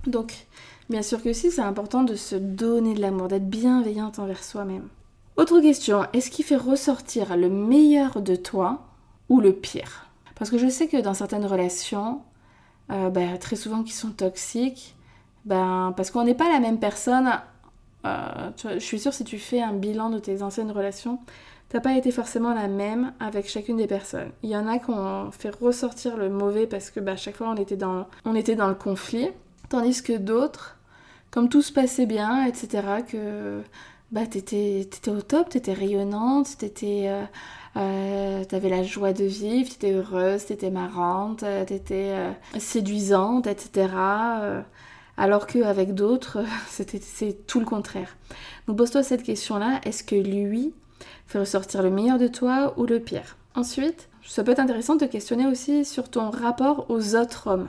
Donc, 0.07 0.47
bien 0.89 1.03
sûr 1.03 1.23
que 1.23 1.33
si, 1.33 1.51
c'est 1.51 1.63
important 1.63 2.03
de 2.03 2.15
se 2.15 2.37
donner 2.37 2.95
de 2.95 3.01
l'amour, 3.01 3.29
d'être 3.29 3.49
bienveillante 3.49 4.19
envers 4.19 4.45
soi-même. 4.45 4.89
Autre 5.37 5.61
question, 5.61 6.07
est-ce 6.13 6.31
qu'il 6.31 6.45
fait 6.45 6.57
ressortir 6.57 7.37
le 7.37 7.51
meilleur 7.51 8.23
de 8.23 8.37
toi 8.37 8.87
ou 9.29 9.41
le 9.41 9.53
pire? 9.53 10.07
Parce 10.35 10.51
que 10.51 10.59
je 10.59 10.69
sais 10.69 10.87
que 10.87 10.99
dans 10.99 11.15
certaines 11.15 11.47
relations, 11.47 12.23
euh, 12.91 13.11
bah, 13.11 13.37
très 13.39 13.57
souvent 13.57 13.83
qui 13.83 13.93
sont 13.93 14.11
toxiques, 14.11 14.95
ben, 15.45 15.93
parce 15.97 16.11
qu'on 16.11 16.25
n'est 16.25 16.35
pas 16.35 16.51
la 16.51 16.61
même 16.61 16.79
personne. 16.79 17.31
Euh, 18.05 18.51
je 18.65 18.79
suis 18.79 18.99
sûre 18.99 19.13
si 19.13 19.25
tu 19.25 19.39
fais 19.39 19.61
un 19.61 19.73
bilan 19.73 20.11
de 20.11 20.19
tes 20.19 20.43
anciennes 20.43 20.71
relations, 20.71 21.19
t'as 21.77 21.83
pas 21.83 21.99
été 21.99 22.11
forcément 22.11 22.55
la 22.55 22.69
même 22.69 23.13
avec 23.21 23.51
chacune 23.51 23.77
des 23.77 23.87
personnes. 23.87 24.31
Il 24.43 24.49
y 24.49 24.57
en 24.57 24.67
a 24.67 24.79
qui 24.79 24.89
ont 24.89 25.31
fait 25.31 25.55
ressortir 25.55 26.17
le 26.17 26.31
mauvais 26.31 26.67
parce 26.67 26.89
que 26.89 27.01
bah, 27.01 27.17
chaque 27.17 27.37
fois 27.37 27.51
on 27.51 27.57
était, 27.57 27.77
dans, 27.77 28.07
on 28.25 28.35
était 28.35 28.55
dans 28.55 28.69
le 28.69 28.75
conflit, 28.75 29.29
tandis 29.69 30.03
que 30.03 30.17
d'autres, 30.17 30.79
comme 31.31 31.51
tout 31.51 31.61
se 31.61 31.75
passait 31.75 32.07
bien, 32.07 32.47
etc., 32.47 32.83
que 33.07 33.61
bah, 34.11 34.25
t'étais 34.27 34.81
étais 34.81 35.11
au 35.11 35.21
top, 35.21 35.51
t'étais 35.51 35.75
rayonnante, 35.75 36.57
t'étais... 36.57 37.09
Euh, 37.09 37.25
euh, 37.77 38.43
t'avais 38.45 38.71
la 38.71 38.83
joie 38.83 39.13
de 39.13 39.25
vivre, 39.25 39.69
t'étais 39.69 39.93
heureuse, 39.93 40.47
t'étais 40.47 40.71
marrante, 40.71 41.45
t'étais 41.67 42.13
euh, 42.15 42.33
séduisante, 42.59 43.47
etc. 43.47 43.89
alors 45.19 45.47
qu'avec 45.47 45.93
d'autres, 45.93 46.39
c'est 46.71 47.47
tout 47.47 47.61
le 47.61 47.67
contraire. 47.67 48.17
Donc 48.67 48.79
pose-toi 48.79 49.03
cette 49.03 49.23
question-là, 49.23 49.83
est-ce 49.85 50.03
que 50.05 50.17
lui, 50.17 50.73
Faire 51.27 51.41
ressortir 51.41 51.83
le 51.83 51.91
meilleur 51.91 52.19
de 52.19 52.29
toi 52.29 52.75
ou 52.77 52.87
le 52.87 53.01
pire. 53.01 53.37
Ensuite, 53.55 54.09
ça 54.27 54.45
peut 54.45 54.53
être 54.53 54.61
intéressant 54.61 54.97
de 54.97 55.07
te 55.07 55.11
questionner 55.11 55.47
aussi 55.47 55.85
sur 55.85 56.11
ton 56.11 56.31
rapport 56.31 56.87
aux 56.91 57.15
autres 57.15 57.47
hommes. 57.47 57.69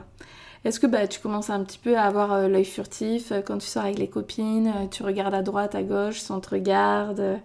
Est-ce 0.66 0.80
que 0.80 0.88
bah, 0.88 1.08
tu 1.08 1.20
commences 1.20 1.50
un 1.50 1.64
petit 1.64 1.78
peu 1.78 1.98
à 1.98 2.04
avoir 2.04 2.34
euh, 2.34 2.48
l'œil 2.48 2.66
furtif 2.66 3.32
euh, 3.32 3.42
quand 3.42 3.58
tu 3.58 3.68
sors 3.68 3.84
avec 3.84 4.00
les 4.00 4.10
copines, 4.10 4.68
euh, 4.68 4.88
tu 4.92 5.04
regardes 5.04 5.34
à 5.34 5.42
droite, 5.42 5.76
à 5.76 5.84
gauche, 5.84 6.20
sans 6.20 6.40
te 6.42 6.50
regarde 6.50 7.40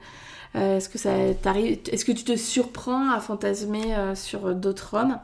Est-ce 0.55 0.89
que 0.89 0.99
ça 0.99 1.11
t'arrive 1.41 1.79
Est-ce 1.91 2.05
que 2.05 2.13
tu 2.13 2.25
te 2.25 2.37
surprends 2.37 3.11
à 3.11 3.21
fantasmer 3.21 3.95
sur 4.15 4.55
d'autres 4.55 4.95
hommes 4.95 5.19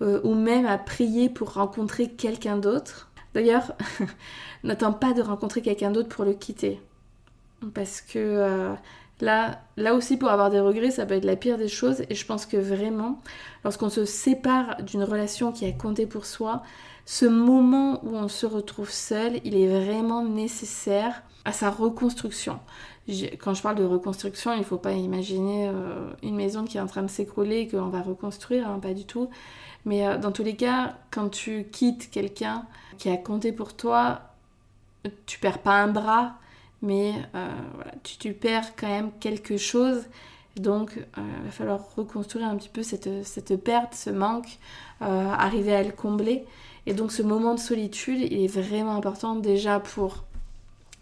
ou 0.00 0.34
même 0.34 0.66
à 0.66 0.78
prier 0.78 1.28
pour 1.28 1.54
rencontrer 1.54 2.08
quelqu'un 2.08 2.56
d'autre? 2.56 3.10
D'ailleurs, 3.34 3.72
n'attends 4.64 4.94
pas 4.94 5.12
de 5.12 5.20
rencontrer 5.20 5.60
quelqu'un 5.60 5.90
d'autre 5.90 6.08
pour 6.08 6.24
le 6.24 6.32
quitter, 6.32 6.80
parce 7.74 8.00
que 8.00 8.74
Là, 9.20 9.60
là 9.76 9.94
aussi, 9.94 10.16
pour 10.18 10.28
avoir 10.28 10.50
des 10.50 10.60
regrets, 10.60 10.90
ça 10.90 11.06
peut 11.06 11.14
être 11.14 11.24
la 11.24 11.36
pire 11.36 11.56
des 11.56 11.68
choses. 11.68 12.02
Et 12.10 12.14
je 12.14 12.26
pense 12.26 12.44
que 12.44 12.56
vraiment, 12.56 13.20
lorsqu'on 13.64 13.88
se 13.88 14.04
sépare 14.04 14.82
d'une 14.82 15.02
relation 15.02 15.52
qui 15.52 15.64
a 15.64 15.72
compté 15.72 16.06
pour 16.06 16.26
soi, 16.26 16.62
ce 17.06 17.24
moment 17.24 18.04
où 18.04 18.16
on 18.16 18.28
se 18.28 18.46
retrouve 18.46 18.90
seul, 18.90 19.40
il 19.44 19.56
est 19.56 19.68
vraiment 19.68 20.24
nécessaire 20.24 21.22
à 21.44 21.52
sa 21.52 21.70
reconstruction. 21.70 22.58
Quand 23.38 23.54
je 23.54 23.62
parle 23.62 23.76
de 23.76 23.84
reconstruction, 23.84 24.52
il 24.52 24.58
ne 24.58 24.64
faut 24.64 24.78
pas 24.78 24.92
imaginer 24.92 25.68
euh, 25.68 26.10
une 26.24 26.34
maison 26.34 26.64
qui 26.64 26.76
est 26.76 26.80
en 26.80 26.86
train 26.86 27.04
de 27.04 27.10
s'écrouler 27.10 27.60
et 27.60 27.68
qu'on 27.68 27.88
va 27.88 28.02
reconstruire, 28.02 28.68
hein, 28.68 28.80
pas 28.80 28.92
du 28.92 29.04
tout. 29.04 29.30
Mais 29.84 30.04
euh, 30.04 30.18
dans 30.18 30.32
tous 30.32 30.42
les 30.42 30.56
cas, 30.56 30.96
quand 31.12 31.28
tu 31.28 31.68
quittes 31.70 32.10
quelqu'un 32.10 32.64
qui 32.98 33.08
a 33.08 33.16
compté 33.16 33.52
pour 33.52 33.74
toi, 33.74 34.22
tu 35.26 35.38
perds 35.38 35.60
pas 35.60 35.80
un 35.80 35.86
bras, 35.88 36.34
mais 36.82 37.12
euh, 37.34 37.48
voilà, 37.74 37.92
tu, 38.02 38.32
perds 38.32 38.76
quand 38.76 38.88
même 38.88 39.10
quelque 39.20 39.56
chose. 39.56 40.02
Donc, 40.56 40.92
il 40.96 41.02
euh, 41.20 41.44
va 41.44 41.50
falloir 41.50 41.80
reconstruire 41.96 42.46
un 42.46 42.56
petit 42.56 42.68
peu 42.68 42.82
cette, 42.82 43.24
cette 43.24 43.56
perte, 43.56 43.94
ce 43.94 44.10
manque, 44.10 44.58
euh, 45.02 45.04
arriver 45.04 45.74
à 45.74 45.82
le 45.82 45.92
combler. 45.92 46.44
Et 46.86 46.94
donc, 46.94 47.12
ce 47.12 47.22
moment 47.22 47.54
de 47.54 47.60
solitude, 47.60 48.20
il 48.20 48.44
est 48.44 48.46
vraiment 48.46 48.96
important 48.96 49.34
déjà 49.34 49.80
pour, 49.80 50.24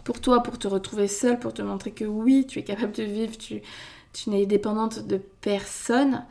pour 0.03 0.21
toi, 0.21 0.43
pour 0.43 0.59
te 0.59 0.67
retrouver 0.67 1.09
seule, 1.09 1.39
pour 1.39 1.53
te 1.53 1.63
montrer 1.63 1.91
que 1.91 2.05
oui, 2.05 2.47
tu 2.49 2.59
es 2.59 2.65
capable 2.65 2.93
de 2.93 3.03
vivre, 3.03 3.37
tu, 3.37 3.61
tu 4.13 4.31
n'es 4.31 4.47
dépendante 4.47 5.07
de 5.07 5.21
personne. 5.41 6.25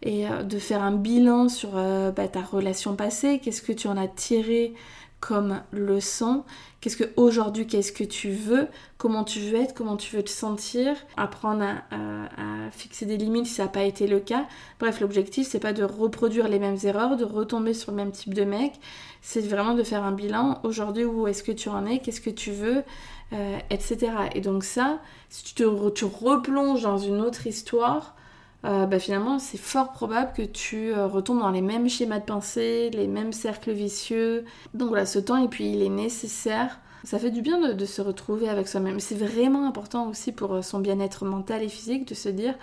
Et 0.00 0.26
de 0.44 0.60
faire 0.60 0.80
un 0.80 0.92
bilan 0.92 1.48
sur 1.48 1.70
bah, 1.72 2.28
ta 2.28 2.40
relation 2.40 2.94
passée, 2.94 3.40
qu'est-ce 3.42 3.60
que 3.60 3.72
tu 3.72 3.88
en 3.88 3.96
as 3.96 4.06
tiré 4.06 4.72
comme 5.20 5.60
leçon. 5.72 6.44
Qu'est-ce 6.80 6.96
que 6.96 7.10
aujourd'hui, 7.16 7.66
qu'est-ce 7.66 7.90
que 7.90 8.04
tu 8.04 8.30
veux, 8.30 8.68
comment 8.98 9.24
tu 9.24 9.40
veux 9.40 9.56
être, 9.56 9.74
comment 9.74 9.96
tu 9.96 10.14
veux 10.14 10.22
te 10.22 10.30
sentir, 10.30 10.94
apprendre 11.16 11.64
à, 11.64 12.70
fixer 12.70 13.06
des 13.06 13.16
limites 13.16 13.46
si 13.46 13.54
ça 13.54 13.64
n'a 13.64 13.68
pas 13.68 13.82
été 13.82 14.06
le 14.06 14.20
cas. 14.20 14.46
Bref, 14.78 15.00
l'objectif 15.00 15.48
c'est 15.48 15.58
pas 15.58 15.72
de 15.72 15.82
reproduire 15.82 16.46
les 16.48 16.58
mêmes 16.58 16.76
erreurs, 16.84 17.16
de 17.16 17.24
retomber 17.24 17.74
sur 17.74 17.90
le 17.90 17.96
même 17.96 18.12
type 18.12 18.34
de 18.34 18.44
mec, 18.44 18.74
c'est 19.22 19.40
vraiment 19.40 19.74
de 19.74 19.82
faire 19.82 20.04
un 20.04 20.12
bilan. 20.12 20.60
Aujourd'hui 20.62 21.04
où 21.04 21.26
est-ce 21.26 21.42
que 21.42 21.52
tu 21.52 21.68
en 21.68 21.84
es, 21.86 21.98
qu'est-ce 21.98 22.20
que 22.20 22.30
tu 22.30 22.52
veux, 22.52 22.84
euh, 23.32 23.58
etc. 23.70 24.12
Et 24.34 24.40
donc 24.40 24.62
ça, 24.62 25.00
si 25.30 25.42
tu 25.44 25.54
te 25.54 25.88
tu 25.90 26.04
replonges 26.04 26.82
dans 26.82 26.98
une 26.98 27.20
autre 27.20 27.46
histoire, 27.46 28.14
euh, 28.64 28.86
bah, 28.86 28.98
finalement 28.98 29.38
c'est 29.38 29.58
fort 29.58 29.92
probable 29.92 30.32
que 30.32 30.42
tu 30.42 30.92
euh, 30.92 31.06
retombes 31.06 31.38
dans 31.38 31.50
les 31.50 31.60
mêmes 31.60 31.88
schémas 31.88 32.18
de 32.18 32.24
pensée, 32.24 32.90
les 32.92 33.06
mêmes 33.06 33.32
cercles 33.32 33.70
vicieux. 33.70 34.44
Donc 34.74 34.88
voilà, 34.88 35.06
ce 35.06 35.18
temps 35.18 35.36
et 35.36 35.48
puis 35.48 35.70
il 35.70 35.82
est 35.82 35.88
nécessaire. 35.88 36.80
Ça 37.04 37.20
fait 37.20 37.30
du 37.30 37.42
bien 37.42 37.74
de, 37.74 37.84
se 37.84 38.02
retrouver 38.02 38.48
avec 38.48 38.66
soi-même. 38.66 38.98
C'est 38.98 39.14
vraiment 39.14 39.68
important 39.68 40.08
aussi 40.08 40.32
pour 40.32 40.54
euh, 40.54 40.62
son 40.62 40.80
bien-être 40.80 41.24
mental 41.24 41.62
et 41.62 41.68
physique 41.68 42.08
de 42.08 42.14
se 42.14 42.28
dire 42.28 42.54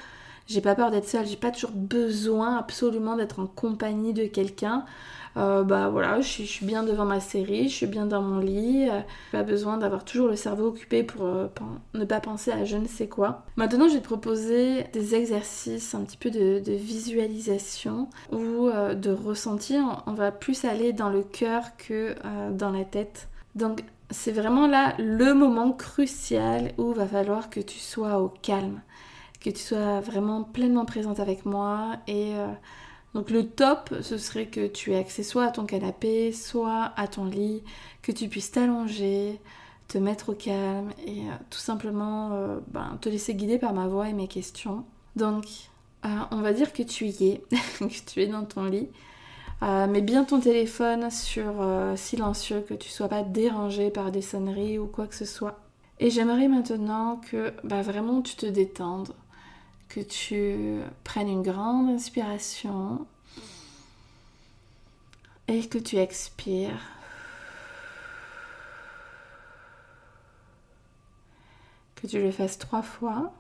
j'ai 0.48 0.62
pas 0.62 0.76
peur 0.76 0.92
d'être 0.92 1.08
seule, 1.08 1.26
j'ai 1.26 1.38
pas 1.38 1.50
toujours 1.50 1.72
besoin 1.72 2.58
absolument 2.58 3.16
d'être 3.16 3.40
en 3.40 3.48
compagnie 3.48 4.14
de 4.14 4.26
quelqu'un. 4.26 4.86
Euh, 5.38 5.64
bah 5.64 5.90
voilà, 5.90 6.22
je 6.22 6.44
suis, 6.44 6.66
bien 6.66 6.84
devant 6.84 7.06
ma 7.06 7.20
série, 7.20 7.68
je 7.68 7.76
suis 7.76 7.88
bien 7.88 8.06
dans 8.06 8.22
mon 8.22 8.40
lit, 8.40 8.88
euh, 8.90 9.02
pas 9.32 9.44
besoin 9.44 9.78
d'avoir 9.78 10.06
toujours 10.06 10.28
le 10.28 10.36
cerveau 10.36 10.68
occupé 10.68 11.04
pour 11.04 11.26
euh, 11.26 11.48
ne 11.94 12.06
pas 12.06 12.22
penser 12.22 12.52
à 12.52 12.64
je 12.64 12.78
ne 12.78 12.88
sais 12.88 13.08
quoi. 13.08 13.44
Maintenant, 13.58 13.90
je 13.90 13.96
vais 13.96 14.00
te 14.00 14.06
proposer 14.06 14.84
des 14.94 15.16
exercices, 15.16 15.94
un 15.94 16.04
petit 16.04 16.18
peu 16.18 16.32
de, 16.32 16.62
visualisation 16.76 18.10
ou 18.32 18.70
de 18.70 19.12
ressenti. 19.12 19.76
On 20.08 20.14
va 20.14 20.32
plus 20.32 20.66
aller 20.66 20.94
dans 20.94 21.10
le 21.10 21.24
cœur 21.24 21.76
que 21.78 22.16
dans 22.52 22.72
la 22.72 22.84
tête. 22.84 23.30
Donc, 23.56 23.84
c'est 24.10 24.32
vraiment 24.32 24.68
là 24.68 24.94
le 25.00 25.34
moment 25.34 25.72
crucial 25.72 26.72
où 26.78 26.94
va 26.94 27.06
falloir 27.06 27.50
que 27.50 27.60
tu 27.60 27.80
sois 27.80 28.20
au 28.20 28.30
calme, 28.30 28.82
que 29.40 29.50
tu 29.50 29.60
sois 29.60 30.00
vraiment 30.02 30.44
pleinement 30.44 30.86
présente 30.86 31.20
avec 31.20 31.46
moi 31.46 31.98
et 32.08 32.34
donc 33.16 33.30
le 33.30 33.48
top, 33.48 33.96
ce 34.02 34.18
serait 34.18 34.48
que 34.48 34.68
tu 34.68 34.92
aies 34.92 35.00
accès 35.00 35.24
soit 35.24 35.46
à 35.46 35.52
ton 35.52 35.66
canapé, 35.66 36.34
soit 36.34 36.92
à 36.98 37.08
ton 37.08 37.24
lit, 37.24 37.64
que 38.02 38.12
tu 38.12 38.28
puisses 38.28 38.52
t'allonger, 38.52 39.40
te 39.88 39.98
mettre 39.98 40.32
au 40.32 40.34
calme 40.34 40.90
et 41.08 41.22
euh, 41.22 41.34
tout 41.50 41.60
simplement 41.60 42.32
euh, 42.34 42.60
ben, 42.68 42.98
te 43.00 43.08
laisser 43.08 43.34
guider 43.34 43.58
par 43.58 43.74
ma 43.74 43.88
voix 43.88 44.10
et 44.10 44.14
mes 44.14 44.28
questions. 44.28 44.84
Donc 45.16 45.46
euh, 46.06 46.10
on 46.32 46.42
va 46.42 46.52
dire 46.52 46.74
que 46.74 46.84
tu 46.84 47.06
y 47.06 47.28
es, 47.28 47.44
que 47.80 48.06
tu 48.06 48.22
es 48.22 48.28
dans 48.28 48.44
ton 48.44 48.66
lit. 48.66 48.90
mets 49.62 50.02
bien 50.02 50.26
ton 50.26 50.42
téléphone 50.42 51.10
sur 51.10 51.54
silencieux, 51.96 52.66
que 52.68 52.74
tu 52.74 52.90
sois 52.90 53.08
pas 53.08 53.24
dérangé 53.24 53.92
par 53.92 54.12
des 54.12 54.22
sonneries 54.22 54.78
ou 54.78 54.88
quoi 54.88 55.08
que 55.08 55.16
ce 55.16 55.24
soit. 55.26 55.62
Et 56.02 56.10
j'aimerais 56.10 56.50
maintenant 56.50 57.22
que 57.32 57.54
bah, 57.64 57.82
vraiment 57.82 58.22
tu 58.22 58.36
te 58.36 58.46
détendes, 58.46 59.14
que 59.90 60.00
tu 60.02 60.82
prennes 61.04 61.30
une 61.30 61.44
grande 61.44 61.90
inspiration 61.90 63.06
et 65.48 65.68
que 65.68 65.78
tu 65.78 65.98
expires. 65.98 66.82
Que 71.96 72.08
tu 72.08 72.22
le 72.22 72.32
fasses 72.32 72.58
trois 72.58 72.82
fois. 72.82 73.34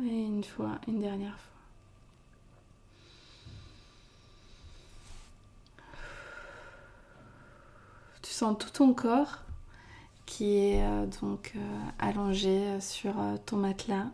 Et 0.00 0.24
une 0.24 0.44
fois, 0.44 0.78
une 0.86 1.00
dernière 1.00 1.36
fois. 1.36 1.48
Tu 8.22 8.30
sens 8.30 8.56
tout 8.58 8.70
ton 8.70 8.94
corps 8.94 9.42
qui 10.28 10.58
est 10.58 10.84
euh, 10.84 11.06
donc 11.20 11.52
euh, 11.56 11.80
allongé 11.98 12.68
euh, 12.68 12.80
sur 12.80 13.14
ton 13.46 13.56
matelas. 13.56 14.08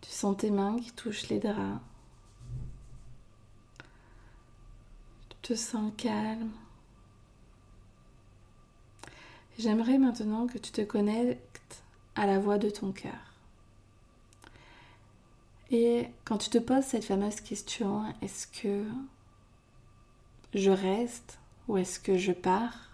Tu 0.00 0.10
sens 0.10 0.36
tes 0.38 0.50
mains 0.50 0.78
qui 0.80 0.90
touchent 0.92 1.28
les 1.28 1.38
draps. 1.38 1.80
Tu 5.28 5.36
te 5.42 5.52
te 5.52 5.54
sens 5.54 5.92
calme. 5.96 6.50
J'aimerais 9.58 9.98
maintenant 9.98 10.46
que 10.46 10.58
tu 10.58 10.72
te 10.72 10.80
connectes 10.80 11.82
à 12.14 12.26
la 12.26 12.38
voix 12.38 12.56
de 12.56 12.70
ton 12.70 12.92
cœur. 12.92 13.34
Et 15.70 16.08
quand 16.24 16.38
tu 16.38 16.48
te 16.48 16.58
poses 16.58 16.84
cette 16.84 17.04
fameuse 17.04 17.40
question, 17.40 18.04
est-ce 18.22 18.46
que 18.46 18.84
je 20.54 20.70
reste 20.70 21.38
ou 21.68 21.76
est-ce 21.76 22.00
que 22.00 22.16
je 22.16 22.32
pars? 22.32 22.89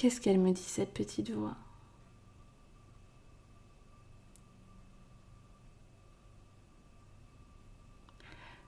Qu'est-ce 0.00 0.22
qu'elle 0.22 0.40
me 0.40 0.50
dit 0.50 0.62
cette 0.62 0.94
petite 0.94 1.28
voix? 1.28 1.56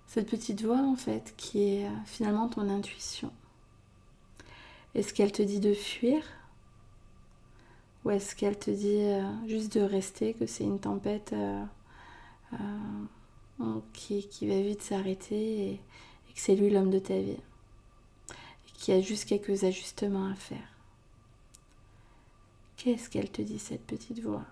Cette 0.07 0.29
petite 0.29 0.63
voix 0.63 0.83
en 0.83 0.95
fait 0.95 1.33
qui 1.39 1.63
est 1.63 1.87
euh, 1.87 1.91
finalement 2.05 2.51
ton 2.51 2.69
intuition. 2.69 3.33
Est-ce 4.95 5.15
qu'elle 5.15 5.33
te 5.33 5.41
dit 5.41 5.59
de 5.59 5.73
fuir? 5.73 6.23
Ou 8.05 8.11
est-ce 8.11 8.37
qu'elle 8.37 8.59
te 8.59 8.71
dit 8.71 9.01
euh, 9.01 9.23
juste 9.49 9.73
de 9.79 9.81
rester, 9.81 10.35
que 10.35 10.45
c'est 10.45 10.65
une 10.65 10.81
tempête 10.81 11.33
euh, 11.33 11.65
qui, 13.95 14.47
va 14.47 14.61
vite 14.61 14.83
s'arrêter 14.83 15.71
et, 15.71 15.77
que 16.35 16.41
c'est 16.41 16.57
lui 16.57 16.69
l'homme 16.69 16.91
de 16.91 16.99
ta 16.99 17.19
vie? 17.19 17.31
Et 18.31 18.73
qu'il 18.75 18.93
y 18.93 18.99
a 18.99 19.01
juste 19.01 19.27
quelques 19.27 19.65
ajustements 19.65 20.27
à 20.27 20.35
faire 20.35 20.72
Qu'est-ce 22.83 23.09
qu'elle 23.09 23.31
te 23.31 23.41
dit 23.41 23.61
cette 23.61 23.87
petite 23.87 24.19
voix? 24.19 24.43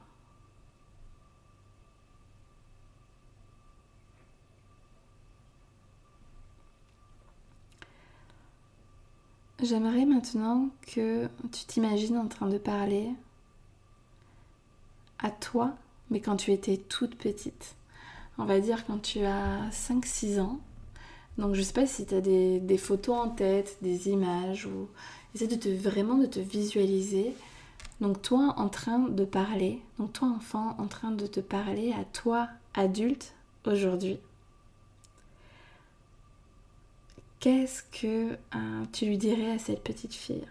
J'aimerais 9.60 10.04
maintenant 10.04 10.68
que 10.82 11.28
tu 11.50 11.64
t'imagines 11.66 12.18
en 12.18 12.28
train 12.28 12.46
de 12.46 12.58
parler 12.58 13.10
à 15.18 15.32
toi, 15.32 15.74
mais 16.10 16.20
quand 16.20 16.36
tu 16.36 16.52
étais 16.52 16.76
toute 16.76 17.16
petite. 17.16 17.74
On 18.38 18.44
va 18.44 18.60
dire 18.60 18.86
quand 18.86 19.00
tu 19.02 19.24
as 19.24 19.68
5-6 19.70 20.38
ans. 20.38 20.60
Donc 21.36 21.56
je 21.56 21.62
sais 21.62 21.72
pas 21.72 21.86
si 21.88 22.06
tu 22.06 22.14
as 22.14 22.20
des, 22.20 22.78
photos 22.78 23.16
en 23.16 23.30
tête, 23.30 23.78
des 23.82 24.08
images, 24.08 24.66
ou 24.66 24.88
essaie 25.34 25.48
de 25.48 25.56
te, 25.56 25.68
vraiment 25.68 26.16
de 26.16 26.26
te 26.26 26.38
visualiser. 26.38 27.34
Donc 28.00 28.22
toi 28.22 28.54
en 28.56 28.68
train 28.68 28.98
de 28.98 29.24
parler, 29.24 29.82
donc 29.98 30.14
toi 30.14 30.28
enfant 30.28 30.74
en 30.78 30.86
train 30.86 31.10
de 31.10 31.26
te 31.26 31.40
parler 31.40 31.92
à 31.92 32.04
toi 32.04 32.48
adulte 32.74 33.34
aujourd'hui. 33.66 34.18
Qu'est-ce 37.40 37.82
que 37.82 38.32
euh, 38.54 38.84
tu 38.92 39.06
lui 39.06 39.18
dirais 39.18 39.52
à 39.52 39.58
cette 39.58 39.82
petite 39.82 40.14
fille? 40.14 40.46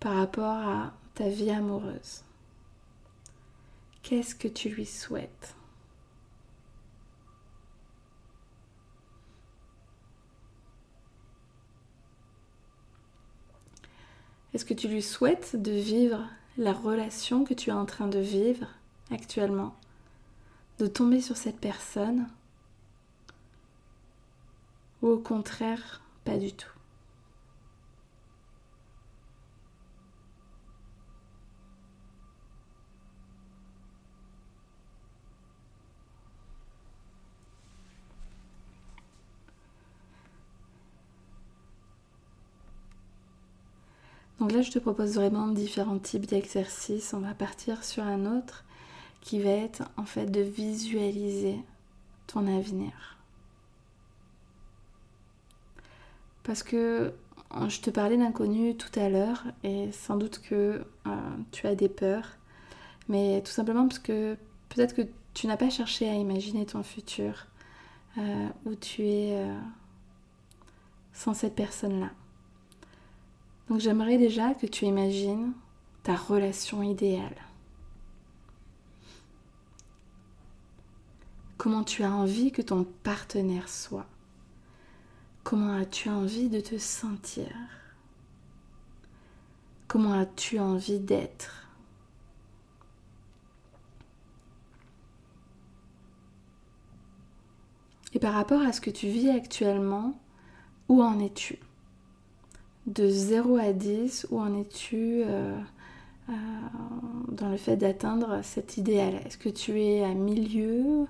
Par 0.00 0.16
rapport 0.16 0.68
à 0.68 0.92
ta 1.14 1.28
vie 1.28 1.50
amoureuse. 1.50 2.22
Qu'est-ce 4.02 4.34
que 4.34 4.48
tu 4.48 4.68
lui 4.70 4.86
souhaites? 4.86 5.57
Est-ce 14.58 14.64
que 14.64 14.74
tu 14.74 14.88
lui 14.88 15.02
souhaites 15.02 15.54
de 15.54 15.70
vivre 15.70 16.28
la 16.56 16.72
relation 16.72 17.44
que 17.44 17.54
tu 17.54 17.70
es 17.70 17.72
en 17.72 17.86
train 17.86 18.08
de 18.08 18.18
vivre 18.18 18.66
actuellement 19.08 19.72
De 20.80 20.88
tomber 20.88 21.20
sur 21.20 21.36
cette 21.36 21.60
personne 21.60 22.26
ou 25.00 25.10
au 25.10 25.18
contraire, 25.18 26.02
pas 26.24 26.36
du 26.36 26.52
tout? 26.52 26.77
Donc 44.40 44.52
là, 44.52 44.62
je 44.62 44.70
te 44.70 44.78
propose 44.78 45.14
vraiment 45.14 45.48
différents 45.48 45.98
types 45.98 46.26
d'exercices. 46.26 47.12
On 47.12 47.20
va 47.20 47.34
partir 47.34 47.82
sur 47.82 48.04
un 48.04 48.24
autre 48.38 48.64
qui 49.20 49.40
va 49.40 49.50
être 49.50 49.82
en 49.96 50.04
fait 50.04 50.26
de 50.26 50.40
visualiser 50.40 51.56
ton 52.26 52.46
avenir. 52.46 52.92
Parce 56.44 56.62
que 56.62 57.12
euh, 57.56 57.68
je 57.68 57.80
te 57.80 57.90
parlais 57.90 58.16
d'inconnu 58.16 58.76
tout 58.76 58.96
à 58.98 59.08
l'heure 59.08 59.44
et 59.64 59.90
sans 59.92 60.16
doute 60.16 60.40
que 60.40 60.84
euh, 61.06 61.10
tu 61.50 61.66
as 61.66 61.74
des 61.74 61.88
peurs. 61.88 62.36
Mais 63.08 63.42
tout 63.42 63.50
simplement 63.50 63.88
parce 63.88 63.98
que 63.98 64.36
peut-être 64.68 64.94
que 64.94 65.02
tu 65.34 65.46
n'as 65.46 65.56
pas 65.56 65.70
cherché 65.70 66.08
à 66.08 66.14
imaginer 66.14 66.64
ton 66.64 66.82
futur 66.82 67.46
euh, 68.18 68.48
où 68.66 68.74
tu 68.74 69.02
es 69.02 69.46
sans 71.12 71.34
cette 71.34 71.54
personne-là. 71.54 72.10
Donc 73.68 73.80
j'aimerais 73.80 74.18
déjà 74.18 74.54
que 74.54 74.66
tu 74.66 74.86
imagines 74.86 75.52
ta 76.02 76.16
relation 76.16 76.82
idéale. 76.82 77.36
Comment 81.58 81.84
tu 81.84 82.02
as 82.02 82.12
envie 82.12 82.52
que 82.52 82.62
ton 82.62 82.84
partenaire 83.02 83.68
soit. 83.68 84.06
Comment 85.44 85.74
as-tu 85.74 86.08
envie 86.08 86.48
de 86.48 86.60
te 86.60 86.78
sentir 86.78 87.48
Comment 89.86 90.12
as-tu 90.12 90.58
envie 90.58 91.00
d'être 91.00 91.68
Et 98.14 98.18
par 98.18 98.34
rapport 98.34 98.62
à 98.62 98.72
ce 98.72 98.80
que 98.80 98.90
tu 98.90 99.08
vis 99.08 99.30
actuellement, 99.30 100.18
où 100.88 101.02
en 101.02 101.18
es-tu? 101.18 101.58
De 102.88 103.06
0 103.06 103.58
à 103.58 103.74
10, 103.74 104.28
où 104.30 104.40
en 104.40 104.58
es-tu 104.58 105.22
euh, 105.22 105.54
euh, 106.30 106.32
dans 107.28 107.50
le 107.50 107.58
fait 107.58 107.76
d'atteindre 107.76 108.40
cet 108.42 108.78
idéal? 108.78 109.16
Est-ce 109.26 109.36
que 109.36 109.50
tu 109.50 109.82
es 109.82 110.02
à 110.02 110.14
milieu 110.14 111.04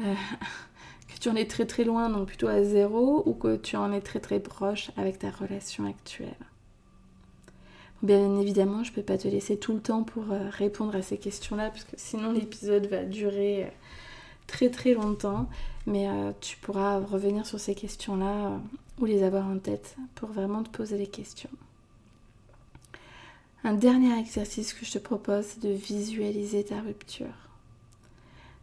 euh, 0.00 0.14
que 1.08 1.18
tu 1.18 1.28
en 1.28 1.34
es 1.34 1.46
très 1.46 1.66
très 1.66 1.82
loin, 1.82 2.08
donc 2.08 2.28
plutôt 2.28 2.46
à 2.46 2.62
zéro, 2.62 3.24
ou 3.26 3.34
que 3.34 3.56
tu 3.56 3.74
en 3.76 3.92
es 3.92 4.00
très 4.00 4.20
très 4.20 4.38
proche 4.38 4.92
avec 4.96 5.18
ta 5.18 5.30
relation 5.30 5.86
actuelle? 5.86 6.36
Bien 8.04 8.38
évidemment, 8.38 8.84
je 8.84 8.92
ne 8.92 8.94
peux 8.94 9.02
pas 9.02 9.18
te 9.18 9.26
laisser 9.26 9.56
tout 9.56 9.72
le 9.72 9.80
temps 9.80 10.04
pour 10.04 10.26
répondre 10.28 10.94
à 10.94 11.02
ces 11.02 11.18
questions-là, 11.18 11.70
parce 11.70 11.82
que 11.82 11.96
sinon 11.96 12.30
l'épisode 12.30 12.86
va 12.86 13.02
durer 13.02 13.72
très 14.46 14.70
très 14.70 14.94
longtemps. 14.94 15.48
Mais 15.88 16.06
tu 16.40 16.56
pourras 16.58 17.00
revenir 17.00 17.44
sur 17.44 17.58
ces 17.58 17.74
questions-là 17.74 18.60
ou 18.98 19.04
les 19.04 19.22
avoir 19.22 19.46
en 19.46 19.58
tête 19.58 19.96
pour 20.14 20.30
vraiment 20.30 20.62
te 20.62 20.70
poser 20.70 20.98
les 20.98 21.06
questions. 21.06 21.50
Un 23.64 23.74
dernier 23.74 24.18
exercice 24.18 24.72
que 24.72 24.84
je 24.84 24.92
te 24.92 24.98
propose, 24.98 25.44
c'est 25.46 25.62
de 25.62 25.72
visualiser 25.72 26.64
ta 26.64 26.80
rupture. 26.80 27.48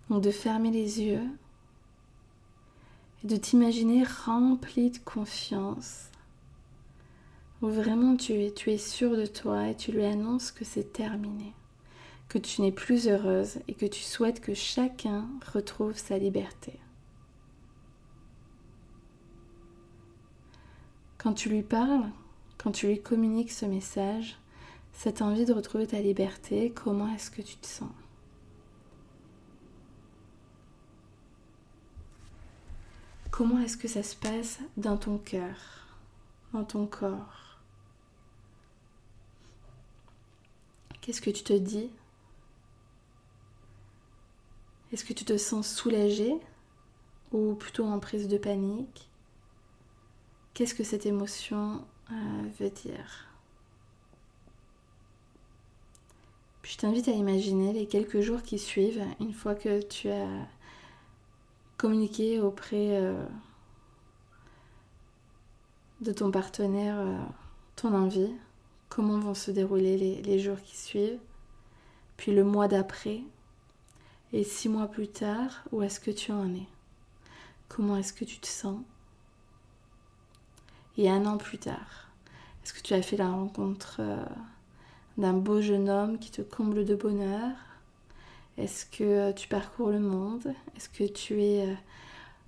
Donc 0.09 0.23
de 0.23 0.31
fermer 0.31 0.71
les 0.71 1.01
yeux 1.01 1.27
de 3.25 3.37
t'imaginer 3.37 4.03
rempli 4.03 4.91
de 4.91 4.99
confiance, 4.99 6.11
où 7.63 7.67
vraiment 7.69 8.15
tu 8.15 8.33
es, 8.33 8.51
tu 8.51 8.71
es 8.71 8.77
sûr 8.77 9.17
de 9.17 9.25
toi 9.25 9.69
et 9.69 9.75
tu 9.75 9.91
lui 9.91 10.05
annonces 10.05 10.51
que 10.51 10.63
c'est 10.63 10.93
terminé, 10.93 11.53
que 12.29 12.37
tu 12.37 12.61
n'es 12.61 12.71
plus 12.71 13.07
heureuse 13.07 13.57
et 13.67 13.73
que 13.73 13.87
tu 13.87 14.01
souhaites 14.01 14.41
que 14.41 14.53
chacun 14.53 15.27
retrouve 15.51 15.97
sa 15.97 16.19
liberté. 16.19 16.73
Quand 21.25 21.33
tu 21.33 21.49
lui 21.49 21.63
parles, 21.63 22.07
quand 22.59 22.71
tu 22.71 22.85
lui 22.85 23.01
communiques 23.01 23.51
ce 23.51 23.65
message, 23.65 24.37
cette 24.93 25.23
envie 25.23 25.45
de 25.45 25.53
retrouver 25.53 25.87
ta 25.87 25.99
liberté, 25.99 26.71
comment 26.71 27.11
est-ce 27.15 27.31
que 27.31 27.41
tu 27.41 27.55
te 27.55 27.65
sens? 27.65 27.89
Comment 33.31 33.57
est-ce 33.57 33.75
que 33.75 33.87
ça 33.87 34.03
se 34.03 34.15
passe 34.15 34.59
dans 34.77 34.97
ton 34.97 35.17
cœur, 35.17 35.55
dans 36.53 36.63
ton 36.63 36.85
corps? 36.85 37.57
Qu'est-ce 41.01 41.21
que 41.21 41.31
tu 41.31 41.41
te 41.41 41.53
dis? 41.53 41.89
Est-ce 44.93 45.03
que 45.03 45.13
tu 45.13 45.25
te 45.25 45.39
sens 45.39 45.73
soulagé 45.73 46.35
ou 47.31 47.55
plutôt 47.55 47.87
en 47.87 47.97
prise 47.97 48.27
de 48.27 48.37
panique? 48.37 49.09
Qu'est-ce 50.55 50.73
que 50.73 50.83
cette 50.83 51.05
émotion 51.05 51.85
euh, 52.11 52.15
veut 52.59 52.71
dire? 52.71 53.27
Je 56.63 56.75
t'invite 56.77 57.07
à 57.07 57.11
imaginer 57.11 57.71
les 57.73 57.85
quelques 57.85 58.21
jours 58.21 58.41
qui 58.41 58.57
suivent, 58.57 59.03
une 59.19 59.33
fois 59.33 59.53
que 59.53 59.83
tu 59.83 60.09
as 60.09 60.27
communiquer 61.77 62.41
auprès 62.41 62.99
de 66.01 66.11
ton 66.11 66.31
partenaire 66.31 66.97
ton 67.75 67.93
envie, 67.93 68.33
comment 68.89 69.19
vont 69.19 69.33
se 69.33 69.51
dérouler 69.51 70.21
les, 70.21 70.39
jours 70.39 70.61
qui 70.61 70.77
suivent, 70.77 71.19
puis 72.17 72.33
le 72.33 72.43
mois 72.43 72.67
d'après, 72.67 73.21
et 74.31 74.43
six 74.43 74.69
mois 74.69 74.87
plus 74.87 75.07
tard, 75.07 75.63
où 75.71 75.81
est-ce 75.81 75.99
que 75.99 76.11
tu 76.11 76.31
en 76.31 76.53
es? 76.53 76.67
Comment 77.67 77.97
est-ce 77.97 78.13
que 78.13 78.25
tu 78.25 78.39
te 78.39 78.47
sens? 78.47 78.79
Et 80.97 81.09
un 81.09 81.25
an 81.25 81.37
plus 81.37 81.57
tard, 81.57 82.09
est-ce 82.63 82.73
que 82.73 82.81
tu 82.81 82.93
as 82.93 83.01
fait 83.01 83.17
la 83.17 83.29
rencontre 83.29 83.97
euh, 83.99 84.23
d'un 85.17 85.33
beau 85.33 85.61
jeune 85.61 85.89
homme 85.89 86.19
qui 86.19 86.31
te 86.31 86.41
comble 86.41 86.85
de 86.85 86.95
bonheur? 86.95 87.51
Est-ce 88.57 88.85
que 88.85 89.33
tu 89.33 89.49
parcours 89.49 89.89
le 89.89 89.99
monde? 89.99 90.53
Est-ce 90.77 90.87
que 90.87 91.03
tu 91.03 91.43
es 91.43 91.67
euh, 91.67 91.73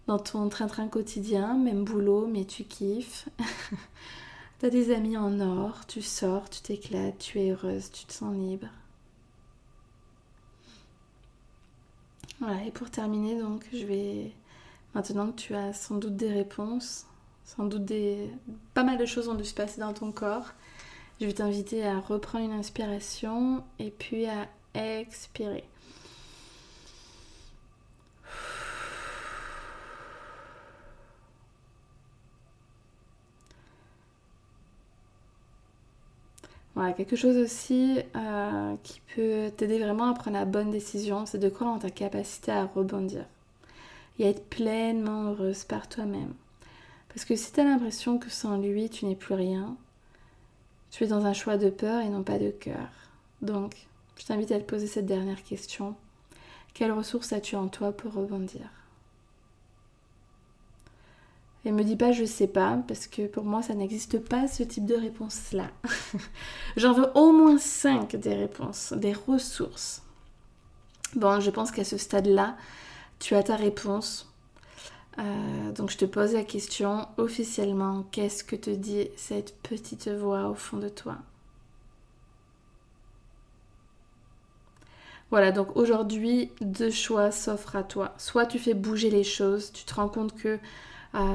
dans 0.07 0.19
ton 0.19 0.47
train-train 0.47 0.87
quotidien, 0.87 1.57
même 1.57 1.83
boulot, 1.83 2.27
mais 2.27 2.45
tu 2.45 2.63
kiffes? 2.63 3.27
T'as 4.59 4.69
des 4.69 4.93
amis 4.93 5.17
en 5.17 5.39
or, 5.41 5.85
tu 5.85 6.01
sors, 6.01 6.49
tu 6.49 6.61
t'éclates, 6.61 7.17
tu 7.17 7.39
es 7.39 7.51
heureuse, 7.51 7.91
tu 7.91 8.05
te 8.05 8.13
sens 8.13 8.33
libre. 8.33 8.67
Voilà, 12.39 12.63
et 12.63 12.71
pour 12.71 12.89
terminer, 12.89 13.39
donc, 13.39 13.65
je 13.73 13.85
vais. 13.85 14.31
Maintenant 14.93 15.31
que 15.31 15.39
tu 15.39 15.53
as 15.53 15.73
sans 15.73 15.97
doute 15.97 16.15
des 16.15 16.31
réponses, 16.31 17.06
sans 17.47 17.65
doute 17.65 17.85
des. 17.85 18.29
Pas 18.75 18.83
mal 18.83 18.97
de 18.97 19.05
choses 19.05 19.27
ont 19.29 19.35
dû 19.35 19.45
se 19.45 19.55
passer 19.55 19.81
dans 19.81 19.93
ton 19.93 20.11
corps, 20.11 20.53
je 21.19 21.25
vais 21.25 21.33
t'inviter 21.33 21.85
à 21.85 21.99
reprendre 21.99 22.45
une 22.45 22.51
inspiration 22.51 23.63
et 23.79 23.89
puis 23.89 24.27
à 24.27 24.47
expirer. 24.75 25.63
Voilà, 36.75 36.93
quelque 36.93 37.15
chose 37.15 37.37
aussi 37.37 37.97
euh, 38.15 38.75
qui 38.83 39.01
peut 39.15 39.49
t'aider 39.57 39.79
vraiment 39.79 40.11
à 40.11 40.13
prendre 40.13 40.37
la 40.37 40.45
bonne 40.45 40.69
décision, 40.69 41.25
c'est 41.25 41.39
de 41.39 41.49
croire 41.49 41.73
en 41.73 41.79
ta 41.79 41.89
capacité 41.89 42.51
à 42.51 42.65
rebondir 42.65 43.25
et 44.19 44.27
à 44.27 44.29
être 44.29 44.47
pleinement 44.47 45.23
heureuse 45.31 45.63
par 45.63 45.89
toi-même. 45.89 46.35
Parce 47.17 47.25
que 47.25 47.35
si 47.35 47.51
tu 47.51 47.59
as 47.59 47.63
l'impression 47.63 48.19
que 48.19 48.29
sans 48.29 48.57
lui, 48.57 48.91
tu 48.91 49.07
n'es 49.07 49.15
plus 49.15 49.33
rien, 49.33 49.75
tu 50.91 51.03
es 51.03 51.07
dans 51.07 51.25
un 51.25 51.33
choix 51.33 51.57
de 51.57 51.71
peur 51.71 52.03
et 52.03 52.09
non 52.09 52.21
pas 52.21 52.37
de 52.37 52.51
cœur. 52.51 52.91
Donc, 53.41 53.87
je 54.17 54.25
t'invite 54.27 54.51
à 54.51 54.59
te 54.59 54.65
poser 54.65 54.85
cette 54.85 55.07
dernière 55.07 55.41
question. 55.41 55.95
Quelles 56.75 56.91
ressources 56.91 57.33
as-tu 57.33 57.55
en 57.55 57.69
toi 57.69 57.91
pour 57.91 58.13
rebondir? 58.13 58.69
Et 61.65 61.71
me 61.71 61.83
dis 61.83 61.95
pas 61.95 62.11
je 62.11 62.23
sais 62.23 62.45
pas, 62.45 62.77
parce 62.87 63.07
que 63.07 63.25
pour 63.25 63.45
moi 63.45 63.63
ça 63.63 63.73
n'existe 63.73 64.19
pas 64.19 64.47
ce 64.47 64.61
type 64.61 64.85
de 64.85 64.93
réponse-là. 64.93 65.71
J'en 66.77 66.93
veux 66.93 67.09
au 67.15 67.31
moins 67.31 67.57
5 67.57 68.15
des 68.15 68.35
réponses, 68.35 68.93
des 68.93 69.13
ressources. 69.13 70.03
Bon, 71.15 71.39
je 71.39 71.49
pense 71.49 71.71
qu'à 71.71 71.83
ce 71.83 71.97
stade-là, 71.97 72.55
tu 73.17 73.33
as 73.33 73.41
ta 73.41 73.55
réponse. 73.55 74.31
Euh, 75.19 75.71
donc 75.71 75.89
je 75.89 75.97
te 75.97 76.05
pose 76.05 76.33
la 76.33 76.43
question 76.43 77.07
officiellement, 77.17 78.05
qu'est-ce 78.11 78.43
que 78.43 78.55
te 78.55 78.69
dit 78.69 79.09
cette 79.15 79.55
petite 79.61 80.09
voix 80.09 80.47
au 80.49 80.53
fond 80.53 80.77
de 80.77 80.89
toi? 80.89 81.17
Voilà, 85.29 85.51
donc 85.51 85.75
aujourd'hui, 85.75 86.51
deux 86.61 86.91
choix 86.91 87.31
s'offrent 87.31 87.75
à 87.75 87.83
toi. 87.83 88.13
Soit 88.17 88.45
tu 88.45 88.59
fais 88.59 88.73
bouger 88.73 89.09
les 89.09 89.25
choses, 89.25 89.73
tu 89.73 89.83
te 89.83 89.93
rends 89.93 90.07
compte 90.07 90.33
que 90.35 90.57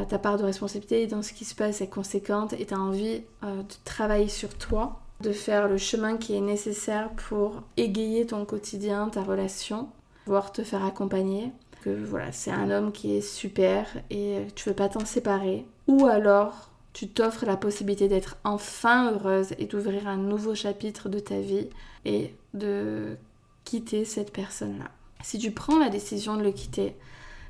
ta 0.08 0.18
part 0.18 0.38
de 0.38 0.44
responsabilité 0.44 1.06
dans 1.06 1.22
ce 1.22 1.32
qui 1.32 1.44
se 1.44 1.54
passe 1.54 1.80
est 1.80 1.88
conséquente 1.88 2.52
et 2.52 2.66
tu 2.66 2.74
as 2.74 2.78
envie 2.78 3.22
euh, 3.42 3.62
de 3.62 3.74
travailler 3.84 4.28
sur 4.28 4.54
toi, 4.54 5.00
de 5.20 5.32
faire 5.32 5.68
le 5.68 5.76
chemin 5.76 6.16
qui 6.16 6.34
est 6.36 6.40
nécessaire 6.40 7.10
pour 7.10 7.62
égayer 7.76 8.26
ton 8.26 8.44
quotidien, 8.44 9.08
ta 9.08 9.22
relation, 9.22 9.88
voire 10.26 10.52
te 10.52 10.62
faire 10.62 10.84
accompagner. 10.84 11.50
Que 11.82 11.90
voilà, 11.90 12.30
c'est 12.32 12.52
un 12.52 12.70
homme 12.70 12.92
qui 12.92 13.16
est 13.16 13.20
super 13.20 13.86
et 14.10 14.46
tu 14.54 14.68
veux 14.68 14.74
pas 14.74 14.88
t'en 14.88 15.04
séparer. 15.04 15.66
Ou 15.88 16.06
alors 16.06 16.70
tu 16.92 17.08
t'offres 17.08 17.46
la 17.46 17.56
possibilité 17.56 18.08
d'être 18.08 18.36
enfin 18.44 19.12
heureuse 19.12 19.54
et 19.58 19.66
d'ouvrir 19.66 20.06
un 20.06 20.18
nouveau 20.18 20.54
chapitre 20.54 21.08
de 21.08 21.18
ta 21.18 21.40
vie 21.40 21.68
et 22.04 22.34
de 22.54 23.16
quitter 23.64 24.04
cette 24.04 24.32
personne-là. 24.32 24.90
Si 25.22 25.38
tu 25.38 25.52
prends 25.52 25.78
la 25.78 25.88
décision 25.88 26.36
de 26.36 26.42
le 26.42 26.52
quitter, 26.52 26.94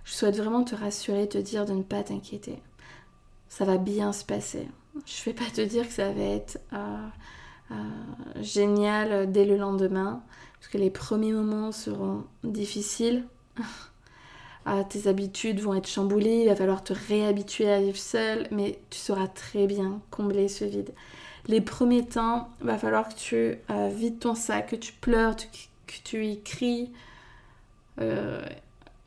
je 0.05 0.13
souhaite 0.13 0.37
vraiment 0.37 0.63
te 0.63 0.75
rassurer, 0.75 1.29
te 1.29 1.39
dire 1.39 1.65
de 1.65 1.73
ne 1.73 1.83
pas 1.83 2.03
t'inquiéter. 2.03 2.63
Ça 3.49 3.65
va 3.65 3.79
bien 3.79 4.13
se 4.13 4.25
passer. 4.25 4.69
Je 5.07 5.21
ne 5.21 5.25
vais 5.25 5.45
pas 5.45 5.51
te 5.51 5.61
dire 5.61 5.87
que 5.87 5.95
ça 5.95 6.13
va 6.13 6.23
être 6.23 6.59
euh, 6.73 7.09
euh, 7.71 7.75
génial 8.41 9.31
dès 9.33 9.45
le 9.45 9.57
lendemain, 9.57 10.23
parce 10.61 10.69
que 10.69 10.79
les 10.79 10.91
premiers 10.91 11.33
moments 11.33 11.73
seront 11.73 12.25
difficiles. 12.45 13.25
Ah, 14.65 14.85
tes 14.85 15.09
habitudes 15.09 15.61
vont 15.61 15.75
être 15.75 15.89
chamboulées, 15.89 16.43
il 16.43 16.49
va 16.49 16.57
falloir 16.57 16.85
te 16.85 16.93
réhabituer 16.93 17.71
à 17.71 17.81
vivre 17.81 17.97
seul, 17.97 18.47
mais 18.51 18.79
tu 18.91 18.99
sauras 18.99 19.27
très 19.27 19.67
bien 19.67 20.01
combler 20.11 20.49
ce 20.49 20.65
vide. 20.65 20.93
Les 21.49 21.61
premiers 21.61 22.07
temps, 22.07 22.49
il 22.61 22.69
va 22.69 22.79
falloir 22.79 23.09
que 23.09 23.15
tu 23.15 23.35
euh, 23.71 23.89
vides 23.93 24.21
ton 24.21 24.35
sac, 24.35 24.71
que 24.71 24.77
tu 24.77 24.93
pleures, 24.93 25.35
que 25.37 25.95
tu 26.05 26.27
y 26.27 26.41
cries 26.41 26.93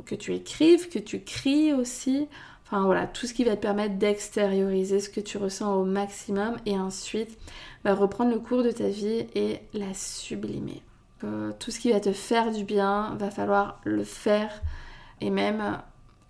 que 0.06 0.16
tu 0.16 0.34
écrives, 0.34 0.89
que 0.89 0.99
tu 0.99 1.22
cries 1.22 1.74
aussi. 1.74 2.28
Enfin 2.66 2.86
voilà, 2.86 3.06
tout 3.08 3.28
ce 3.28 3.34
qui 3.34 3.43
va 3.43 3.56
te 3.56 3.62
permettre 3.62 3.95
d'extérioriser 3.95 4.99
ce 4.99 5.10
que 5.10 5.20
tu 5.20 5.38
ressens 5.38 5.76
au 5.76 5.86
maximum 5.86 6.56
et 6.66 6.78
ensuite 6.78 7.38
va 7.84 7.93
bah, 7.93 7.95
reprendre 7.95 8.32
le 8.32 8.39
cours 8.39 8.64
de 8.64 8.72
ta 8.72 8.88
vie 8.88 9.28
et 9.36 9.60
la 9.74 9.93
sublimer. 9.93 10.82
Euh, 11.24 11.51
tout 11.60 11.72
ce 11.72 11.80
qui 11.80 11.91
va 11.91 11.99
te 11.99 12.12
faire 12.12 12.51
du 12.51 12.64
bien, 12.64 13.16
va 13.20 13.30
falloir 13.30 13.80
le 13.84 14.03
faire 14.03 14.62
et 15.22 15.30
même 15.30 15.80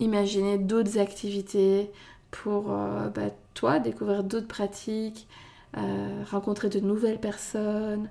imaginer 0.00 0.58
d'autres 0.58 0.98
activités 0.98 1.90
pour 2.30 2.72
euh, 2.72 3.08
bah, 3.08 3.30
toi 3.54 3.78
découvrir 3.78 4.24
d'autres 4.24 4.48
pratiques, 4.48 5.26
euh, 5.76 6.22
rencontrer 6.30 6.68
de 6.68 6.80
nouvelles 6.80 7.20
personnes, 7.20 8.08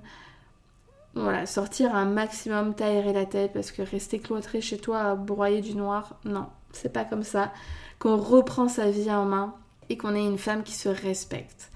voilà, 1.15 1.45
sortir 1.45 1.95
un 1.95 2.05
maximum, 2.05 2.75
t'aérer 2.75 3.13
la 3.13 3.25
tête 3.25 3.53
parce 3.53 3.71
que 3.71 3.81
rester 3.81 4.19
cloîtré 4.19 4.61
chez 4.61 4.77
toi 4.77 5.01
à 5.01 5.15
broyer 5.15 5.61
du 5.61 5.75
noir, 5.75 6.19
non, 6.25 6.47
c'est 6.73 6.91
pas 6.91 7.05
comme 7.05 7.23
ça. 7.23 7.53
Qu'on 7.99 8.17
reprend 8.17 8.67
sa 8.67 8.89
vie 8.91 9.09
en 9.09 9.25
main 9.25 9.55
et 9.89 9.97
qu'on 9.97 10.15
ait 10.15 10.25
une 10.25 10.37
femme 10.37 10.63
qui 10.63 10.73
se 10.73 10.89
respecte. 10.89 11.71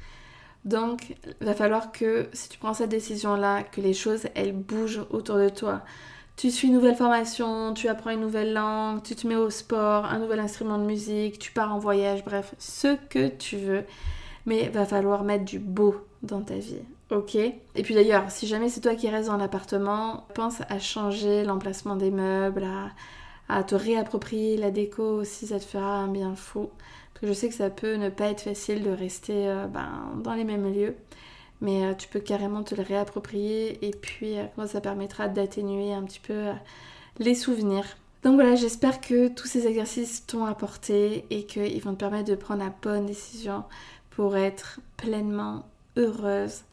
Donc, 0.66 1.16
il 1.40 1.48
va 1.48 1.54
falloir 1.54 1.94
que 1.94 2.28
si 2.34 2.50
tu 2.50 2.60
prends 2.60 2.74
cette 2.74 2.90
décision-là, 2.90 3.64
que 3.64 3.80
les 3.80 3.94
choses, 3.94 4.28
elles 4.36 4.54
bougent 4.54 5.06
autour 5.10 5.38
de 5.38 5.48
toi. 5.48 5.82
Tu 6.40 6.52
suis 6.52 6.70
une 6.70 6.74
nouvelle 6.76 6.96
formation, 6.96 7.74
tu 7.74 7.90
apprends 7.90 8.12
une 8.12 8.22
nouvelle 8.22 8.54
langue, 8.54 9.04
tu 9.04 9.14
te 9.14 9.28
mets 9.28 9.36
au 9.36 9.50
sport, 9.50 10.06
un 10.06 10.20
nouvel 10.20 10.40
instrument 10.40 10.78
de 10.78 10.86
musique, 10.86 11.38
tu 11.38 11.52
pars 11.52 11.76
en 11.76 11.80
voyage, 11.80 12.24
bref, 12.24 12.56
ce 12.58 12.96
que 13.10 13.28
tu 13.28 13.58
veux. 13.58 13.84
Mais 14.46 14.70
va 14.70 14.86
falloir 14.86 15.26
mettre 15.26 15.44
du 15.44 15.60
beau 15.60 15.98
dans 16.24 16.40
ta 16.42 16.54
vie. 16.54 16.80
Ok? 17.12 17.36
Et 17.36 17.84
puis 17.84 17.94
d'ailleurs, 17.94 18.32
si 18.32 18.48
jamais 18.48 18.70
c'est 18.70 18.80
toi 18.80 18.96
qui 18.96 19.10
restes 19.10 19.28
dans 19.28 19.36
l'appartement, 19.36 20.28
pense 20.34 20.62
à 20.70 20.80
changer 20.80 21.44
l'emplacement 21.44 21.98
des 21.98 22.10
meubles, 22.10 22.66
à, 23.50 23.64
te 23.64 23.76
réapproprier 23.76 24.56
la 24.56 24.72
déco 24.72 25.04
aussi, 25.04 25.48
ça 25.48 25.60
te 25.60 25.66
fera 25.66 25.98
un 25.98 26.08
bien 26.08 26.36
fou. 26.36 26.70
Parce 27.14 27.20
que 27.20 27.28
je 27.28 27.34
sais 27.34 27.50
que 27.50 27.56
ça 27.56 27.70
peut 27.70 27.96
ne 27.96 28.08
pas 28.08 28.28
être 28.28 28.44
facile 28.44 28.84
de 28.84 28.92
rester 28.92 29.50
euh, 29.50 29.68
ben, 29.68 30.14
dans 30.24 30.36
les 30.36 30.46
mêmes 30.46 30.74
lieux. 30.74 30.96
Mais 31.62 31.84
euh, 31.84 31.94
tu 31.94 32.08
peux 32.08 32.20
carrément 32.20 32.64
te 32.64 32.76
le 32.76 32.84
réapproprier 32.84 33.86
et 33.86 33.92
puis 33.92 34.38
euh, 34.38 34.68
ça 34.68 34.82
permettra 34.82 35.28
d'atténuer 35.28 35.94
un 35.94 36.04
petit 36.04 36.20
peu 36.20 36.52
les 37.20 37.36
souvenirs. 37.36 37.86
Donc 38.24 38.36
voilà, 38.36 38.56
j'espère 38.56 39.02
que 39.02 39.30
tous 39.30 39.48
ces 39.48 39.68
exercices 39.68 40.26
t'ont 40.26 40.46
apporté 40.46 41.26
et 41.30 41.46
qu'ils 41.46 41.82
vont 41.82 41.94
te 41.94 42.00
permettre 42.00 42.30
de 42.30 42.36
prendre 42.36 42.64
la 42.64 42.74
bonne 42.82 43.06
décision 43.06 43.64
pour 44.10 44.36
être 44.36 44.80
pleinement 44.98 45.66
heureuse 45.96 46.64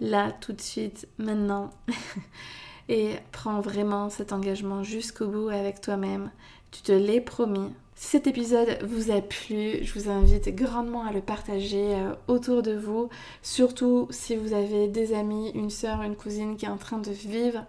là, 0.00 0.32
tout 0.32 0.52
de 0.52 0.60
suite, 0.60 1.08
maintenant. 1.18 1.70
et 2.88 3.16
prends 3.32 3.60
vraiment 3.60 4.10
cet 4.10 4.32
engagement 4.32 4.82
jusqu'au 4.82 5.26
bout 5.26 5.48
avec 5.48 5.80
toi-même. 5.80 6.30
Tu 6.70 6.82
te 6.82 6.92
l'es 6.92 7.20
promis. 7.20 7.72
Si 8.04 8.10
cet 8.10 8.26
épisode 8.26 8.82
vous 8.82 9.10
a 9.10 9.22
plu, 9.22 9.82
je 9.82 9.98
vous 9.98 10.10
invite 10.10 10.54
grandement 10.54 11.06
à 11.06 11.10
le 11.10 11.22
partager 11.22 11.94
euh, 11.94 12.14
autour 12.28 12.62
de 12.62 12.76
vous, 12.76 13.08
surtout 13.40 14.08
si 14.10 14.36
vous 14.36 14.52
avez 14.52 14.88
des 14.88 15.14
amis, 15.14 15.50
une 15.54 15.70
soeur, 15.70 16.02
une 16.02 16.14
cousine 16.14 16.58
qui 16.58 16.66
est 16.66 16.68
en 16.68 16.76
train 16.76 16.98
de 16.98 17.10
vivre 17.10 17.64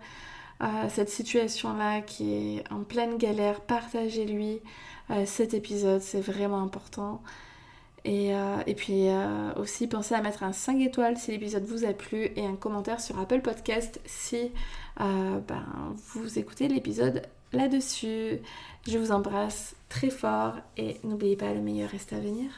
euh, 0.62 0.66
cette 0.90 1.10
situation-là, 1.10 2.02
qui 2.02 2.34
est 2.34 2.64
en 2.70 2.84
pleine 2.84 3.18
galère, 3.18 3.62
partagez-lui 3.62 4.60
euh, 5.10 5.26
cet 5.26 5.54
épisode, 5.54 6.02
c'est 6.02 6.20
vraiment 6.20 6.62
important. 6.62 7.22
Euh, 8.06 8.58
et, 8.68 8.76
puis 8.76 9.08
aussi 9.56 9.88
pensez 9.88 10.16
à 10.16 10.22
mettre 10.22 10.44
un 10.44 10.52
5 10.52 10.82
étoiles 10.82 11.18
si 11.18 11.32
l'épisode 11.32 11.64
vous 11.64 11.86
a 11.86 11.94
plu 11.94 12.30
et 12.36 12.46
un 12.46 12.58
commentaire 12.58 13.00
sur 13.00 13.18
Apple 13.20 13.40
Podcast 13.40 14.02
si 14.06 14.52
ben, 14.98 15.66
vous 16.14 16.38
écoutez 16.38 16.68
l'épisode 16.68 17.24
là-dessus. 17.54 18.42
Je 18.88 18.98
vous 19.00 19.12
embrasse 19.12 19.76
très 19.96 20.10
fort 20.10 20.56
et 20.76 20.98
n'oubliez 21.06 21.38
pas, 21.38 21.54
le 21.54 21.62
meilleur 21.62 21.89
reste 21.89 22.12
à 22.12 22.20
venir. 22.20 22.50